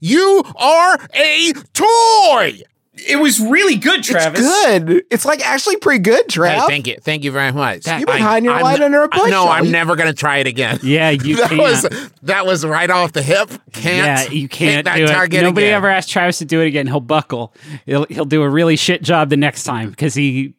You 0.00 0.42
are 0.56 0.98
a 1.14 1.52
toy. 1.72 2.60
It 3.08 3.16
was 3.16 3.38
really 3.40 3.76
good, 3.76 4.02
Travis. 4.02 4.40
It's 4.42 4.66
good. 4.84 5.04
It's 5.10 5.24
like 5.26 5.46
actually 5.46 5.76
pretty 5.76 6.00
good, 6.00 6.28
Trav. 6.28 6.48
Hey, 6.54 6.60
thank 6.66 6.86
you, 6.86 6.96
thank 7.02 7.24
you 7.24 7.30
very 7.32 7.52
much. 7.52 7.82
That- 7.82 8.00
You've 8.00 8.06
been 8.08 8.22
hiding 8.22 8.46
your 8.46 8.58
light 8.60 8.80
under 8.80 9.02
a 9.02 9.08
bushel. 9.08 9.28
No, 9.28 9.48
I'm 9.48 9.70
never 9.70 9.96
gonna 9.96 10.14
try 10.14 10.38
it 10.38 10.46
again. 10.46 10.78
Yeah, 10.82 11.10
you 11.10 11.36
that 11.38 11.48
can't. 11.50 11.60
was 11.60 12.10
that 12.22 12.46
was 12.46 12.64
right 12.64 12.88
off 12.88 13.12
the 13.12 13.22
hip. 13.22 13.50
Can't. 13.72 14.30
yeah, 14.30 14.34
you 14.34 14.48
can't 14.48 14.86
that 14.86 14.96
do 14.96 15.04
it. 15.04 15.08
target 15.08 15.42
Nobody 15.42 15.66
again. 15.66 15.76
ever 15.76 15.88
asked 15.88 16.08
Travis 16.10 16.38
to 16.38 16.44
do 16.46 16.60
it 16.62 16.66
again. 16.66 16.86
He'll 16.86 17.00
buckle. 17.00 17.52
He'll 17.84 18.06
he'll 18.08 18.24
do 18.24 18.42
a 18.42 18.48
really 18.48 18.76
shit 18.76 19.02
job 19.02 19.28
the 19.28 19.36
next 19.36 19.64
time 19.64 19.90
because 19.90 20.14
he 20.14 20.54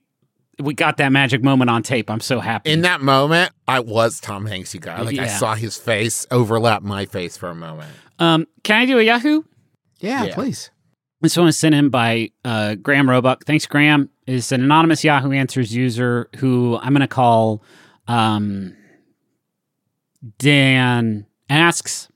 we 0.60 0.74
got 0.74 0.98
that 0.98 1.12
magic 1.12 1.44
moment 1.44 1.70
on 1.70 1.82
tape. 1.84 2.10
I'm 2.10 2.20
so 2.20 2.40
happy. 2.40 2.72
In 2.72 2.82
that 2.82 3.02
moment, 3.02 3.52
I 3.68 3.80
was 3.80 4.20
Tom 4.20 4.46
Hanks. 4.46 4.74
You 4.74 4.80
guys, 4.80 5.06
like 5.06 5.18
I 5.20 5.28
saw 5.28 5.56
his 5.56 5.78
face 5.78 6.26
overlap 6.32 6.82
my 6.84 7.06
face 7.06 7.36
for 7.38 7.50
a 7.50 7.56
moment. 7.56 7.92
um, 8.20 8.48
can 8.64 8.78
I 8.82 8.86
do 8.86 9.00
a 9.00 9.04
Yahoo? 9.04 9.44
Yeah, 10.00 10.26
Yeah. 10.26 10.34
please. 10.36 10.70
This 11.22 11.36
one 11.36 11.48
was 11.48 11.58
sent 11.58 11.74
in 11.74 11.90
by 11.90 12.32
uh, 12.46 12.76
Graham 12.76 13.10
Roebuck. 13.10 13.46
Thanks, 13.46 13.66
Graham. 13.66 14.10
Is 14.28 14.52
an 14.52 14.62
anonymous 14.62 15.04
Yahoo 15.04 15.32
Answers 15.32 15.74
user 15.76 16.30
who 16.38 16.78
I'm 16.82 16.94
going 16.94 17.02
to 17.02 17.08
call 17.08 17.64
um, 18.08 18.76
Dan 20.38 21.26
asks 21.50 22.10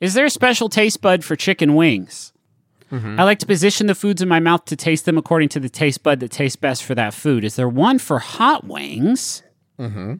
Is 0.00 0.14
there 0.14 0.26
a 0.26 0.30
special 0.30 0.68
taste 0.68 1.00
bud 1.00 1.24
for 1.24 1.36
chicken 1.36 1.74
wings? 1.74 2.32
I 3.18 3.24
like 3.24 3.38
to 3.38 3.46
position 3.46 3.86
the 3.86 3.94
foods 3.94 4.20
in 4.20 4.28
my 4.28 4.38
mouth 4.40 4.66
to 4.66 4.76
taste 4.76 5.06
them 5.06 5.16
according 5.16 5.48
to 5.50 5.60
the 5.60 5.70
taste 5.70 6.02
bud 6.02 6.20
that 6.20 6.30
tastes 6.30 6.56
best 6.56 6.84
for 6.84 6.94
that 6.94 7.14
food. 7.14 7.42
Is 7.42 7.56
there 7.56 7.68
one 7.68 7.98
for 7.98 8.18
hot 8.18 8.66
wings? 8.66 9.42
Mm-hmm. 9.78 10.16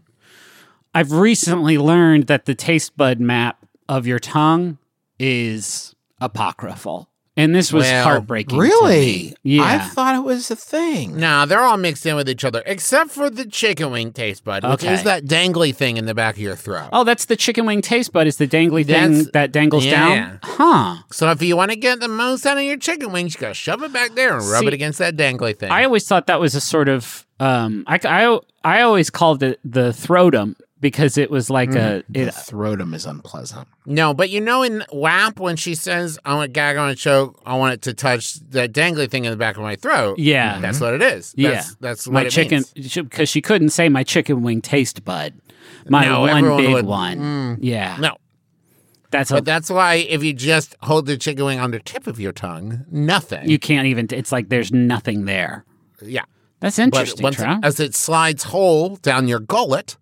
I've 0.95 1.13
recently 1.13 1.77
learned 1.77 2.29
that 2.29 2.47
the 2.47 2.55
taste 2.55 2.97
bud 2.97 3.21
map 3.21 3.67
of 3.91 4.07
your 4.07 4.19
tongue 4.19 4.79
is 5.19 5.95
apocryphal. 6.19 7.11
And 7.35 7.55
this 7.55 7.73
was 7.73 7.85
Well, 7.85 8.05
heartbreaking. 8.05 8.59
to 8.59 8.63
Really? 8.63 9.01
me. 9.01 9.35
Yeah. 9.43 9.63
I 9.65 9.79
thought 9.79 10.15
it 10.15 10.23
was 10.23 10.51
a 10.51 10.57
thing. 10.57 11.19
Nah, 11.19 11.47
they're 11.47 11.63
all 11.63 11.79
mixed 11.79 12.05
in 12.05 12.15
with 12.15 12.29
each 12.29 12.45
other, 12.45 12.63
except 12.67 13.11
for 13.11 13.31
the 13.31 13.47
chicken 13.47 13.91
wing 13.91 14.13
taste 14.13 14.45
bud, 14.45 14.63
which 14.65 14.85
Okay. 14.85 14.93
is 14.93 15.03
that 15.05 15.25
dangly 15.25 15.75
thing 15.75 15.97
in 15.97 16.05
the 16.05 16.15
back 16.15 16.35
of 16.35 16.43
your 16.43 16.57
throat. 16.57 16.91
oh, 16.93 17.05
that's 17.05 17.25
the 17.25 17.37
chicken 17.37 17.65
wing 17.65 17.81
taste 17.81 18.13
bud 18.13 18.27
is 18.27 18.37
the 18.37 18.47
dangly 18.47 18.85
thing 18.85 19.13
That's- 19.13 19.27
that 19.33 19.51
dangles 19.51 19.87
yeah. 19.87 19.93
down. 20.15 20.39
Huh. 20.43 20.97
So 21.11 21.31
if 21.31 21.41
you 21.43 21.57
want 21.57 21.71
to 21.71 21.77
get 21.77 22.01
the 22.01 22.09
most 22.09 22.45
out 22.45 22.59
of 22.59 22.65
your 22.65 22.77
chicken 22.77 23.13
wings, 23.13 23.35
you 23.35 23.41
gotta 23.41 23.55
shove 23.55 23.83
it 23.83 23.95
back 23.95 24.15
there 24.15 24.37
and 24.37 24.51
rub 24.51 24.65
it 24.65 24.75
against 24.75 24.99
that 24.99 25.17
dangly 25.17 25.59
thing. 25.59 25.71
I 25.71 25.85
always 25.85 26.07
thought 26.07 26.27
that 26.27 26.39
was 26.39 26.55
a 26.55 26.61
sort 26.61 26.89
of 26.91 27.27
um 27.41 27.85
I 27.87 27.99
I, 28.05 28.39
I 28.63 28.83
always 28.83 29.09
called 29.09 29.43
it 29.43 29.59
the 29.65 29.89
throatum 29.93 30.55
because 30.83 31.17
it 31.17 31.31
was 31.31 31.49
like 31.49 31.71
a 31.71 32.05
The 32.11 32.25
it, 32.25 32.35
throatum 32.35 32.95
is 32.95 33.07
unpleasant. 33.07 33.67
no, 33.87 34.13
but 34.13 34.29
you 34.29 34.41
know 34.43 34.63
in 34.63 34.85
WAP 34.93 35.41
when 35.41 35.57
she 35.57 35.75
says 35.75 36.19
I 36.27 36.35
want 36.35 36.53
gag 36.53 36.77
on 36.77 36.91
a 36.91 36.95
choke, 36.95 37.41
I 37.47 37.55
want 37.57 37.73
it 37.75 37.83
to 37.83 37.95
touch 37.95 38.35
that 38.51 38.73
dangly 38.73 39.09
thing 39.11 39.25
in 39.25 39.31
the 39.31 39.37
back 39.39 39.57
of 39.57 39.63
my 39.63 39.77
throat. 39.77 40.19
yeah. 40.19 40.59
That's 40.61 40.81
what 40.81 40.93
it 40.93 41.01
is. 41.01 41.33
Yeah. 41.39 41.53
That's, 41.53 41.75
that's 41.77 42.07
what 42.07 42.13
my 42.15 42.23
it 42.25 42.31
chicken 42.31 42.65
because 42.75 43.31
she 43.31 43.41
couldn't 43.41 43.71
say 43.71 43.89
my 43.89 44.03
chicken 44.03 44.43
wing 44.43 44.61
taste 44.61 45.03
bud. 45.07 45.33
My 45.89 46.05
No, 46.05 46.21
one 46.21 46.57
big 46.59 46.73
would- 46.75 46.85
one. 46.87 47.19
mm. 47.19 47.59
yeah. 47.61 47.97
No, 47.99 48.17
That's 49.11 49.31
a, 49.31 49.35
but 49.35 49.45
that's 49.45 49.71
why 49.71 49.95
if 49.95 50.23
you 50.23 50.33
just 50.33 50.77
hold 50.83 51.07
the 51.07 51.17
chicken 51.17 51.45
wing 51.45 51.59
on 51.61 51.71
the 51.71 51.81
tip 51.81 52.07
of 52.07 52.21
your 52.21 52.33
tongue, 52.33 52.85
nothing. 52.91 53.49
you 53.49 53.59
can't 53.59 53.87
even 53.87 54.07
it's 54.11 54.33
like 54.33 54.49
there's 54.49 54.73
nothing 54.73 55.25
there. 55.25 55.65
yeah. 56.03 56.25
That's 56.61 56.77
But 56.77 56.83
interesting, 56.85 57.23
once 57.25 57.41
as 57.65 57.81
it 57.81 57.93
slides 57.95 58.45
whole 58.45 58.95
down 58.97 59.27
your 59.27 59.41
gullet, 59.41 59.97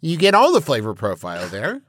you 0.00 0.16
get 0.16 0.34
all 0.34 0.52
the 0.52 0.60
flavor 0.60 0.94
profile 0.94 1.48
there. 1.48 1.82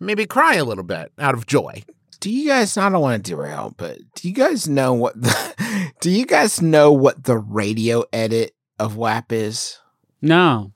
Maybe 0.00 0.26
cry 0.26 0.54
a 0.56 0.64
little 0.64 0.84
bit 0.84 1.12
out 1.18 1.34
of 1.34 1.46
joy. 1.46 1.84
Do 2.20 2.30
you 2.30 2.48
guys? 2.48 2.76
I 2.76 2.88
don't 2.88 3.00
want 3.02 3.22
to 3.24 3.30
derail, 3.30 3.74
but 3.76 3.98
do 4.14 4.28
you 4.28 4.34
guys 4.34 4.68
know 4.68 4.92
what? 4.94 5.20
The, 5.20 5.92
do 6.00 6.10
you 6.10 6.26
guys 6.26 6.60
know 6.62 6.92
what 6.92 7.24
the 7.24 7.36
radio 7.36 8.04
edit 8.12 8.54
of 8.78 8.96
WAP 8.96 9.32
is? 9.32 9.78
no. 10.20 10.72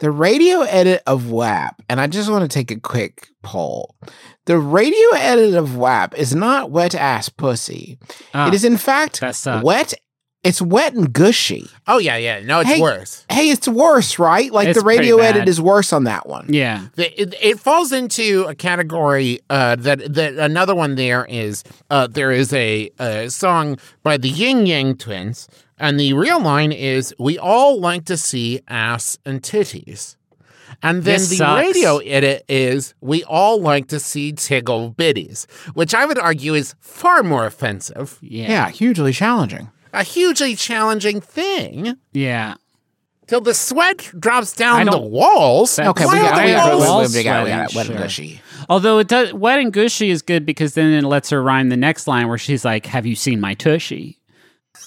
The 0.00 0.12
radio 0.12 0.60
edit 0.60 1.02
of 1.08 1.28
WAP, 1.28 1.82
and 1.88 2.00
I 2.00 2.06
just 2.06 2.30
want 2.30 2.48
to 2.48 2.54
take 2.54 2.70
a 2.70 2.78
quick 2.78 3.30
poll. 3.42 3.96
The 4.44 4.56
radio 4.56 5.08
edit 5.16 5.54
of 5.56 5.76
WAP 5.76 6.16
is 6.16 6.36
not 6.36 6.70
wet 6.70 6.94
ass 6.94 7.28
pussy. 7.28 7.98
Ah, 8.32 8.46
it 8.46 8.54
is 8.54 8.64
in 8.64 8.76
fact 8.76 9.18
that 9.18 9.34
sucks. 9.34 9.64
wet. 9.64 9.94
It's 10.48 10.62
wet 10.62 10.94
and 10.94 11.12
gushy. 11.12 11.68
Oh 11.86 11.98
yeah, 11.98 12.16
yeah. 12.16 12.40
No, 12.40 12.60
it's 12.60 12.70
Hey, 12.70 12.80
worse. 12.80 13.24
Hey, 13.30 13.50
it's 13.50 13.68
worse, 13.68 14.18
right? 14.18 14.50
Like 14.50 14.68
It's 14.68 14.78
the 14.78 14.84
radio 14.84 15.18
edit 15.18 15.48
is 15.48 15.60
worse 15.60 15.92
on 15.92 16.04
that 16.04 16.26
one. 16.26 16.46
Yeah. 16.48 16.86
The- 16.96 17.12
It, 17.22 17.34
it 17.40 17.60
falls 17.60 17.92
into 17.92 18.44
a 18.48 18.54
category 18.54 19.40
uh, 19.50 19.76
that 19.76 20.14
that 20.14 20.34
another 20.34 20.74
one 20.74 20.94
there 20.94 21.24
is 21.28 21.64
uh, 21.90 22.06
there 22.06 22.30
is 22.32 22.52
a, 22.52 22.90
a 22.98 23.28
song 23.30 23.78
by 24.02 24.16
the 24.16 24.28
Ying 24.30 24.66
Yang 24.66 24.96
Twins, 24.96 25.48
and 25.78 25.98
the 26.00 26.12
real 26.14 26.40
line 26.40 26.72
is 26.72 27.14
"We 27.18 27.38
all 27.38 27.78
like 27.80 28.04
to 28.06 28.16
see 28.16 28.60
ass 28.68 29.18
and 29.26 29.42
titties," 29.42 30.16
and 30.82 31.02
then 31.04 31.18
This 31.20 31.28
the 31.30 31.36
sucks. 31.36 31.66
radio 31.66 31.98
edit 31.98 32.44
is 32.48 32.94
"We 33.00 33.24
all 33.24 33.60
like 33.60 33.88
to 33.88 33.98
see 34.00 34.32
tiggle 34.32 34.94
bitties," 34.96 35.46
which 35.74 35.94
I 35.94 36.04
would 36.06 36.18
argue 36.18 36.54
is 36.54 36.74
far 36.80 37.22
more 37.22 37.46
offensive, 37.46 38.18
Yeah. 38.22 38.48
Yeah, 38.48 38.68
hugely 38.70 39.12
challenging. 39.12 39.68
A 39.92 40.02
hugely 40.02 40.54
challenging 40.54 41.20
thing. 41.20 41.96
Yeah. 42.12 42.54
Till 43.26 43.40
the 43.42 43.52
sweat 43.52 44.10
drops 44.18 44.54
down 44.54 44.86
the 44.86 44.98
walls. 44.98 45.78
Okay, 45.78 46.06
we 46.06 46.12
got, 46.12 46.36
the 46.36 46.44
we 46.44 46.52
got, 46.52 46.78
walls 46.78 47.14
we 47.14 47.22
got, 47.22 47.44
we 47.44 47.50
got, 47.50 47.68
we 47.68 47.74
got 47.74 47.74
wet 47.74 47.90
and 47.90 47.98
gushy. 47.98 48.40
Although 48.70 48.98
it 48.98 49.08
does, 49.08 49.34
wet 49.34 49.58
and 49.58 49.70
gushy 49.70 50.08
is 50.08 50.22
good 50.22 50.46
because 50.46 50.72
then 50.74 50.92
it 50.92 51.06
lets 51.06 51.28
her 51.28 51.42
rhyme 51.42 51.68
the 51.68 51.76
next 51.76 52.06
line 52.06 52.28
where 52.28 52.38
she's 52.38 52.64
like, 52.64 52.86
"Have 52.86 53.04
you 53.04 53.14
seen 53.14 53.38
my 53.38 53.52
tushy?" 53.52 54.18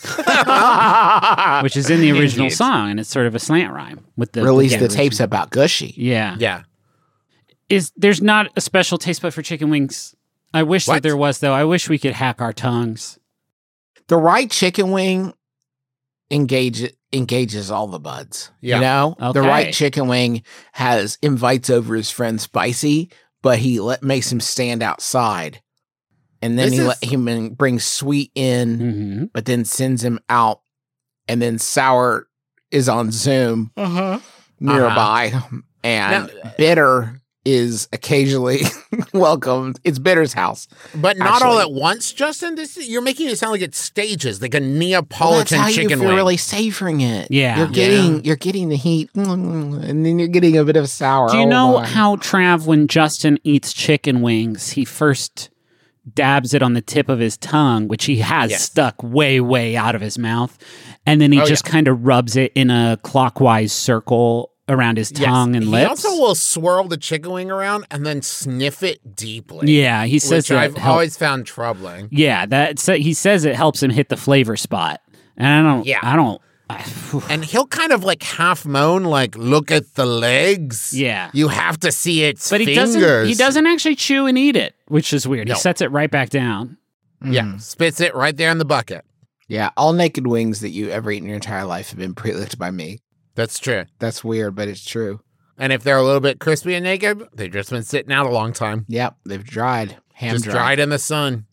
Which 1.62 1.78
is 1.78 1.90
in 1.92 2.02
the 2.02 2.12
original 2.12 2.46
Indeed. 2.46 2.56
song, 2.56 2.90
and 2.90 3.00
it's 3.00 3.10
sort 3.10 3.28
of 3.28 3.36
a 3.36 3.40
slant 3.40 3.74
rhyme 3.74 4.04
with 4.18 4.32
the 4.32 4.44
Release 4.44 4.74
the 4.74 4.80
the 4.80 4.88
tapes 4.88 5.20
about 5.20 5.52
gushy. 5.52 5.94
Yeah. 5.96 6.36
yeah. 6.40 6.64
Is 7.70 7.92
there's 7.96 8.22
not 8.22 8.52
a 8.56 8.62
special 8.62 8.98
taste 8.98 9.22
bud 9.22 9.34
for 9.34 9.44
chicken 9.44 9.70
wings? 9.70 10.16
I 10.54 10.64
wish 10.64 10.88
that 10.88 11.04
there 11.04 11.16
was, 11.16 11.40
though. 11.40 11.54
I 11.54 11.64
wish 11.64 11.88
we 11.88 12.00
could 12.00 12.14
hack 12.14 12.42
our 12.42 12.54
tongues. 12.54 13.20
The 14.12 14.18
right 14.18 14.52
chicken 14.52 14.92
wing 14.92 15.34
engage 16.30 16.84
engages 17.14 17.72
all 17.72 17.88
the 17.88 17.98
buds. 17.98 18.52
Yeah. 18.60 18.76
You 18.76 18.82
know? 18.82 19.32
The 19.32 19.42
right 19.42 19.74
chicken 19.74 20.10
wing 20.10 20.44
has 20.74 21.18
invites 21.22 21.70
over 21.70 21.96
his 21.96 22.12
friend 22.12 22.40
Spicy, 22.40 23.10
but 23.42 23.58
he 23.60 23.80
let, 23.80 24.04
makes 24.04 24.30
him 24.30 24.42
stand 24.42 24.84
outside. 24.84 25.62
And 26.42 26.60
then 26.60 26.66
This 26.72 26.74
he 26.74 26.80
is- 26.82 26.88
let 26.88 27.04
him 27.06 27.28
in, 27.30 27.54
brings 27.54 27.86
sweet 27.86 28.32
in, 28.36 28.80
hmm 28.80 29.24
but 29.34 29.46
then 29.46 29.64
sends 29.64 30.04
him 30.04 30.20
out. 30.28 30.60
And 31.30 31.42
then 31.42 31.58
sour 31.58 32.28
is 32.70 32.90
on 32.90 33.12
Zoom 33.12 33.72
Uh-huh. 33.78 34.20
nearby. 34.60 35.42
And 35.86 36.28
Now- 36.44 36.52
bitter 36.58 37.21
is 37.44 37.88
occasionally 37.92 38.62
welcomed. 39.14 39.80
It's 39.84 39.98
bitter's 40.00 40.34
house. 40.34 40.68
But 40.96 41.18
not 41.18 41.42
all 41.42 41.60
at 41.60 41.72
once, 41.72 42.14
Justin. 42.14 42.56
This 42.56 42.78
you're 42.88 43.02
making 43.02 43.30
it 43.30 43.38
sound 43.38 43.54
like 43.54 43.62
it's 43.62 43.80
stages, 43.80 44.42
like 44.42 44.54
a 44.54 44.60
Well, 44.60 44.70
Neapolitan 44.70 45.58
that's 45.58 45.62
how 45.62 45.68
chicken 45.70 45.90
you 45.90 45.98
feel 45.98 46.08
wing. 46.08 46.16
really 46.16 46.38
savoring 46.38 47.02
it. 47.02 47.30
Yeah. 47.32 47.58
you're 47.58 47.68
getting 47.68 48.16
Yeah. 48.16 48.22
you're 48.24 48.36
getting 48.36 48.70
the 48.70 48.76
heat, 48.78 49.10
and 49.16 50.06
then 50.06 50.20
you're 50.20 50.28
getting 50.28 50.58
a 50.58 50.64
bit 50.64 50.76
of 50.76 50.88
sour. 50.90 51.30
Do 51.30 51.38
you 51.38 51.44
Oh, 51.46 51.50
know 51.50 51.74
my. 51.80 51.88
how 51.88 52.16
Trav, 52.18 52.66
when 52.68 52.88
Justin 52.88 53.40
eats 53.44 53.74
chicken 53.74 54.22
wings, 54.22 54.72
he 54.72 54.86
first 54.86 55.50
dabs 56.14 56.54
it 56.54 56.62
on 56.64 56.74
the 56.74 56.82
tip 56.82 57.10
of 57.10 57.20
his 57.20 57.38
tongue, 57.38 57.88
which 57.88 58.06
he 58.06 58.18
has 58.18 58.52
Yes. 58.52 58.64
stuck 58.64 59.02
way, 59.04 59.40
way 59.40 59.76
out 59.78 59.94
of 59.96 60.02
his 60.02 60.18
mouth, 60.18 60.58
and 61.06 61.22
then 61.22 61.32
he 61.32 61.40
Oh, 61.42 61.46
just 61.46 61.64
kind 61.64 61.88
of 61.88 62.06
rubs 62.06 62.36
it 62.36 62.52
in 62.56 62.70
a 62.72 62.98
clockwise 63.04 63.72
circle 63.72 64.51
around 64.70 64.98
his 64.98 65.12
Yes. 65.12 65.26
tongue 65.26 65.56
and 65.56 65.70
lips. 65.70 65.84
he 65.84 65.90
also 66.08 66.22
will 66.22 66.36
swirl 66.36 66.86
the 66.88 66.98
chicken 66.98 67.32
wing 67.32 67.52
around 67.52 67.86
and 67.92 68.06
then 68.06 68.22
sniff 68.22 68.84
it 68.84 69.16
deeply. 69.16 69.72
yeah, 69.74 70.06
he 70.06 70.20
says 70.20 70.44
which 70.44 70.48
that. 70.50 70.58
I've 70.60 70.78
help- 70.78 70.94
always 70.94 71.18
found 71.18 71.46
troubling. 71.46 72.08
yeah, 72.12 72.46
that 72.46 72.80
so 72.80 72.96
he 72.96 73.14
says 73.14 73.44
it 73.46 73.56
helps 73.56 73.82
him 73.84 73.90
hit 73.92 74.10
the 74.10 74.18
flavor 74.18 74.56
spot, 74.56 75.02
and 75.38 75.48
I 75.48 75.62
don't. 75.72 75.86
Yeah. 75.86 76.00
I 76.02 76.16
don't. 76.16 76.42
And 77.30 77.44
he'll 77.44 77.68
kind 77.68 77.92
of 77.92 78.06
like 78.06 78.24
half 78.24 78.66
moan, 78.66 79.04
like, 79.04 79.36
"Look 79.36 79.72
at 79.72 79.96
the 79.96 80.06
legs. 80.06 80.94
Yeah. 80.98 81.30
you 81.34 81.50
have 81.50 81.78
to 81.82 81.92
see 81.92 82.24
its 82.24 82.50
but 82.50 82.62
he 82.62 82.68
fingers." 82.68 82.96
doesn't. 82.96 83.28
He 83.28 83.34
doesn't 83.34 83.66
actually 83.68 83.96
chew 83.96 84.26
and 84.26 84.38
eat 84.38 84.56
it, 84.56 84.74
which 84.88 85.12
is 85.12 85.28
weird. 85.28 85.50
No. 85.50 85.56
He 85.56 85.60
sets 85.60 85.82
it 85.82 85.92
right 85.92 86.10
back 86.10 86.30
down. 86.30 86.78
Yeah, 87.26 87.44
Mm. 87.44 87.62
spits 87.62 88.00
it 88.00 88.16
right 88.16 88.38
there 88.38 88.52
in 88.52 88.58
the 88.58 88.64
bucket. 88.64 89.04
Yeah, 89.50 89.72
all 89.76 89.92
naked 89.92 90.28
wings 90.28 90.62
that 90.62 90.70
you 90.70 90.90
ever 90.92 91.12
eat 91.12 91.18
in 91.18 91.26
your 91.26 91.36
entire 91.36 91.66
life 91.66 91.90
have 91.90 92.00
been 92.00 92.14
pre-licked 92.16 92.58
by 92.58 92.72
me. 92.72 93.00
That's 93.36 93.60
true. 93.60 93.86
That's 94.00 94.24
weird, 94.24 94.56
but 94.56 94.68
it's 94.68 94.86
true. 94.86 95.22
And 95.58 95.72
if 95.72 95.84
they're 95.84 95.98
a 95.98 96.04
little 96.04 96.20
bit 96.22 96.40
crispy 96.40 96.74
and 96.74 96.84
naked, 96.84 97.24
they've 97.34 97.52
just 97.52 97.70
been 97.70 97.84
sitting 97.84 98.12
out 98.12 98.26
a 98.26 98.32
long 98.32 98.52
time. 98.54 98.86
Yep, 98.88 99.16
they've 99.26 99.44
dried. 99.44 99.98
Ham 100.14 100.34
just 100.34 100.46
dried. 100.46 100.54
dried 100.54 100.80
in 100.80 100.90
the 100.90 101.00
sun. 101.00 101.46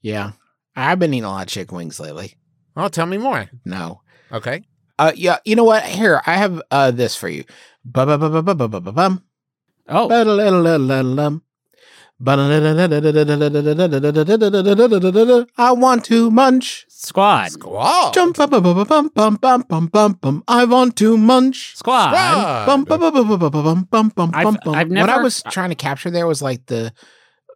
Yeah. 0.00 0.32
I've 0.74 0.98
been 0.98 1.12
eating 1.12 1.24
a 1.24 1.30
lot 1.30 1.42
of 1.42 1.48
chicken 1.48 1.76
wings 1.76 2.00
lately. 2.00 2.34
Oh, 2.76 2.88
tell 2.88 3.06
me 3.06 3.18
more. 3.18 3.50
No. 3.64 4.00
Okay. 4.30 4.62
Uh, 4.98 5.12
yeah, 5.14 5.38
you 5.44 5.56
know 5.56 5.64
what? 5.64 5.84
Here, 5.84 6.22
I 6.26 6.34
have 6.34 6.62
uh 6.70 6.90
this 6.90 7.14
for 7.16 7.28
you. 7.28 7.44
Oh. 9.88 10.08
I 15.58 15.72
want 15.72 16.04
to 16.04 16.30
munch. 16.30 16.86
Squad. 16.88 17.50
Squad. 17.50 18.14
Jump 18.14 18.36
bum 18.36 18.50
bum 18.50 18.62
bum 18.62 19.10
bum 19.12 19.36
bum 19.36 19.64
bum 19.68 19.86
bum 19.86 20.12
bum. 20.20 20.44
I 20.46 20.64
want 20.64 20.96
to 20.98 21.18
munch. 21.18 21.76
Squad. 21.76 22.12
Bum 22.66 22.84
What 25.08 25.10
I 25.10 25.22
was 25.22 25.42
trying 25.50 25.70
to 25.70 25.74
capture 25.74 26.10
there 26.10 26.28
was 26.28 26.40
like 26.40 26.66
the 26.66 26.92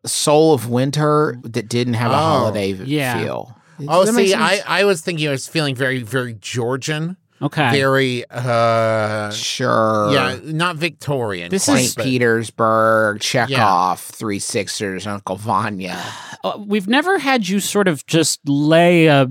soul 0.04 0.54
of 0.54 0.68
winter 0.68 1.38
that 1.44 1.68
didn't 1.68 1.94
have 1.94 2.10
a 2.10 2.16
holiday 2.16 2.72
feel. 2.74 3.56
Oh, 3.88 4.04
see? 4.06 4.34
I, 4.34 4.60
I 4.66 4.84
was 4.84 5.00
thinking 5.00 5.28
I 5.28 5.32
was 5.32 5.46
feeling 5.46 5.74
very, 5.74 6.02
very 6.02 6.34
Georgian. 6.34 7.16
Okay. 7.42 7.70
Very, 7.70 8.24
uh, 8.30 9.30
sure. 9.30 10.10
yeah, 10.12 10.38
not 10.44 10.76
Victorian. 10.76 11.50
This 11.50 11.66
quite, 11.66 11.80
is 11.84 11.94
but- 11.94 12.04
Petersburg, 12.04 13.20
Chekhov, 13.20 14.00
Three 14.00 14.38
Sisters, 14.38 15.06
Uncle 15.06 15.36
Vanya. 15.36 16.00
Uh, 16.44 16.58
we've 16.66 16.88
never 16.88 17.18
had 17.18 17.48
you 17.48 17.60
sort 17.60 17.88
of 17.88 18.06
just 18.06 18.40
lay 18.48 19.06
a 19.06 19.28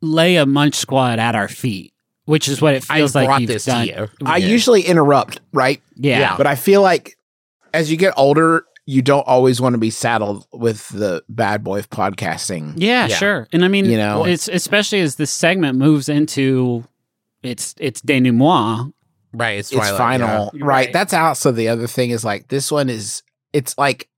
lay 0.00 0.36
a 0.36 0.46
munch 0.46 0.74
squad 0.74 1.18
at 1.18 1.34
our 1.34 1.48
feet, 1.48 1.92
which 2.26 2.48
is 2.48 2.60
what 2.60 2.74
it 2.74 2.84
I 2.90 2.98
feels 2.98 3.14
like 3.14 3.26
brought 3.26 3.40
you've 3.40 3.48
this 3.48 3.64
done. 3.64 3.86
to 3.86 3.92
you. 3.92 4.08
I 4.26 4.36
Yeah. 4.38 4.46
usually 4.48 4.82
interrupt, 4.82 5.40
right? 5.52 5.80
Yeah. 5.96 6.18
Yeah. 6.20 6.36
But 6.36 6.46
I 6.46 6.54
feel 6.56 6.82
like 6.82 7.16
as 7.72 7.90
you 7.90 7.96
get 7.96 8.12
older, 8.16 8.64
you 8.84 9.00
don't 9.00 9.26
always 9.28 9.60
want 9.60 9.74
to 9.74 9.78
be 9.78 9.90
saddled 9.90 10.44
with 10.52 10.88
the 10.88 11.22
bad 11.28 11.62
boy 11.62 11.78
of 11.78 11.88
podcasting. 11.88 12.74
Yeah, 12.76 13.06
Yeah. 13.06 13.16
sure. 13.16 13.48
And 13.52 13.64
I 13.64 13.68
mean, 13.68 13.84
You 13.86 13.96
know? 13.96 14.24
it's 14.24 14.48
especially 14.48 15.00
as 15.00 15.14
this 15.16 15.30
segment 15.30 15.78
moves 15.78 16.08
into 16.08 16.84
its 17.42 17.74
its 17.78 18.00
denouement. 18.00 18.92
right. 19.32 19.58
It's, 19.58 19.72
It's 19.72 19.90
final, 19.90 20.50
yeah. 20.54 20.60
right. 20.64 20.86
Right. 20.86 20.92
That's 20.92 21.12
also 21.14 21.52
the 21.52 21.68
other 21.68 21.86
thing 21.86 22.10
is 22.10 22.24
like 22.24 22.48
this 22.48 22.70
one 22.70 22.88
is 22.90 23.22
it's 23.52 23.76
like 23.78 24.08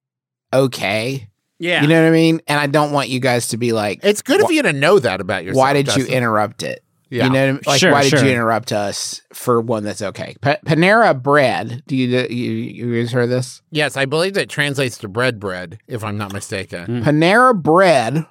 okay, 0.52 1.28
Yeah. 1.58 1.82
you 1.82 1.88
know 1.88 2.00
what 2.00 2.08
I 2.08 2.12
mean. 2.12 2.40
And 2.46 2.60
I 2.60 2.66
don't 2.68 2.92
want 2.92 3.08
you 3.08 3.18
guys 3.20 3.48
to 3.48 3.56
be 3.56 3.72
like, 3.72 4.00
It's 4.04 4.22
good 4.22 4.40
Wh- 4.40 4.44
of 4.44 4.52
you 4.52 4.62
to 4.62 4.72
know 4.72 4.98
that 5.00 5.20
about 5.20 5.44
yourself. 5.44 5.58
why 5.60 5.72
did 5.72 5.94
you 5.96 6.06
interrupt 6.06 6.62
it? 6.62 6.80
Yeah. 7.10 7.24
You 7.24 7.30
know, 7.30 7.40
what 7.40 7.48
I 7.48 7.52
mean? 7.52 7.60
like 7.66 7.80
Sure, 7.80 7.92
why 7.92 8.02
did 8.08 8.20
you 8.20 8.28
interrupt 8.30 8.72
us 8.72 9.20
for 9.32 9.60
one 9.60 9.84
that's 9.84 10.02
okay? 10.02 10.34
Pa- 10.40 10.56
Panera 10.66 11.20
Bread. 11.20 11.82
Do 11.86 11.94
you 11.96 12.06
you 12.30 12.50
you 12.52 13.00
guys 13.02 13.12
heard 13.12 13.30
this? 13.30 13.62
Yes, 13.70 13.96
I 13.96 14.04
believe 14.04 14.34
that 14.34 14.48
translates 14.48 14.98
to 14.98 15.08
bread, 15.08 15.38
bread. 15.38 15.78
If 15.86 16.02
I'm 16.04 16.16
not 16.16 16.32
mistaken. 16.32 16.86
Mm. 16.86 17.02
Panera 17.04 17.54
Bread 17.60 18.26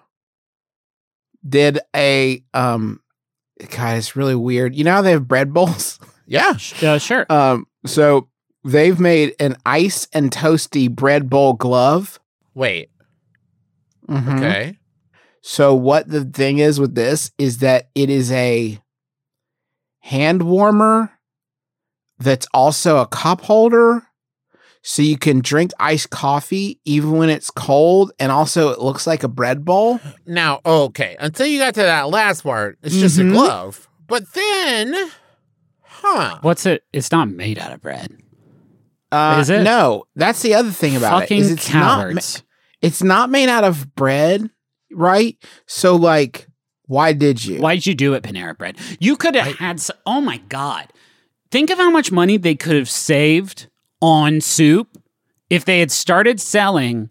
did 1.48 1.80
a 1.96 2.44
um. 2.54 3.00
God, 3.70 3.98
it's 3.98 4.16
really 4.16 4.36
weird. 4.36 4.76
You 4.76 4.84
know 4.84 4.94
how 4.94 5.02
they 5.02 5.12
have 5.12 5.28
bread 5.28 5.54
bowls? 5.54 6.00
Yeah. 6.26 6.54
Uh, 6.82 6.98
sure. 7.00 7.26
Um, 7.30 7.68
so 7.86 8.30
they've 8.64 8.98
made 8.98 9.36
an 9.42 9.58
ice 9.66 10.08
and 10.14 10.32
toasty 10.32 10.90
bread 10.90 11.30
bowl 11.30 11.52
glove. 11.52 12.18
Wait. 12.54 12.90
Mhm. 14.08 14.38
Okay. 14.38 14.80
So 15.42 15.76
what 15.76 16.08
the 16.08 16.24
thing 16.24 16.60
is 16.60 16.80
with 16.80 16.96
this 16.96 17.32
is 17.38 17.58
that 17.58 17.90
it 17.94 18.10
is 18.10 18.32
a 18.32 18.80
hand 20.00 20.44
warmer 20.44 21.12
that's 22.20 22.48
also 22.54 23.00
a 23.00 23.06
cup 23.08 23.42
holder. 23.42 24.08
So 24.86 25.02
you 25.02 25.18
can 25.18 25.40
drink 25.40 25.72
iced 25.80 26.10
coffee 26.10 26.78
even 26.84 27.14
when 27.14 27.30
it's 27.30 27.50
cold, 27.50 28.12
and 28.20 28.32
also 28.34 28.70
it 28.70 28.80
looks 28.80 29.08
like 29.08 29.24
a 29.24 29.30
bread 29.30 29.64
bowl. 29.64 30.00
Now, 30.26 30.60
okay. 30.66 31.16
Until 31.20 31.48
you 31.48 31.58
got 31.58 31.74
to 31.76 31.82
that 31.84 32.10
last 32.10 32.42
part, 32.44 32.78
it's 32.84 32.94
just 32.96 33.18
a 33.18 33.22
Mhm. 33.22 33.32
glove. 33.32 33.88
But 34.08 34.34
then, 34.34 34.94
huh? 35.82 36.40
What's 36.42 36.66
it? 36.66 36.84
It's 36.92 37.12
not 37.14 37.30
made 37.30 37.58
out 37.58 37.72
of 37.72 37.82
bread. 37.82 38.12
Uh, 39.12 39.38
Is 39.40 39.50
it? 39.50 39.62
No, 39.64 40.04
that's 40.16 40.42
the 40.42 40.54
other 40.56 40.72
thing 40.72 40.96
about 40.98 41.22
Fucking 41.22 41.38
it. 41.38 41.42
Is 41.42 41.52
it's 41.52 41.74
not 41.74 42.42
it's 42.82 43.02
not 43.04 43.30
made 43.30 43.48
out 43.48 43.64
of 43.64 43.96
bread, 43.96 44.50
right? 44.92 45.38
So 45.66 45.96
like, 45.96 46.48
why 46.88 47.14
did 47.14 47.46
you? 47.46 47.62
Why 47.62 47.76
did 47.76 47.86
you 47.86 47.96
do 47.96 48.16
it, 48.16 48.24
Panera 48.24 48.58
Bread? 48.58 48.78
You 49.00 49.16
could 49.16 49.36
have 49.36 49.56
had. 49.60 49.78
s 49.78 49.92
oh 50.06 50.20
my 50.20 50.38
god! 50.50 50.88
Think 51.52 51.70
of 51.70 51.78
how 51.78 51.90
much 51.90 52.12
money 52.12 52.36
they 52.38 52.56
could 52.56 52.76
have 52.76 52.90
saved 52.90 53.68
on 54.04 54.42
soup 54.42 54.98
if 55.50 55.64
they 55.64 55.80
had 55.80 55.92
started 55.92 56.42
selling 56.42 57.10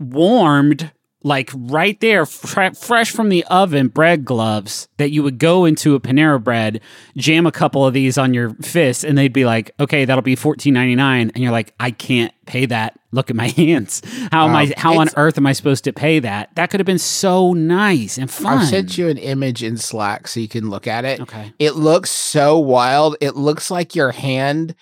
warmed, 0.00 0.92
like 1.22 1.50
right 1.54 2.00
there, 2.00 2.24
fre- 2.24 2.72
fresh 2.74 3.10
from 3.10 3.28
the 3.28 3.44
oven, 3.44 3.88
bread 3.88 4.24
gloves 4.24 4.88
that 4.96 5.10
you 5.10 5.22
would 5.22 5.38
go 5.38 5.66
into 5.66 5.94
a 5.94 6.00
Panera 6.00 6.42
Bread, 6.42 6.80
jam 7.18 7.46
a 7.46 7.52
couple 7.52 7.84
of 7.84 7.92
these 7.92 8.16
on 8.16 8.32
your 8.32 8.54
fist, 8.62 9.04
and 9.04 9.18
they'd 9.18 9.32
be 9.32 9.44
like, 9.44 9.72
"Okay, 9.78 10.06
that'll 10.06 10.22
be 10.22 10.36
fourteen 10.36 10.72
ninety 10.72 10.94
nine," 10.94 11.30
and 11.34 11.42
you're 11.42 11.52
like, 11.52 11.74
"I 11.78 11.90
can't 11.90 12.32
pay 12.46 12.64
that. 12.64 12.98
Look 13.12 13.28
at 13.28 13.36
my 13.36 13.48
hands. 13.56 14.00
How 14.32 14.48
am 14.48 14.56
I? 14.56 14.72
How 14.76 14.98
on 14.98 15.08
earth 15.16 15.36
am 15.36 15.46
I 15.46 15.52
supposed 15.52 15.84
to 15.84 15.92
pay 15.92 16.18
that? 16.20 16.54
That 16.54 16.70
could 16.70 16.80
have 16.80 16.86
been 16.86 16.98
so 16.98 17.52
nice 17.52 18.16
and 18.16 18.30
fun." 18.30 18.58
I've 18.58 18.68
sent 18.68 18.96
you 18.96 19.08
an 19.08 19.18
image 19.18 19.62
in 19.62 19.76
Slack 19.76 20.28
so 20.28 20.40
you 20.40 20.48
can 20.48 20.70
look 20.70 20.86
at 20.86 21.04
it. 21.04 21.20
Okay. 21.20 21.52
It 21.58 21.74
looks 21.74 22.10
so 22.10 22.58
wild. 22.58 23.16
It 23.20 23.36
looks 23.36 23.70
like 23.70 23.94
your 23.94 24.12
hand 24.12 24.74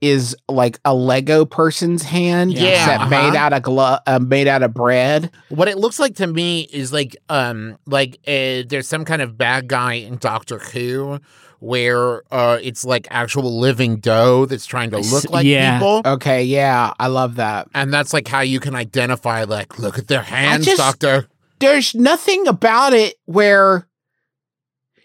is 0.00 0.34
like 0.48 0.78
a 0.84 0.94
Lego 0.94 1.44
person's 1.44 2.02
hand, 2.02 2.52
Yeah, 2.52 2.70
except 2.70 3.02
uh-huh. 3.02 3.10
made 3.10 3.36
out 3.36 3.52
of 3.52 3.62
glo- 3.62 3.98
uh, 4.06 4.18
made 4.18 4.48
out 4.48 4.62
of 4.62 4.72
bread. 4.72 5.30
What 5.50 5.68
it 5.68 5.78
looks 5.78 5.98
like 5.98 6.16
to 6.16 6.26
me 6.26 6.62
is 6.72 6.92
like, 6.92 7.16
um, 7.28 7.78
like 7.86 8.18
uh, 8.26 8.64
there's 8.68 8.88
some 8.88 9.04
kind 9.04 9.20
of 9.22 9.36
bad 9.36 9.68
guy 9.68 9.94
in 9.94 10.16
Doctor 10.16 10.58
Who 10.58 11.20
where 11.58 12.22
uh, 12.32 12.58
it's 12.62 12.86
like 12.86 13.06
actual 13.10 13.60
living 13.60 13.96
dough 13.96 14.46
that's 14.46 14.64
trying 14.64 14.90
to 14.90 14.98
look 14.98 15.28
like 15.28 15.44
yeah. 15.44 15.78
people. 15.78 16.00
Okay, 16.06 16.42
yeah, 16.44 16.94
I 16.98 17.08
love 17.08 17.36
that. 17.36 17.68
And 17.74 17.92
that's 17.92 18.14
like 18.14 18.26
how 18.26 18.40
you 18.40 18.60
can 18.60 18.74
identify, 18.74 19.44
like, 19.44 19.78
look 19.78 19.98
at 19.98 20.08
their 20.08 20.22
hands, 20.22 20.64
just- 20.64 20.78
Doctor. 20.78 21.28
There's 21.58 21.94
nothing 21.94 22.48
about 22.48 22.94
it 22.94 23.16
where 23.26 23.86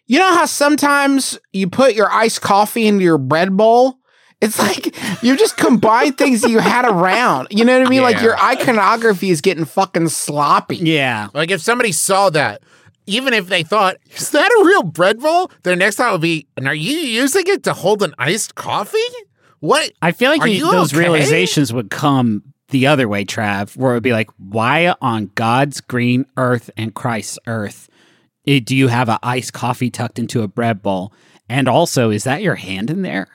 you 0.07 0.19
know 0.19 0.33
how 0.33 0.45
sometimes 0.45 1.37
you 1.51 1.69
put 1.69 1.95
your 1.95 2.09
iced 2.09 2.41
coffee 2.41 2.87
into 2.87 3.03
your 3.03 3.17
bread 3.17 3.57
bowl. 3.57 3.97
It's 4.41 4.59
like 4.59 4.95
you 5.23 5.37
just 5.37 5.57
combine 5.57 6.13
things 6.13 6.41
that 6.41 6.49
you 6.51 6.59
had 6.59 6.85
around. 6.85 7.47
You 7.51 7.65
know 7.65 7.77
what 7.79 7.87
I 7.87 7.89
mean? 7.89 8.01
Like 8.03 8.21
your 8.21 8.37
iconography 8.39 9.29
is 9.29 9.41
getting 9.41 9.65
fucking 9.65 10.09
sloppy. 10.09 10.77
Yeah. 10.77 11.29
Like 11.33 11.51
if 11.51 11.61
somebody 11.61 11.91
saw 11.91 12.29
that, 12.31 12.61
even 13.07 13.33
if 13.33 13.47
they 13.47 13.63
thought, 13.63 13.97
is 14.11 14.31
that 14.31 14.49
a 14.51 14.65
real 14.65 14.83
bread 14.83 15.21
roll? 15.23 15.49
Their 15.63 15.75
next 15.75 15.95
thought 15.97 16.11
would 16.11 16.21
be, 16.21 16.47
and 16.57 16.67
are 16.67 16.75
you 16.75 16.97
using 16.97 17.43
it 17.47 17.63
to 17.63 17.73
hold 17.73 18.03
an 18.03 18.13
iced 18.17 18.55
coffee? 18.55 18.97
What? 19.59 19.91
I 20.01 20.11
feel 20.11 20.29
like 20.31 20.43
you- 20.45 20.65
you 20.65 20.71
those 20.71 20.93
okay? 20.93 20.99
realizations 21.01 21.71
would 21.71 21.89
come 21.89 22.43
the 22.69 22.87
other 22.87 23.07
way, 23.07 23.23
Trav, 23.25 23.77
where 23.77 23.91
it 23.91 23.95
would 23.95 24.03
be 24.03 24.11
like, 24.11 24.29
why 24.37 24.93
on 25.01 25.31
God's 25.35 25.81
green 25.81 26.25
earth 26.35 26.69
and 26.75 26.93
Christ's 26.93 27.39
earth 27.47 27.89
eh, 28.47 28.59
do 28.63 28.75
you 28.75 28.87
have 28.89 29.07
an 29.07 29.17
iced 29.23 29.53
coffee 29.53 29.89
tucked 29.89 30.19
into 30.19 30.41
a 30.41 30.47
bread 30.47 30.81
bowl? 30.81 31.13
And 31.47 31.67
also, 31.67 32.09
is 32.09 32.23
that 32.25 32.41
your 32.41 32.55
hand 32.55 32.89
in 32.89 33.01
there? 33.03 33.27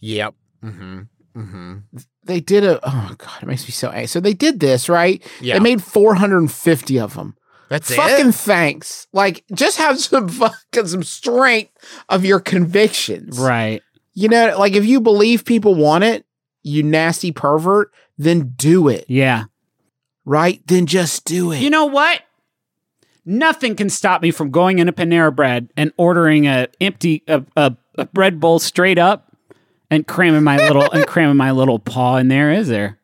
Yep. 0.00 0.34
Mm-hmm. 0.64 1.00
Mm-hmm. 1.36 1.76
They 2.24 2.40
did 2.40 2.64
a 2.64 2.80
oh 2.82 3.14
god, 3.16 3.42
it 3.42 3.46
makes 3.46 3.64
me 3.64 3.70
so 3.70 3.88
angry. 3.88 4.06
So 4.06 4.20
they 4.20 4.34
did 4.34 4.60
this, 4.60 4.88
right? 4.88 5.24
Yeah. 5.40 5.54
They 5.54 5.60
made 5.60 5.82
450 5.82 6.98
of 6.98 7.14
them. 7.14 7.36
That's 7.68 7.90
it. 7.90 7.96
fucking 7.96 8.30
it. 8.30 8.34
thanks. 8.34 9.06
Like 9.12 9.44
just 9.52 9.78
have 9.78 9.98
some 10.00 10.28
fucking 10.28 10.86
some 10.86 11.02
strength 11.02 11.72
of 12.08 12.24
your 12.24 12.40
convictions. 12.40 13.38
Right. 13.38 13.82
You 14.12 14.28
know, 14.28 14.56
like 14.58 14.74
if 14.74 14.84
you 14.84 15.00
believe 15.00 15.44
people 15.44 15.74
want 15.74 16.04
it, 16.04 16.26
you 16.62 16.82
nasty 16.82 17.32
pervert, 17.32 17.92
then 18.18 18.52
do 18.56 18.88
it. 18.88 19.04
Yeah. 19.08 19.44
Right? 20.24 20.60
Then 20.66 20.86
just 20.86 21.24
do 21.24 21.52
it. 21.52 21.60
You 21.60 21.70
know 21.70 21.86
what? 21.86 22.22
Nothing 23.24 23.76
can 23.76 23.88
stop 23.88 24.20
me 24.20 24.30
from 24.30 24.50
going 24.50 24.78
into 24.78 24.92
Panera 24.92 25.34
Bread 25.34 25.70
and 25.76 25.92
ordering 25.96 26.46
a 26.46 26.68
empty 26.80 27.22
a, 27.28 27.44
a, 27.56 27.76
a 27.96 28.06
bread 28.06 28.40
bowl 28.40 28.58
straight 28.58 28.98
up 28.98 29.29
and 29.90 30.06
cramming 30.06 30.42
my 30.44 30.56
little 30.56 30.90
and 30.90 31.06
cramming 31.08 31.36
my 31.36 31.50
little 31.50 31.78
paw 31.78 32.16
in 32.16 32.28
there. 32.28 32.52
Is 32.52 32.68
there? 32.68 32.98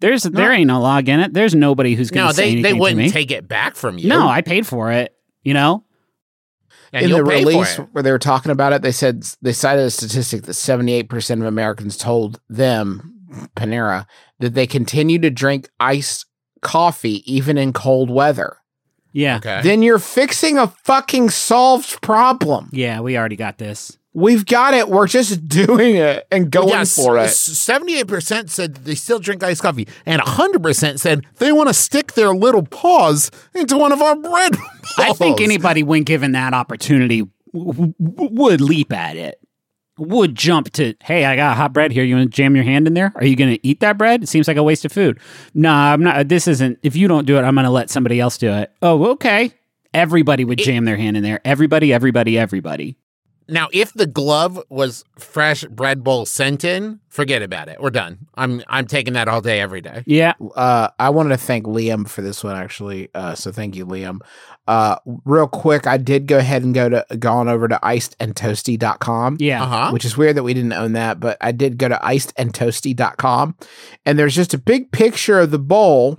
There's 0.00 0.24
there 0.24 0.52
ain't 0.52 0.66
no 0.66 0.80
log 0.80 1.08
in 1.08 1.20
it. 1.20 1.32
There's 1.32 1.54
nobody 1.54 1.94
who's 1.94 2.10
going 2.10 2.24
No, 2.26 2.30
to 2.30 2.34
say 2.34 2.42
they, 2.42 2.50
anything 2.52 2.62
they 2.62 2.68
to 2.70 2.74
me. 2.74 2.80
wouldn't 2.80 3.12
take 3.12 3.30
it 3.30 3.46
back 3.46 3.76
from 3.76 3.98
you. 3.98 4.08
No, 4.08 4.26
I 4.26 4.40
paid 4.42 4.66
for 4.66 4.90
it. 4.90 5.14
You 5.44 5.54
know. 5.54 5.84
and 6.92 7.04
in 7.04 7.10
the 7.12 7.22
release 7.24 7.76
where 7.76 8.02
they 8.02 8.10
were 8.10 8.18
talking 8.18 8.50
about 8.52 8.72
it, 8.72 8.82
they 8.82 8.92
said 8.92 9.22
they 9.42 9.52
cited 9.52 9.84
a 9.84 9.90
statistic 9.90 10.42
that 10.42 10.52
78% 10.52 11.40
of 11.40 11.46
Americans 11.46 11.96
told 11.96 12.40
them, 12.48 13.48
Panera, 13.56 14.06
that 14.40 14.54
they 14.54 14.66
continue 14.66 15.18
to 15.20 15.30
drink 15.30 15.68
iced 15.80 16.26
coffee 16.62 17.22
even 17.32 17.56
in 17.58 17.72
cold 17.72 18.10
weather. 18.10 18.56
Yeah. 19.12 19.36
Okay. 19.36 19.60
Then 19.62 19.82
you're 19.82 19.98
fixing 19.98 20.58
a 20.58 20.66
fucking 20.84 21.30
solved 21.30 22.00
problem. 22.02 22.70
Yeah, 22.72 23.00
we 23.00 23.16
already 23.16 23.36
got 23.36 23.58
this. 23.58 23.98
We've 24.14 24.44
got 24.44 24.74
it. 24.74 24.88
We're 24.88 25.06
just 25.06 25.48
doing 25.48 25.96
it 25.96 26.26
and 26.30 26.50
going 26.50 26.68
Yes, 26.68 26.94
for 26.94 27.16
it. 27.18 27.30
Seventy-eight 27.30 28.08
percent 28.08 28.50
said 28.50 28.74
they 28.76 28.94
still 28.94 29.18
drink 29.18 29.42
iced 29.42 29.62
coffee, 29.62 29.88
and 30.04 30.20
hundred 30.20 30.62
percent 30.62 31.00
said 31.00 31.24
they 31.38 31.50
want 31.52 31.68
to 31.68 31.74
stick 31.74 32.12
their 32.12 32.34
little 32.34 32.62
paws 32.64 33.30
into 33.54 33.78
one 33.78 33.90
of 33.92 34.02
our 34.02 34.14
bread. 34.16 34.52
I 34.98 35.12
think 35.14 35.40
anybody, 35.40 35.82
when 35.82 36.02
given 36.02 36.32
that 36.32 36.52
opportunity, 36.52 37.22
w- 37.54 37.94
w- 37.98 38.30
would 38.32 38.60
leap 38.60 38.92
at 38.92 39.16
it. 39.16 39.38
would 39.96 40.34
jump 40.34 40.70
to, 40.72 40.94
hey, 41.02 41.24
I 41.24 41.36
got 41.36 41.56
hot 41.56 41.72
bread 41.72 41.90
here. 41.92 42.04
You 42.04 42.16
want 42.16 42.30
to 42.30 42.36
jam 42.36 42.54
your 42.54 42.64
hand 42.64 42.86
in 42.86 42.92
there? 42.94 43.12
Are 43.14 43.24
you 43.24 43.36
going 43.36 43.54
to 43.54 43.66
eat 43.66 43.80
that 43.80 43.96
bread? 43.96 44.22
It 44.22 44.28
seems 44.28 44.46
like 44.46 44.56
a 44.58 44.62
waste 44.62 44.84
of 44.84 44.92
food. 44.92 45.20
Nah, 45.54 45.92
I'm 45.94 46.02
not. 46.02 46.28
This 46.28 46.46
isn't. 46.48 46.78
If 46.82 46.96
you 46.96 47.08
don't 47.08 47.26
do 47.26 47.38
it, 47.38 47.42
I'm 47.42 47.54
going 47.54 47.64
to 47.64 47.70
let 47.70 47.88
somebody 47.88 48.20
else 48.20 48.36
do 48.36 48.50
it. 48.52 48.70
Oh, 48.82 49.12
okay. 49.12 49.52
Everybody 49.94 50.44
would 50.44 50.58
jam 50.58 50.84
their 50.84 50.96
hand 50.96 51.16
in 51.16 51.22
there. 51.22 51.40
Everybody, 51.46 51.92
everybody, 51.94 52.38
everybody. 52.38 52.96
Now, 53.52 53.68
if 53.70 53.92
the 53.92 54.06
glove 54.06 54.58
was 54.70 55.04
fresh 55.18 55.62
bread 55.64 56.02
bowl 56.02 56.24
sent 56.24 56.64
in, 56.64 57.00
forget 57.10 57.42
about 57.42 57.68
it. 57.68 57.78
We're 57.82 57.90
done. 57.90 58.26
I'm 58.34 58.62
I'm 58.66 58.86
taking 58.86 59.12
that 59.12 59.28
all 59.28 59.42
day, 59.42 59.60
every 59.60 59.82
day. 59.82 60.02
Yeah. 60.06 60.32
Uh, 60.56 60.88
I 60.98 61.10
wanted 61.10 61.30
to 61.30 61.36
thank 61.36 61.66
Liam 61.66 62.08
for 62.08 62.22
this 62.22 62.42
one 62.42 62.56
actually. 62.56 63.10
Uh, 63.14 63.34
so 63.34 63.52
thank 63.52 63.76
you, 63.76 63.84
Liam. 63.84 64.20
Uh, 64.66 64.96
real 65.26 65.46
quick, 65.46 65.86
I 65.86 65.98
did 65.98 66.26
go 66.26 66.38
ahead 66.38 66.62
and 66.62 66.74
go 66.74 66.88
to 66.88 67.04
gone 67.18 67.48
over 67.48 67.68
to 67.68 67.78
icedandtoasty.com. 67.82 69.36
Yeah. 69.38 69.62
Uh-huh. 69.64 69.90
Which 69.90 70.06
is 70.06 70.16
weird 70.16 70.36
that 70.36 70.44
we 70.44 70.54
didn't 70.54 70.72
own 70.72 70.92
that, 70.94 71.20
but 71.20 71.36
I 71.42 71.52
did 71.52 71.76
go 71.76 71.88
to 71.88 71.96
icedandtoasty.com 71.96 73.56
and 74.06 74.18
there's 74.18 74.34
just 74.34 74.54
a 74.54 74.58
big 74.58 74.92
picture 74.92 75.40
of 75.40 75.50
the 75.50 75.58
bowl, 75.58 76.18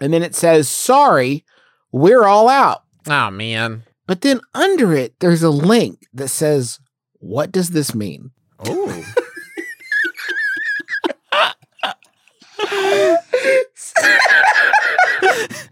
and 0.00 0.12
then 0.12 0.22
it 0.22 0.36
says, 0.36 0.68
Sorry, 0.68 1.44
we're 1.90 2.24
all 2.24 2.48
out. 2.48 2.84
Oh 3.08 3.32
man. 3.32 3.82
But 4.06 4.20
then 4.22 4.40
under 4.54 4.92
it, 4.94 5.14
there's 5.20 5.42
a 5.42 5.50
link 5.50 6.06
that 6.12 6.28
says, 6.28 6.78
What 7.18 7.52
does 7.52 7.70
this 7.70 7.94
mean? 7.94 8.32
Oh. 8.58 9.04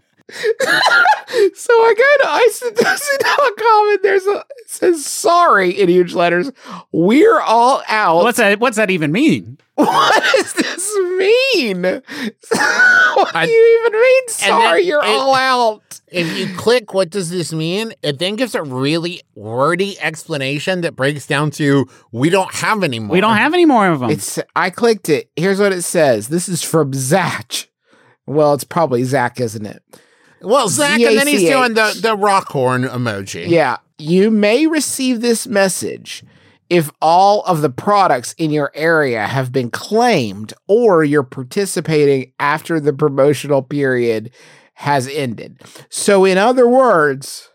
so 1.55 1.73
I 1.73 1.93
go 1.97 2.23
to 2.23 2.73
iceandtoasty.com 2.83 3.89
and 3.89 3.99
there's 4.03 4.25
a 4.25 4.37
it 4.61 4.69
says 4.69 5.05
sorry 5.05 5.71
in 5.71 5.89
huge 5.89 6.13
letters. 6.13 6.51
We're 6.91 7.39
all 7.39 7.83
out. 7.87 8.23
What's 8.23 8.37
that? 8.37 8.59
What's 8.59 8.77
that 8.77 8.89
even 8.91 9.11
mean? 9.11 9.57
what 9.75 10.23
does 10.35 10.53
this 10.53 10.97
mean? 11.17 11.81
what 12.51 13.35
I- 13.35 13.45
do 13.45 13.51
you 13.51 13.79
even 13.81 13.99
mean? 13.99 14.23
then 14.27 14.35
Sorry, 14.49 14.81
you're 14.83 15.03
it- 15.03 15.07
all 15.09 15.33
out. 15.35 15.99
if 16.11 16.37
you 16.37 16.55
click 16.57 16.93
what 16.93 17.09
does 17.09 17.29
this 17.29 17.51
mean, 17.53 17.93
it 18.03 18.19
then 18.19 18.35
gives 18.35 18.53
a 18.55 18.61
really 18.63 19.21
wordy 19.35 19.99
explanation 19.99 20.81
that 20.81 20.95
breaks 20.95 21.25
down 21.25 21.51
to 21.51 21.87
we 22.11 22.29
don't 22.29 22.53
have 22.55 22.83
any 22.83 22.99
more. 22.99 23.09
We 23.13 23.21
don't 23.21 23.37
have 23.37 23.53
any 23.53 23.65
more 23.65 23.87
of 23.87 24.01
them. 24.01 24.09
It's 24.11 24.37
I 24.55 24.69
clicked 24.69 25.09
it. 25.09 25.29
Here's 25.35 25.59
what 25.59 25.73
it 25.73 25.81
says. 25.83 26.27
This 26.27 26.47
is 26.47 26.61
from 26.61 26.93
Zach. 26.93 27.69
Well, 28.27 28.53
it's 28.53 28.63
probably 28.63 29.03
Zach, 29.03 29.39
isn't 29.41 29.65
it? 29.65 29.83
Well, 30.41 30.67
Zach, 30.67 30.99
and 30.99 31.17
then 31.17 31.27
he's 31.27 31.41
doing 31.41 31.73
the, 31.73 31.97
the 32.01 32.15
rock 32.15 32.49
horn 32.49 32.83
emoji. 32.83 33.47
Yeah. 33.47 33.77
You 33.97 34.31
may 34.31 34.65
receive 34.67 35.21
this 35.21 35.45
message 35.47 36.23
if 36.69 36.89
all 37.01 37.43
of 37.43 37.61
the 37.61 37.69
products 37.69 38.33
in 38.37 38.49
your 38.49 38.71
area 38.73 39.27
have 39.27 39.51
been 39.51 39.69
claimed 39.69 40.53
or 40.67 41.03
you're 41.03 41.21
participating 41.21 42.31
after 42.39 42.79
the 42.79 42.93
promotional 42.93 43.61
period 43.61 44.31
has 44.75 45.07
ended. 45.07 45.61
So, 45.89 46.25
in 46.25 46.37
other 46.37 46.67
words, 46.67 47.49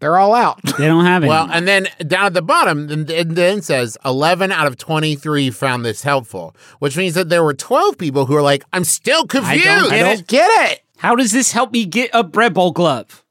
they're 0.00 0.16
all 0.16 0.34
out. 0.34 0.60
they 0.78 0.86
don't 0.86 1.04
have 1.04 1.22
any. 1.22 1.28
Well, 1.28 1.48
and 1.50 1.66
then 1.66 1.86
down 2.06 2.26
at 2.26 2.34
the 2.34 2.42
bottom, 2.42 2.86
then- 2.86 3.06
it 3.08 3.34
then 3.34 3.62
says 3.62 3.98
11 4.04 4.52
out 4.52 4.66
of 4.66 4.76
23 4.76 5.50
found 5.50 5.84
this 5.84 6.02
helpful, 6.02 6.54
which 6.78 6.96
means 6.96 7.14
that 7.14 7.28
there 7.28 7.44
were 7.44 7.54
12 7.54 7.98
people 7.98 8.26
who 8.26 8.34
were 8.34 8.42
like, 8.42 8.64
I'm 8.72 8.84
still 8.84 9.26
confused. 9.26 9.66
I 9.66 9.96
I 9.96 9.98
don't 10.00 10.26
get 10.26 10.70
it. 10.72 10.80
How 11.00 11.16
does 11.16 11.32
this 11.32 11.52
help 11.52 11.72
me 11.72 11.86
get 11.86 12.10
a 12.12 12.22
bread 12.22 12.52
bowl 12.52 12.72
glove? 12.72 13.24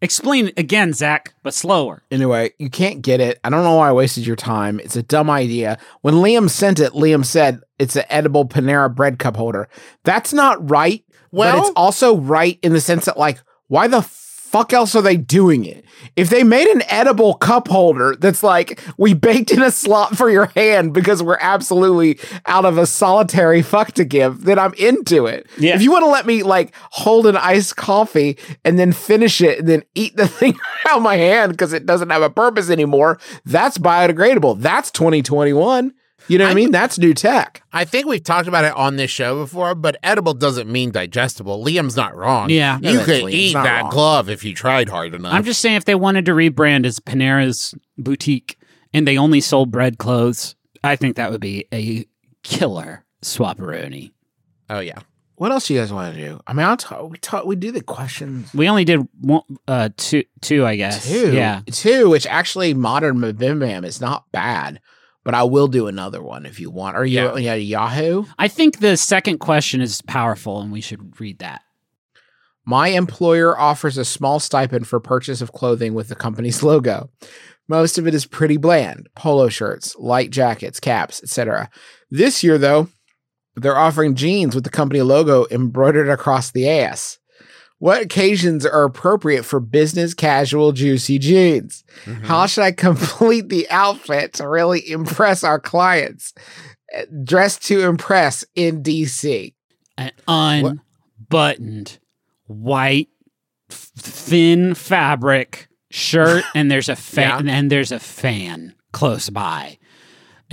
Explain 0.00 0.48
it 0.48 0.58
again, 0.58 0.94
Zach, 0.94 1.34
but 1.42 1.52
slower. 1.52 2.02
Anyway, 2.10 2.52
you 2.58 2.70
can't 2.70 3.02
get 3.02 3.20
it. 3.20 3.38
I 3.44 3.50
don't 3.50 3.62
know 3.64 3.76
why 3.76 3.90
I 3.90 3.92
wasted 3.92 4.26
your 4.26 4.34
time. 4.34 4.80
It's 4.80 4.96
a 4.96 5.02
dumb 5.02 5.28
idea. 5.28 5.76
When 6.00 6.14
Liam 6.14 6.48
sent 6.48 6.80
it, 6.80 6.92
Liam 6.92 7.22
said 7.24 7.60
it's 7.78 7.96
an 7.96 8.04
edible 8.08 8.48
Panera 8.48 8.92
bread 8.92 9.18
cup 9.18 9.36
holder. 9.36 9.68
That's 10.04 10.32
not 10.32 10.70
right. 10.70 11.04
but 11.30 11.38
Well- 11.38 11.58
it's 11.60 11.70
also 11.76 12.16
right 12.16 12.58
in 12.62 12.72
the 12.72 12.80
sense 12.80 13.04
that, 13.04 13.18
like, 13.18 13.42
why 13.68 13.88
the 13.88 14.00
fuck 14.52 14.74
else 14.74 14.94
are 14.94 15.00
they 15.00 15.16
doing 15.16 15.64
it? 15.64 15.82
If 16.14 16.28
they 16.28 16.44
made 16.44 16.68
an 16.68 16.82
edible 16.88 17.34
cup 17.34 17.68
holder 17.68 18.14
that's 18.14 18.42
like, 18.42 18.78
we 18.98 19.14
baked 19.14 19.50
in 19.50 19.62
a 19.62 19.70
slot 19.70 20.14
for 20.14 20.28
your 20.28 20.46
hand 20.46 20.92
because 20.92 21.22
we're 21.22 21.38
absolutely 21.40 22.20
out 22.44 22.66
of 22.66 22.76
a 22.76 22.86
solitary 22.86 23.62
fuck 23.62 23.92
to 23.92 24.04
give, 24.04 24.44
then 24.44 24.58
I'm 24.58 24.74
into 24.74 25.24
it. 25.24 25.46
Yeah. 25.58 25.74
If 25.74 25.80
you 25.80 25.90
want 25.90 26.04
to 26.04 26.10
let 26.10 26.26
me, 26.26 26.42
like, 26.42 26.74
hold 26.90 27.26
an 27.26 27.36
iced 27.36 27.76
coffee 27.76 28.36
and 28.62 28.78
then 28.78 28.92
finish 28.92 29.40
it 29.40 29.60
and 29.60 29.68
then 29.68 29.84
eat 29.94 30.16
the 30.16 30.28
thing 30.42 30.58
out 30.86 30.98
of 30.98 31.02
my 31.02 31.16
hand 31.16 31.52
because 31.52 31.72
it 31.72 31.86
doesn't 31.86 32.10
have 32.10 32.22
a 32.22 32.30
purpose 32.30 32.68
anymore, 32.68 33.18
that's 33.46 33.78
biodegradable. 33.78 34.60
That's 34.60 34.90
2021. 34.90 35.94
You 36.28 36.38
know 36.38 36.44
what 36.44 36.48
I, 36.50 36.52
I- 36.52 36.54
mean? 36.54 36.70
That's 36.70 36.98
new 36.98 37.14
tech. 37.14 37.62
I 37.72 37.84
think 37.84 38.06
we've 38.06 38.22
talked 38.22 38.48
about 38.48 38.64
it 38.64 38.72
on 38.74 38.96
this 38.96 39.10
show 39.10 39.40
before, 39.42 39.74
but 39.74 39.96
edible 40.02 40.34
doesn't 40.34 40.70
mean 40.70 40.90
digestible. 40.90 41.64
Liam's 41.64 41.96
not 41.96 42.16
wrong. 42.16 42.50
Yeah. 42.50 42.76
You 42.78 42.94
that's 42.94 43.06
could 43.06 43.22
Liam's 43.24 43.34
eat 43.34 43.52
that 43.54 43.82
wrong. 43.82 43.90
glove 43.90 44.28
if 44.30 44.44
you 44.44 44.54
tried 44.54 44.88
hard 44.88 45.14
enough. 45.14 45.32
I'm 45.32 45.44
just 45.44 45.60
saying, 45.60 45.76
if 45.76 45.84
they 45.84 45.94
wanted 45.94 46.26
to 46.26 46.32
rebrand 46.32 46.86
as 46.86 47.00
Panera's 47.00 47.74
boutique 47.98 48.56
and 48.94 49.06
they 49.06 49.16
only 49.18 49.40
sold 49.40 49.70
bread 49.70 49.98
clothes, 49.98 50.54
I 50.84 50.96
think 50.96 51.16
that 51.16 51.30
would 51.30 51.40
be 51.40 51.66
a 51.72 52.04
killer 52.42 53.04
swapperoni. 53.22 54.12
Oh, 54.70 54.80
yeah. 54.80 54.98
What 55.36 55.50
else 55.50 55.66
do 55.66 55.74
you 55.74 55.80
guys 55.80 55.92
want 55.92 56.14
to 56.14 56.20
do? 56.20 56.40
I 56.46 56.52
mean, 56.52 56.64
I'll 56.66 56.76
talk, 56.76 57.10
we 57.10 57.18
talk, 57.18 57.44
we 57.46 57.56
do 57.56 57.72
the 57.72 57.82
questions. 57.82 58.52
We 58.54 58.68
only 58.68 58.84
did 58.84 59.00
one, 59.20 59.42
uh, 59.66 59.88
two, 59.96 60.22
two, 60.40 60.64
I 60.64 60.76
guess. 60.76 61.08
Two. 61.08 61.32
Yeah. 61.34 61.62
Two, 61.66 62.08
which 62.10 62.26
actually 62.26 62.74
modern 62.74 63.20
Bim 63.32 63.58
Bam 63.58 63.84
is 63.84 64.00
not 64.00 64.30
bad, 64.30 64.80
but 65.24 65.34
I 65.34 65.42
will 65.44 65.68
do 65.68 65.86
another 65.86 66.22
one 66.22 66.46
if 66.46 66.58
you 66.60 66.70
want. 66.70 66.96
Are 66.96 67.04
you 67.04 67.36
Yeah. 67.36 67.54
Yahoo? 67.54 68.24
I 68.38 68.48
think 68.48 68.78
the 68.78 68.96
second 68.96 69.38
question 69.38 69.80
is 69.80 70.02
powerful, 70.02 70.60
and 70.60 70.72
we 70.72 70.80
should 70.80 71.20
read 71.20 71.38
that. 71.38 71.62
My 72.64 72.88
employer 72.88 73.58
offers 73.58 73.98
a 73.98 74.04
small 74.04 74.38
stipend 74.38 74.86
for 74.86 75.00
purchase 75.00 75.40
of 75.40 75.52
clothing 75.52 75.94
with 75.94 76.08
the 76.08 76.14
company's 76.14 76.62
logo. 76.62 77.10
Most 77.68 77.98
of 77.98 78.06
it 78.06 78.14
is 78.14 78.26
pretty 78.26 78.56
bland 78.56 79.08
polo 79.16 79.48
shirts, 79.48 79.96
light 79.96 80.30
jackets, 80.30 80.80
caps, 80.80 81.22
etc. 81.22 81.70
This 82.10 82.42
year, 82.42 82.58
though, 82.58 82.88
they're 83.56 83.76
offering 83.78 84.14
jeans 84.14 84.54
with 84.54 84.64
the 84.64 84.70
company 84.70 85.02
logo 85.02 85.46
embroidered 85.50 86.08
across 86.08 86.50
the 86.50 86.68
ass. 86.68 87.18
What 87.82 88.00
occasions 88.00 88.64
are 88.64 88.84
appropriate 88.84 89.42
for 89.42 89.58
business 89.58 90.14
casual 90.14 90.70
juicy 90.70 91.18
jeans? 91.18 91.82
Mm-hmm. 92.04 92.26
How 92.26 92.46
should 92.46 92.62
I 92.62 92.70
complete 92.70 93.48
the 93.48 93.68
outfit 93.70 94.34
to 94.34 94.46
really 94.46 94.88
impress 94.88 95.42
our 95.42 95.58
clients? 95.58 96.32
Uh, 96.96 97.02
Dress 97.24 97.58
to 97.66 97.80
impress 97.80 98.44
in 98.54 98.84
DC. 98.84 99.52
An 99.98 100.12
unbuttoned 100.28 101.98
white 102.46 103.08
f- 103.68 103.90
thin 103.96 104.74
fabric 104.74 105.66
shirt, 105.90 106.44
and 106.54 106.70
there's 106.70 106.88
a 106.88 106.94
fan, 106.94 107.48
and 107.48 107.68
there's 107.68 107.90
a 107.90 107.98
fan 107.98 108.76
close 108.92 109.28
by. 109.28 109.76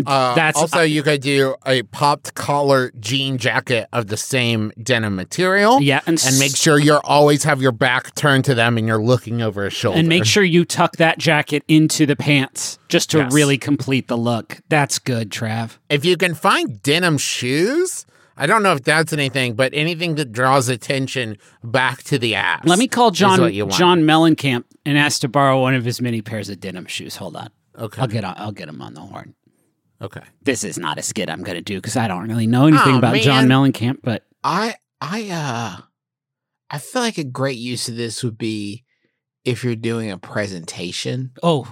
Uh, 0.06 0.36
That's 0.36 0.58
also 0.58 0.82
you 0.82 1.04
could 1.04 1.22
do 1.22 1.56
a 1.66 1.84
popped 1.84 2.34
collar 2.36 2.92
jean 3.00 3.38
jacket 3.38 3.88
of 3.94 4.08
the 4.08 4.18
same 4.18 4.72
denim 4.82 5.16
material. 5.16 5.82
yeah, 5.82 6.02
and, 6.08 6.22
And 6.26 6.40
make 6.40 6.56
sure 6.56 6.78
you 6.80 7.00
always 7.04 7.44
have 7.44 7.62
your 7.62 7.72
back 7.72 8.14
turned 8.16 8.46
to 8.46 8.56
them 8.56 8.78
and 8.78 8.88
you're 8.88 9.02
looking 9.02 9.42
over 9.42 9.66
a 9.66 9.70
shoulder. 9.70 10.00
and 10.00 10.08
make 10.08 10.26
sure 10.26 10.44
you 10.44 10.66
tuck 10.66 10.98
that 10.98 11.18
jacket 11.20 11.64
into 11.68 12.06
the 12.06 12.16
pants 12.16 12.78
just 12.88 13.10
to 13.12 13.20
Yes. 13.20 13.34
really 13.34 13.58
complete 13.58 14.08
the 14.08 14.18
look. 14.18 14.60
That's 14.70 15.00
good, 15.00 15.30
Trav. 15.32 15.78
if 15.90 16.06
you 16.06 16.18
can 16.18 16.34
find 16.36 16.82
denim 16.82 17.18
shoes, 17.18 18.06
I 18.38 18.46
don't 18.46 18.64
know 18.64 18.72
if 18.74 18.84
that's 18.84 19.12
anything, 19.12 19.54
but 19.56 19.74
anything 19.74 20.16
that 20.16 20.32
draws 20.32 20.70
attention 20.70 21.38
back 21.64 22.04
to 22.04 22.18
the 22.18 22.36
ass. 22.36 22.62
Let 22.64 22.80
me 22.80 22.88
call 22.88 23.12
John. 23.12 23.38
John 23.70 24.04
Mellencamp 24.04 24.64
and 24.86 24.98
ask 24.98 25.20
to 25.22 25.28
borrow 25.28 25.60
one 25.62 25.76
of 25.76 25.84
his 25.84 26.00
many 26.02 26.22
pairs 26.22 26.48
of 26.50 26.60
denim 26.62 26.86
shoes. 26.86 27.18
Hold 27.18 27.36
on, 27.36 27.50
Okay. 27.78 28.02
I'll 28.02 28.08
get 28.08 28.24
on, 28.24 28.36
I'll 28.38 28.54
get 28.54 28.70
him 28.70 28.82
on 28.82 28.94
the 28.94 29.02
horn. 29.02 29.36
Okay. 30.02 30.22
This 30.42 30.64
is 30.64 30.78
not 30.78 30.98
a 30.98 31.02
skit 31.02 31.30
I'm 31.30 31.44
going 31.44 31.58
to 31.58 31.62
do 31.62 31.76
because 31.76 31.98
I 31.98 32.08
don't 32.08 32.28
really 32.28 32.48
know 32.48 32.68
anything 32.68 32.96
Aw, 32.96 33.00
about 33.00 33.16
John 33.18 33.48
man. 33.48 33.72
Mellencamp, 33.72 34.00
but 34.02 34.24
I 34.44 34.76
I 35.02 35.30
uh 35.30 35.82
I 36.70 36.78
feel 36.78 37.02
like 37.02 37.18
a 37.18 37.24
great 37.24 37.58
use 37.58 37.90
of 37.90 37.96
this 37.96 38.24
would 38.24 38.38
be 38.38 38.86
if 39.44 39.64
you're 39.64 39.76
doing 39.76 40.12
a 40.12 40.18
presentation 40.18 41.32
oh, 41.44 41.72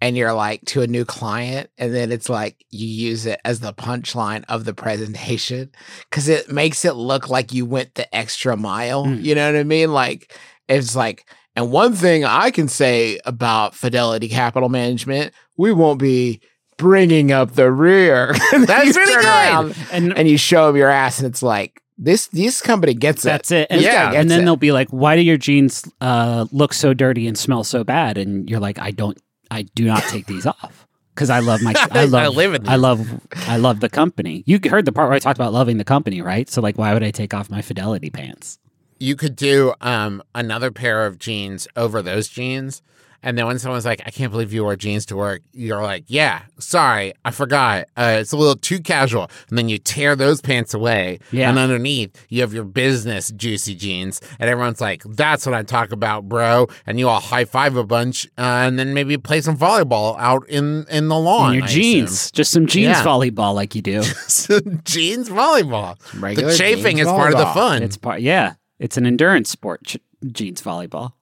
and 0.00 0.16
you're 0.16 0.32
like 0.32 0.64
to 0.66 0.82
a 0.82 0.86
new 0.86 1.04
client 1.04 1.68
and 1.76 1.94
then 1.94 2.12
it's 2.12 2.28
like 2.28 2.64
you 2.70 2.86
use 2.86 3.26
it 3.26 3.40
as 3.44 3.60
the 3.60 3.74
punchline 3.74 4.44
of 4.48 4.64
the 4.64 4.74
presentation 4.74 5.70
cuz 6.10 6.28
it 6.28 6.50
makes 6.50 6.84
it 6.84 6.94
look 6.94 7.28
like 7.28 7.52
you 7.52 7.66
went 7.66 7.94
the 7.94 8.14
extra 8.14 8.56
mile. 8.56 9.04
Mm. 9.04 9.22
You 9.22 9.34
know 9.34 9.52
what 9.52 9.58
I 9.58 9.64
mean? 9.64 9.92
Like 9.92 10.38
it's 10.68 10.96
like 10.96 11.26
and 11.56 11.70
one 11.70 11.94
thing 11.94 12.24
I 12.24 12.50
can 12.50 12.68
say 12.68 13.18
about 13.26 13.74
Fidelity 13.74 14.28
Capital 14.28 14.68
Management, 14.68 15.34
we 15.58 15.72
won't 15.72 15.98
be 15.98 16.40
bringing 16.80 17.30
up 17.32 17.52
the 17.52 17.70
rear. 17.70 18.34
That's 18.52 18.96
really 18.96 19.14
good. 19.14 19.24
around 19.24 19.76
and 19.92 20.16
and 20.16 20.28
you 20.28 20.36
show 20.38 20.66
them 20.66 20.76
your 20.76 20.88
ass 20.88 21.18
and 21.18 21.26
it's 21.26 21.42
like 21.42 21.82
this 21.98 22.28
this 22.28 22.60
company 22.62 22.94
gets 22.94 23.22
That's 23.22 23.50
it. 23.50 23.68
That's 23.68 23.72
it. 23.72 23.74
And, 23.74 23.80
Yeah. 23.82 24.12
and 24.12 24.30
then 24.30 24.40
it. 24.40 24.44
they'll 24.46 24.56
be 24.56 24.72
like, 24.72 24.88
"Why 24.88 25.16
do 25.16 25.22
your 25.22 25.36
jeans 25.36 25.86
uh, 26.00 26.46
look 26.50 26.72
so 26.72 26.94
dirty 26.94 27.26
and 27.28 27.36
smell 27.36 27.62
so 27.62 27.84
bad?" 27.84 28.16
And 28.16 28.48
you're 28.48 28.60
like, 28.60 28.78
"I 28.78 28.90
don't, 28.90 29.18
I 29.50 29.62
do 29.74 29.84
not 29.84 30.02
take 30.04 30.26
these 30.26 30.46
off 30.54 30.86
because 31.14 31.28
I 31.28 31.40
love 31.40 31.60
my 31.62 31.74
I 31.90 32.04
love 32.06 32.22
I 32.22 32.28
live 32.28 32.54
in 32.54 32.66
I 32.68 32.76
love 32.76 33.06
I 33.46 33.58
love 33.58 33.80
the 33.80 33.90
company. 33.90 34.42
You 34.46 34.58
heard 34.70 34.86
the 34.86 34.92
part 34.92 35.08
where 35.08 35.16
I 35.16 35.18
talked 35.18 35.38
about 35.38 35.52
loving 35.52 35.76
the 35.76 35.84
company, 35.84 36.22
right? 36.22 36.48
So 36.48 36.62
like, 36.62 36.78
why 36.78 36.94
would 36.94 37.02
I 37.04 37.10
take 37.10 37.34
off 37.34 37.50
my 37.50 37.60
fidelity 37.62 38.08
pants? 38.10 38.58
you 39.02 39.16
could 39.16 39.34
do 39.34 39.72
um, 39.80 40.22
another 40.34 40.70
pair 40.70 41.06
of 41.06 41.18
jeans 41.18 41.66
over 41.74 42.02
those 42.02 42.28
jeans. 42.28 42.82
And 43.22 43.36
then 43.36 43.46
when 43.46 43.58
someone's 43.58 43.84
like, 43.84 44.02
I 44.06 44.10
can't 44.10 44.32
believe 44.32 44.52
you 44.52 44.62
wore 44.64 44.76
jeans 44.76 45.04
to 45.06 45.16
work, 45.16 45.42
you're 45.52 45.82
like, 45.82 46.04
yeah, 46.06 46.42
sorry, 46.58 47.12
I 47.24 47.30
forgot. 47.30 47.86
Uh, 47.96 48.18
it's 48.20 48.32
a 48.32 48.36
little 48.36 48.56
too 48.56 48.80
casual. 48.80 49.30
And 49.48 49.58
then 49.58 49.68
you 49.68 49.78
tear 49.78 50.16
those 50.16 50.40
pants 50.40 50.72
away. 50.74 51.18
Yeah. 51.30 51.50
And 51.50 51.58
underneath, 51.58 52.16
you 52.30 52.40
have 52.40 52.54
your 52.54 52.64
business 52.64 53.30
juicy 53.30 53.74
jeans. 53.74 54.20
And 54.38 54.48
everyone's 54.48 54.80
like, 54.80 55.02
that's 55.04 55.44
what 55.44 55.54
I 55.54 55.62
talk 55.62 55.92
about, 55.92 56.28
bro. 56.28 56.68
And 56.86 56.98
you 56.98 57.08
all 57.08 57.20
high 57.20 57.44
five 57.44 57.76
a 57.76 57.84
bunch 57.84 58.26
uh, 58.38 58.40
and 58.66 58.78
then 58.78 58.94
maybe 58.94 59.16
play 59.18 59.40
some 59.40 59.56
volleyball 59.56 60.16
out 60.18 60.48
in, 60.48 60.86
in 60.90 61.08
the 61.08 61.18
lawn. 61.18 61.50
And 61.50 61.54
your 61.56 61.64
I 61.64 61.68
jeans, 61.68 62.30
just 62.30 62.50
some 62.52 62.66
jeans 62.66 62.88
Yeah. 62.98 63.04
volleyball, 63.04 63.54
like 63.54 63.74
you 63.74 63.82
do. 63.82 63.98
assume. 64.26 64.80
jeans 64.84 65.28
volleyball. 65.28 65.96
Regular 66.20 66.50
the 66.52 66.56
chafing 66.56 66.98
is 66.98 67.06
part 67.06 67.32
of 67.32 67.38
the 67.38 67.46
fun. 67.46 67.82
It's 67.82 67.96
part, 67.96 68.20
yeah, 68.22 68.54
it's 68.78 68.96
an 68.96 69.04
endurance 69.06 69.50
sport. 69.50 69.84
Ch- 69.84 69.98
jeans 70.32 70.62
volleyball. 70.62 71.12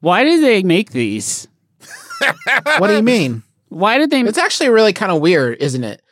Why 0.00 0.24
did 0.24 0.42
they 0.42 0.62
make 0.62 0.90
these? 0.90 1.48
What 2.78 2.88
do 2.88 2.96
you 2.96 3.02
mean? 3.02 3.42
Why 3.68 3.98
did 3.98 4.10
they 4.10 4.20
It's 4.20 4.38
actually 4.38 4.68
really 4.70 4.92
kind 4.92 5.12
of 5.12 5.20
weird, 5.20 5.58
isn't 5.60 5.84
it? 5.84 6.02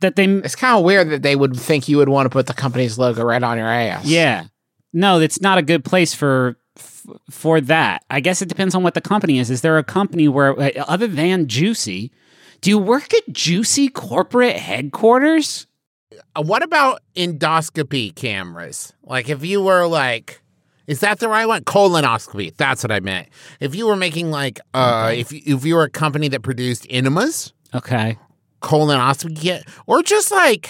that 0.00 0.16
they? 0.16 0.26
It's 0.26 0.54
kind 0.54 0.78
of 0.78 0.84
weird 0.84 1.10
that 1.10 1.22
they 1.22 1.34
would 1.34 1.56
think 1.58 1.88
you 1.88 1.96
would 1.96 2.08
want 2.08 2.26
to 2.26 2.30
put 2.30 2.46
the 2.46 2.54
company's 2.54 2.98
logo 2.98 3.24
right 3.24 3.42
on 3.42 3.58
your 3.58 3.66
ass. 3.66 4.04
Yeah, 4.04 4.44
no, 4.92 5.18
it's 5.20 5.40
not 5.40 5.58
a 5.58 5.62
good 5.62 5.84
place 5.84 6.14
for 6.14 6.56
for 7.30 7.60
that. 7.62 8.04
I 8.10 8.20
guess 8.20 8.42
it 8.42 8.48
depends 8.48 8.74
on 8.74 8.82
what 8.82 8.94
the 8.94 9.00
company 9.00 9.38
is. 9.38 9.50
Is 9.50 9.62
there 9.62 9.78
a 9.78 9.84
company 9.84 10.28
where, 10.28 10.58
uh, 10.58 10.70
other 10.86 11.06
than 11.08 11.48
Juicy, 11.48 12.12
do 12.60 12.70
you 12.70 12.78
work 12.78 13.12
at 13.12 13.32
Juicy 13.32 13.88
corporate 13.88 14.56
headquarters? 14.56 15.66
Uh, 16.36 16.42
what 16.42 16.62
about 16.62 17.00
endoscopy 17.16 18.14
cameras? 18.14 18.92
Like 19.02 19.28
if 19.28 19.44
you 19.44 19.62
were 19.62 19.86
like 19.86 20.42
is 20.88 20.98
that 21.00 21.20
the 21.20 21.28
right 21.28 21.46
one? 21.46 21.62
Colonoscopy. 21.62 22.56
That's 22.56 22.82
what 22.82 22.90
I 22.90 22.98
meant. 22.98 23.28
If 23.60 23.76
you 23.76 23.86
were 23.86 23.94
making 23.96 24.32
like 24.32 24.58
uh 24.74 25.12
if 25.14 25.30
you, 25.32 25.40
if 25.46 25.64
you 25.64 25.76
were 25.76 25.84
a 25.84 25.90
company 25.90 26.26
that 26.28 26.42
produced 26.42 26.84
enemas, 26.90 27.52
Okay. 27.72 28.18
colonoscopy 28.62 29.36
kit, 29.40 29.64
or 29.86 30.02
just 30.02 30.30
like 30.32 30.68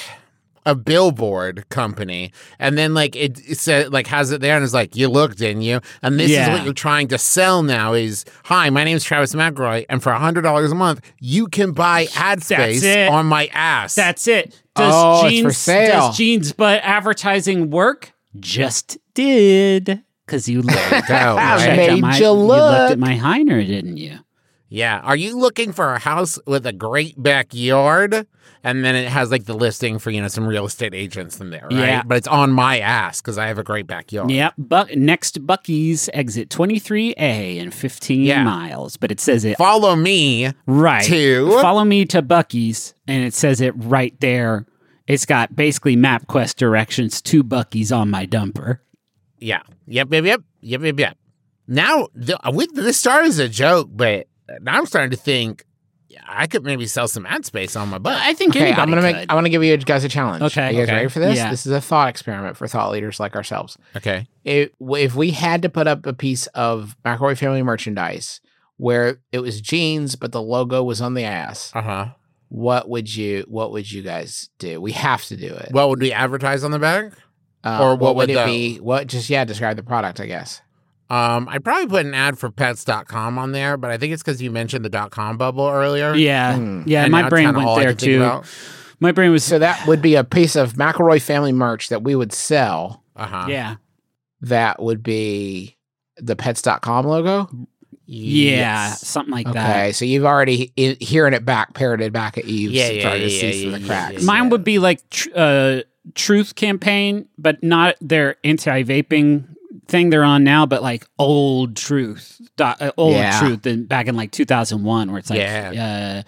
a 0.67 0.75
billboard 0.75 1.67
company, 1.71 2.31
and 2.59 2.77
then 2.77 2.93
like 2.93 3.17
it, 3.17 3.39
it 3.49 3.59
said 3.59 3.91
like 3.93 4.07
has 4.09 4.31
it 4.33 4.41
there 4.43 4.55
and 4.55 4.63
it's 4.65 4.75
like 4.75 4.95
you 4.95 5.09
looked, 5.09 5.39
didn't 5.39 5.63
you? 5.63 5.81
And 6.03 6.21
this 6.21 6.31
is 6.31 6.49
what 6.49 6.65
you're 6.65 6.75
trying 6.75 7.09
to 7.09 7.17
sell 7.19 7.63
now 7.63 7.95
is 7.95 8.25
hi, 8.45 8.69
my 8.69 8.85
name 8.85 8.97
is 8.97 9.05
Travis 9.05 9.35
McElroy, 9.35 9.87
and 9.89 10.03
for 10.03 10.11
a 10.13 10.19
hundred 10.19 10.43
dollars 10.43 10.71
a 10.71 10.75
month 10.75 11.01
you 11.21 11.47
can 11.47 11.73
buy 11.73 12.09
ad 12.17 12.43
space 12.43 12.85
on 13.09 13.25
my 13.27 13.47
ass. 13.55 13.95
That's 13.95 14.27
it. 14.29 14.61
Does 14.75 14.93
Oh, 14.95 15.23
it's 15.27 15.31
jeans 15.33 15.43
for 15.47 15.53
sale. 15.53 15.91
does 16.09 16.17
jeans 16.19 16.53
but 16.53 16.83
advertising 16.85 17.71
work? 17.71 18.13
Just 18.39 18.99
did. 19.15 20.03
Cause 20.29 20.49
you 20.49 20.63
looked, 20.63 20.79
go, 21.09 21.15
right? 21.37 21.59
checked 21.61 21.77
Made 21.77 22.01
my, 22.01 22.17
you 22.19 22.31
looked 22.31 22.93
at 22.93 22.99
my 22.99 23.17
Heiner, 23.17 23.67
didn't 23.67 23.97
you? 23.97 24.19
Yeah. 24.69 25.01
Are 25.01 25.17
you 25.17 25.39
looking 25.39 25.73
for 25.73 25.95
a 25.95 25.99
house 25.99 26.39
with 26.47 26.67
a 26.67 26.73
great 26.73 27.21
backyard? 27.21 28.27
And 28.65 28.85
then 28.85 28.95
it 28.97 29.09
has 29.09 29.31
like 29.31 29.45
the 29.45 29.55
listing 29.55 29.99
for, 29.99 30.11
you 30.11 30.21
know, 30.21 30.29
some 30.29 30.47
real 30.47 30.67
estate 30.67 30.93
agents 30.93 31.41
in 31.41 31.49
there, 31.51 31.63
right? 31.71 31.73
Yeah. 31.73 32.03
But 32.05 32.19
it's 32.19 32.27
on 32.29 32.51
my 32.53 32.79
ass 32.81 33.21
because 33.23 33.39
I 33.39 33.47
have 33.47 33.57
a 33.59 33.63
great 33.63 33.87
backyard. 33.87 34.31
Yep. 34.31 34.55
Buck 34.59 34.95
next 34.97 35.47
Buc-ee's 35.47 36.11
exit 36.13 36.51
23A 36.51 37.57
in 37.57 37.71
15 37.71 38.21
Yeah. 38.23 38.43
miles. 38.45 38.97
But 38.97 39.11
it 39.11 39.21
says 39.21 39.45
it 39.45 39.57
Follow 39.57 39.97
me. 39.97 40.53
right. 40.67 41.05
to- 41.05 41.51
Follow 41.63 41.85
me 41.85 42.05
to 42.07 42.21
Buc-ee's 42.23 42.95
and 43.07 43.25
it 43.25 43.33
says 43.33 43.61
it 43.61 43.73
right 43.77 44.19
there. 44.21 44.67
It's 45.07 45.25
got 45.25 45.57
basically 45.57 45.97
MapQuest 45.97 46.57
directions 46.57 47.23
to 47.23 47.43
Buc-ee's 47.43 47.91
on 47.93 48.11
my 48.11 48.27
dumper. 48.27 48.81
Yeah. 49.41 49.63
Yep, 49.87 50.13
yep, 50.13 50.25
yep. 50.25 50.43
Yep, 50.61 50.81
yep, 50.83 50.99
yep. 50.99 51.19
Now, 51.67 52.09
the, 52.15 52.39
with, 52.47 52.75
this 52.75 52.97
started 52.97 53.29
as 53.29 53.39
a 53.39 53.49
joke, 53.49 53.89
but 53.93 54.27
now 54.61 54.79
I'm 54.79 54.87
starting 54.87 55.11
to 55.11 55.17
think 55.17 55.65
I 56.27 56.47
could 56.47 56.65
maybe 56.65 56.87
sell 56.87 57.07
some 57.09 57.27
ad 57.27 57.45
space 57.47 57.77
on 57.77 57.89
my 57.91 57.99
butt. 57.99 58.15
I 58.21 58.33
think 58.35 58.57
Okay, 58.57 58.73
I'm 58.73 58.89
gonna 58.89 59.03
could. 59.03 59.15
make. 59.15 59.27
I 59.31 59.35
want 59.35 59.45
to 59.47 59.51
give 59.51 59.63
you 59.63 59.77
guys 59.77 60.05
a 60.05 60.09
challenge. 60.09 60.43
Okay, 60.43 60.67
Are 60.69 60.71
you 60.73 60.79
guys 60.79 60.89
okay. 60.89 60.97
ready 60.97 61.09
for 61.09 61.19
this? 61.21 61.37
Yeah. 61.37 61.51
This 61.51 61.65
is 61.67 61.73
a 61.73 61.81
thought 61.81 62.09
experiment 62.09 62.57
for 62.57 62.67
thought 62.67 62.91
leaders 62.91 63.21
like 63.21 63.37
ourselves. 63.37 63.77
okay. 63.97 64.27
If, 64.45 64.71
if 64.81 65.15
we 65.15 65.31
had 65.31 65.63
to 65.63 65.69
put 65.69 65.87
up 65.87 66.07
a 66.07 66.13
piece 66.15 66.47
of 66.49 66.97
McElroy 67.05 67.37
family 67.39 67.63
merchandise 67.63 68.41
where 68.79 69.21
it 69.33 69.41
was 69.41 69.61
jeans, 69.61 70.17
but 70.17 70.33
the 70.33 70.41
logo 70.43 70.83
was 70.83 71.01
on 71.03 71.15
the 71.15 71.25
ass, 71.25 71.71
Uh 71.75 71.83
huh. 71.83 72.07
what 72.49 72.89
would 72.89 73.15
you? 73.15 73.45
What 73.49 73.73
would 73.73 73.91
you 73.91 74.03
guys 74.03 74.49
do? 74.59 74.81
We 74.81 74.93
have 74.93 75.25
to 75.27 75.37
do 75.37 75.53
it. 75.55 75.69
What 75.73 75.89
would 75.91 76.01
we 76.01 76.13
advertise 76.13 76.65
on 76.65 76.71
the 76.71 76.79
back? 76.79 77.13
Uh, 77.77 77.83
or 77.85 77.97
what 77.97 78.15
would 78.17 78.29
would 78.29 78.31
it 78.31 78.35
the- 78.39 78.45
be? 78.45 78.77
What? 78.77 79.07
Just 79.07 79.29
yeah, 79.31 79.45
describe 79.45 79.77
the 79.77 79.83
product. 79.83 80.21
I 80.21 80.27
guess. 80.27 80.61
Um, 81.11 81.49
I 81.49 81.57
probably 81.59 81.87
put 81.87 82.05
an 82.05 82.13
ad 82.15 82.39
for 82.39 82.51
pets.com 82.51 83.39
on 83.39 83.53
there, 83.53 83.79
but 83.79 83.91
I 83.91 83.97
think 83.97 84.13
it's 84.13 84.23
because 84.23 84.43
you 84.43 84.51
mentioned 84.51 84.85
the 84.85 84.91
dot 84.91 85.11
com 85.11 85.39
bubble 85.39 85.67
earlier. 85.67 86.15
Yeah. 86.15 86.55
Hmm. 86.57 86.83
Yeah, 86.87 87.05
And 87.05 87.13
my 87.13 87.29
brain 87.31 87.55
went 87.55 87.81
there 87.81 87.95
too. 87.95 88.43
My 89.01 89.13
brain 89.13 89.31
was 89.31 89.43
So 89.45 89.59
that 89.59 89.87
would 89.87 90.03
be 90.03 90.17
a 90.17 90.25
piece 90.25 90.55
of 90.57 90.75
McElroy 90.75 91.23
family 91.23 91.53
merch 91.53 91.89
that 91.89 92.03
we 92.03 92.15
would 92.15 92.33
sell. 92.33 93.05
Uh 93.17 93.27
huh. 93.27 93.47
yeah. 93.49 93.77
That 94.43 94.83
would 94.83 95.03
be 95.03 95.77
the 96.19 96.37
pets.com 96.37 97.07
logo. 97.07 97.49
Yeah, 98.11 98.87
Yes. 98.91 99.07
something 99.07 99.33
like 99.33 99.47
Okay, 99.47 99.59
that. 99.59 99.71
Okay, 99.77 99.93
so 99.93 100.05
you've 100.05 100.25
already 100.25 100.73
i- 100.79 100.97
hearing 101.01 101.35
it 101.35 101.45
back, 101.45 101.75
parroted 101.75 102.13
back 102.13 102.39
at 102.39 102.47
you. 102.47 102.71
Yeah, 102.71 102.87
so 102.89 102.93
yeah, 102.93 103.11
to 103.13 103.19
yeah, 103.19 103.29
see 103.41 103.47
yeah, 103.47 103.65
some 103.65 103.75
of 103.75 103.81
the 103.81 103.87
yeah, 103.87 103.87
cracks. 104.09 104.21
yeah. 104.23 104.27
Mine 104.27 104.49
would 104.51 104.65
be 104.65 104.79
like 104.79 105.09
tr- 105.11 105.29
uh, 105.35 105.81
truth 106.15 106.55
campaign, 106.55 107.29
but 107.39 107.63
not 107.63 107.97
their 108.01 108.37
anti-vaping 108.45 109.47
thing 109.87 110.11
they're 110.11 110.25
on 110.25 110.45
now, 110.45 110.67
but 110.67 110.83
like 110.83 111.07
old 111.19 111.77
truth, 111.77 112.41
uh, 112.59 112.91
old 112.97 113.17
Yeah. 113.17 113.39
truth, 113.39 113.67
in, 113.67 113.85
back 113.87 114.07
in 114.07 114.17
like 114.17 114.31
2001, 114.33 115.11
where 115.11 115.19
it's 115.19 115.31
like, 115.31 115.41
uh, 115.41 116.23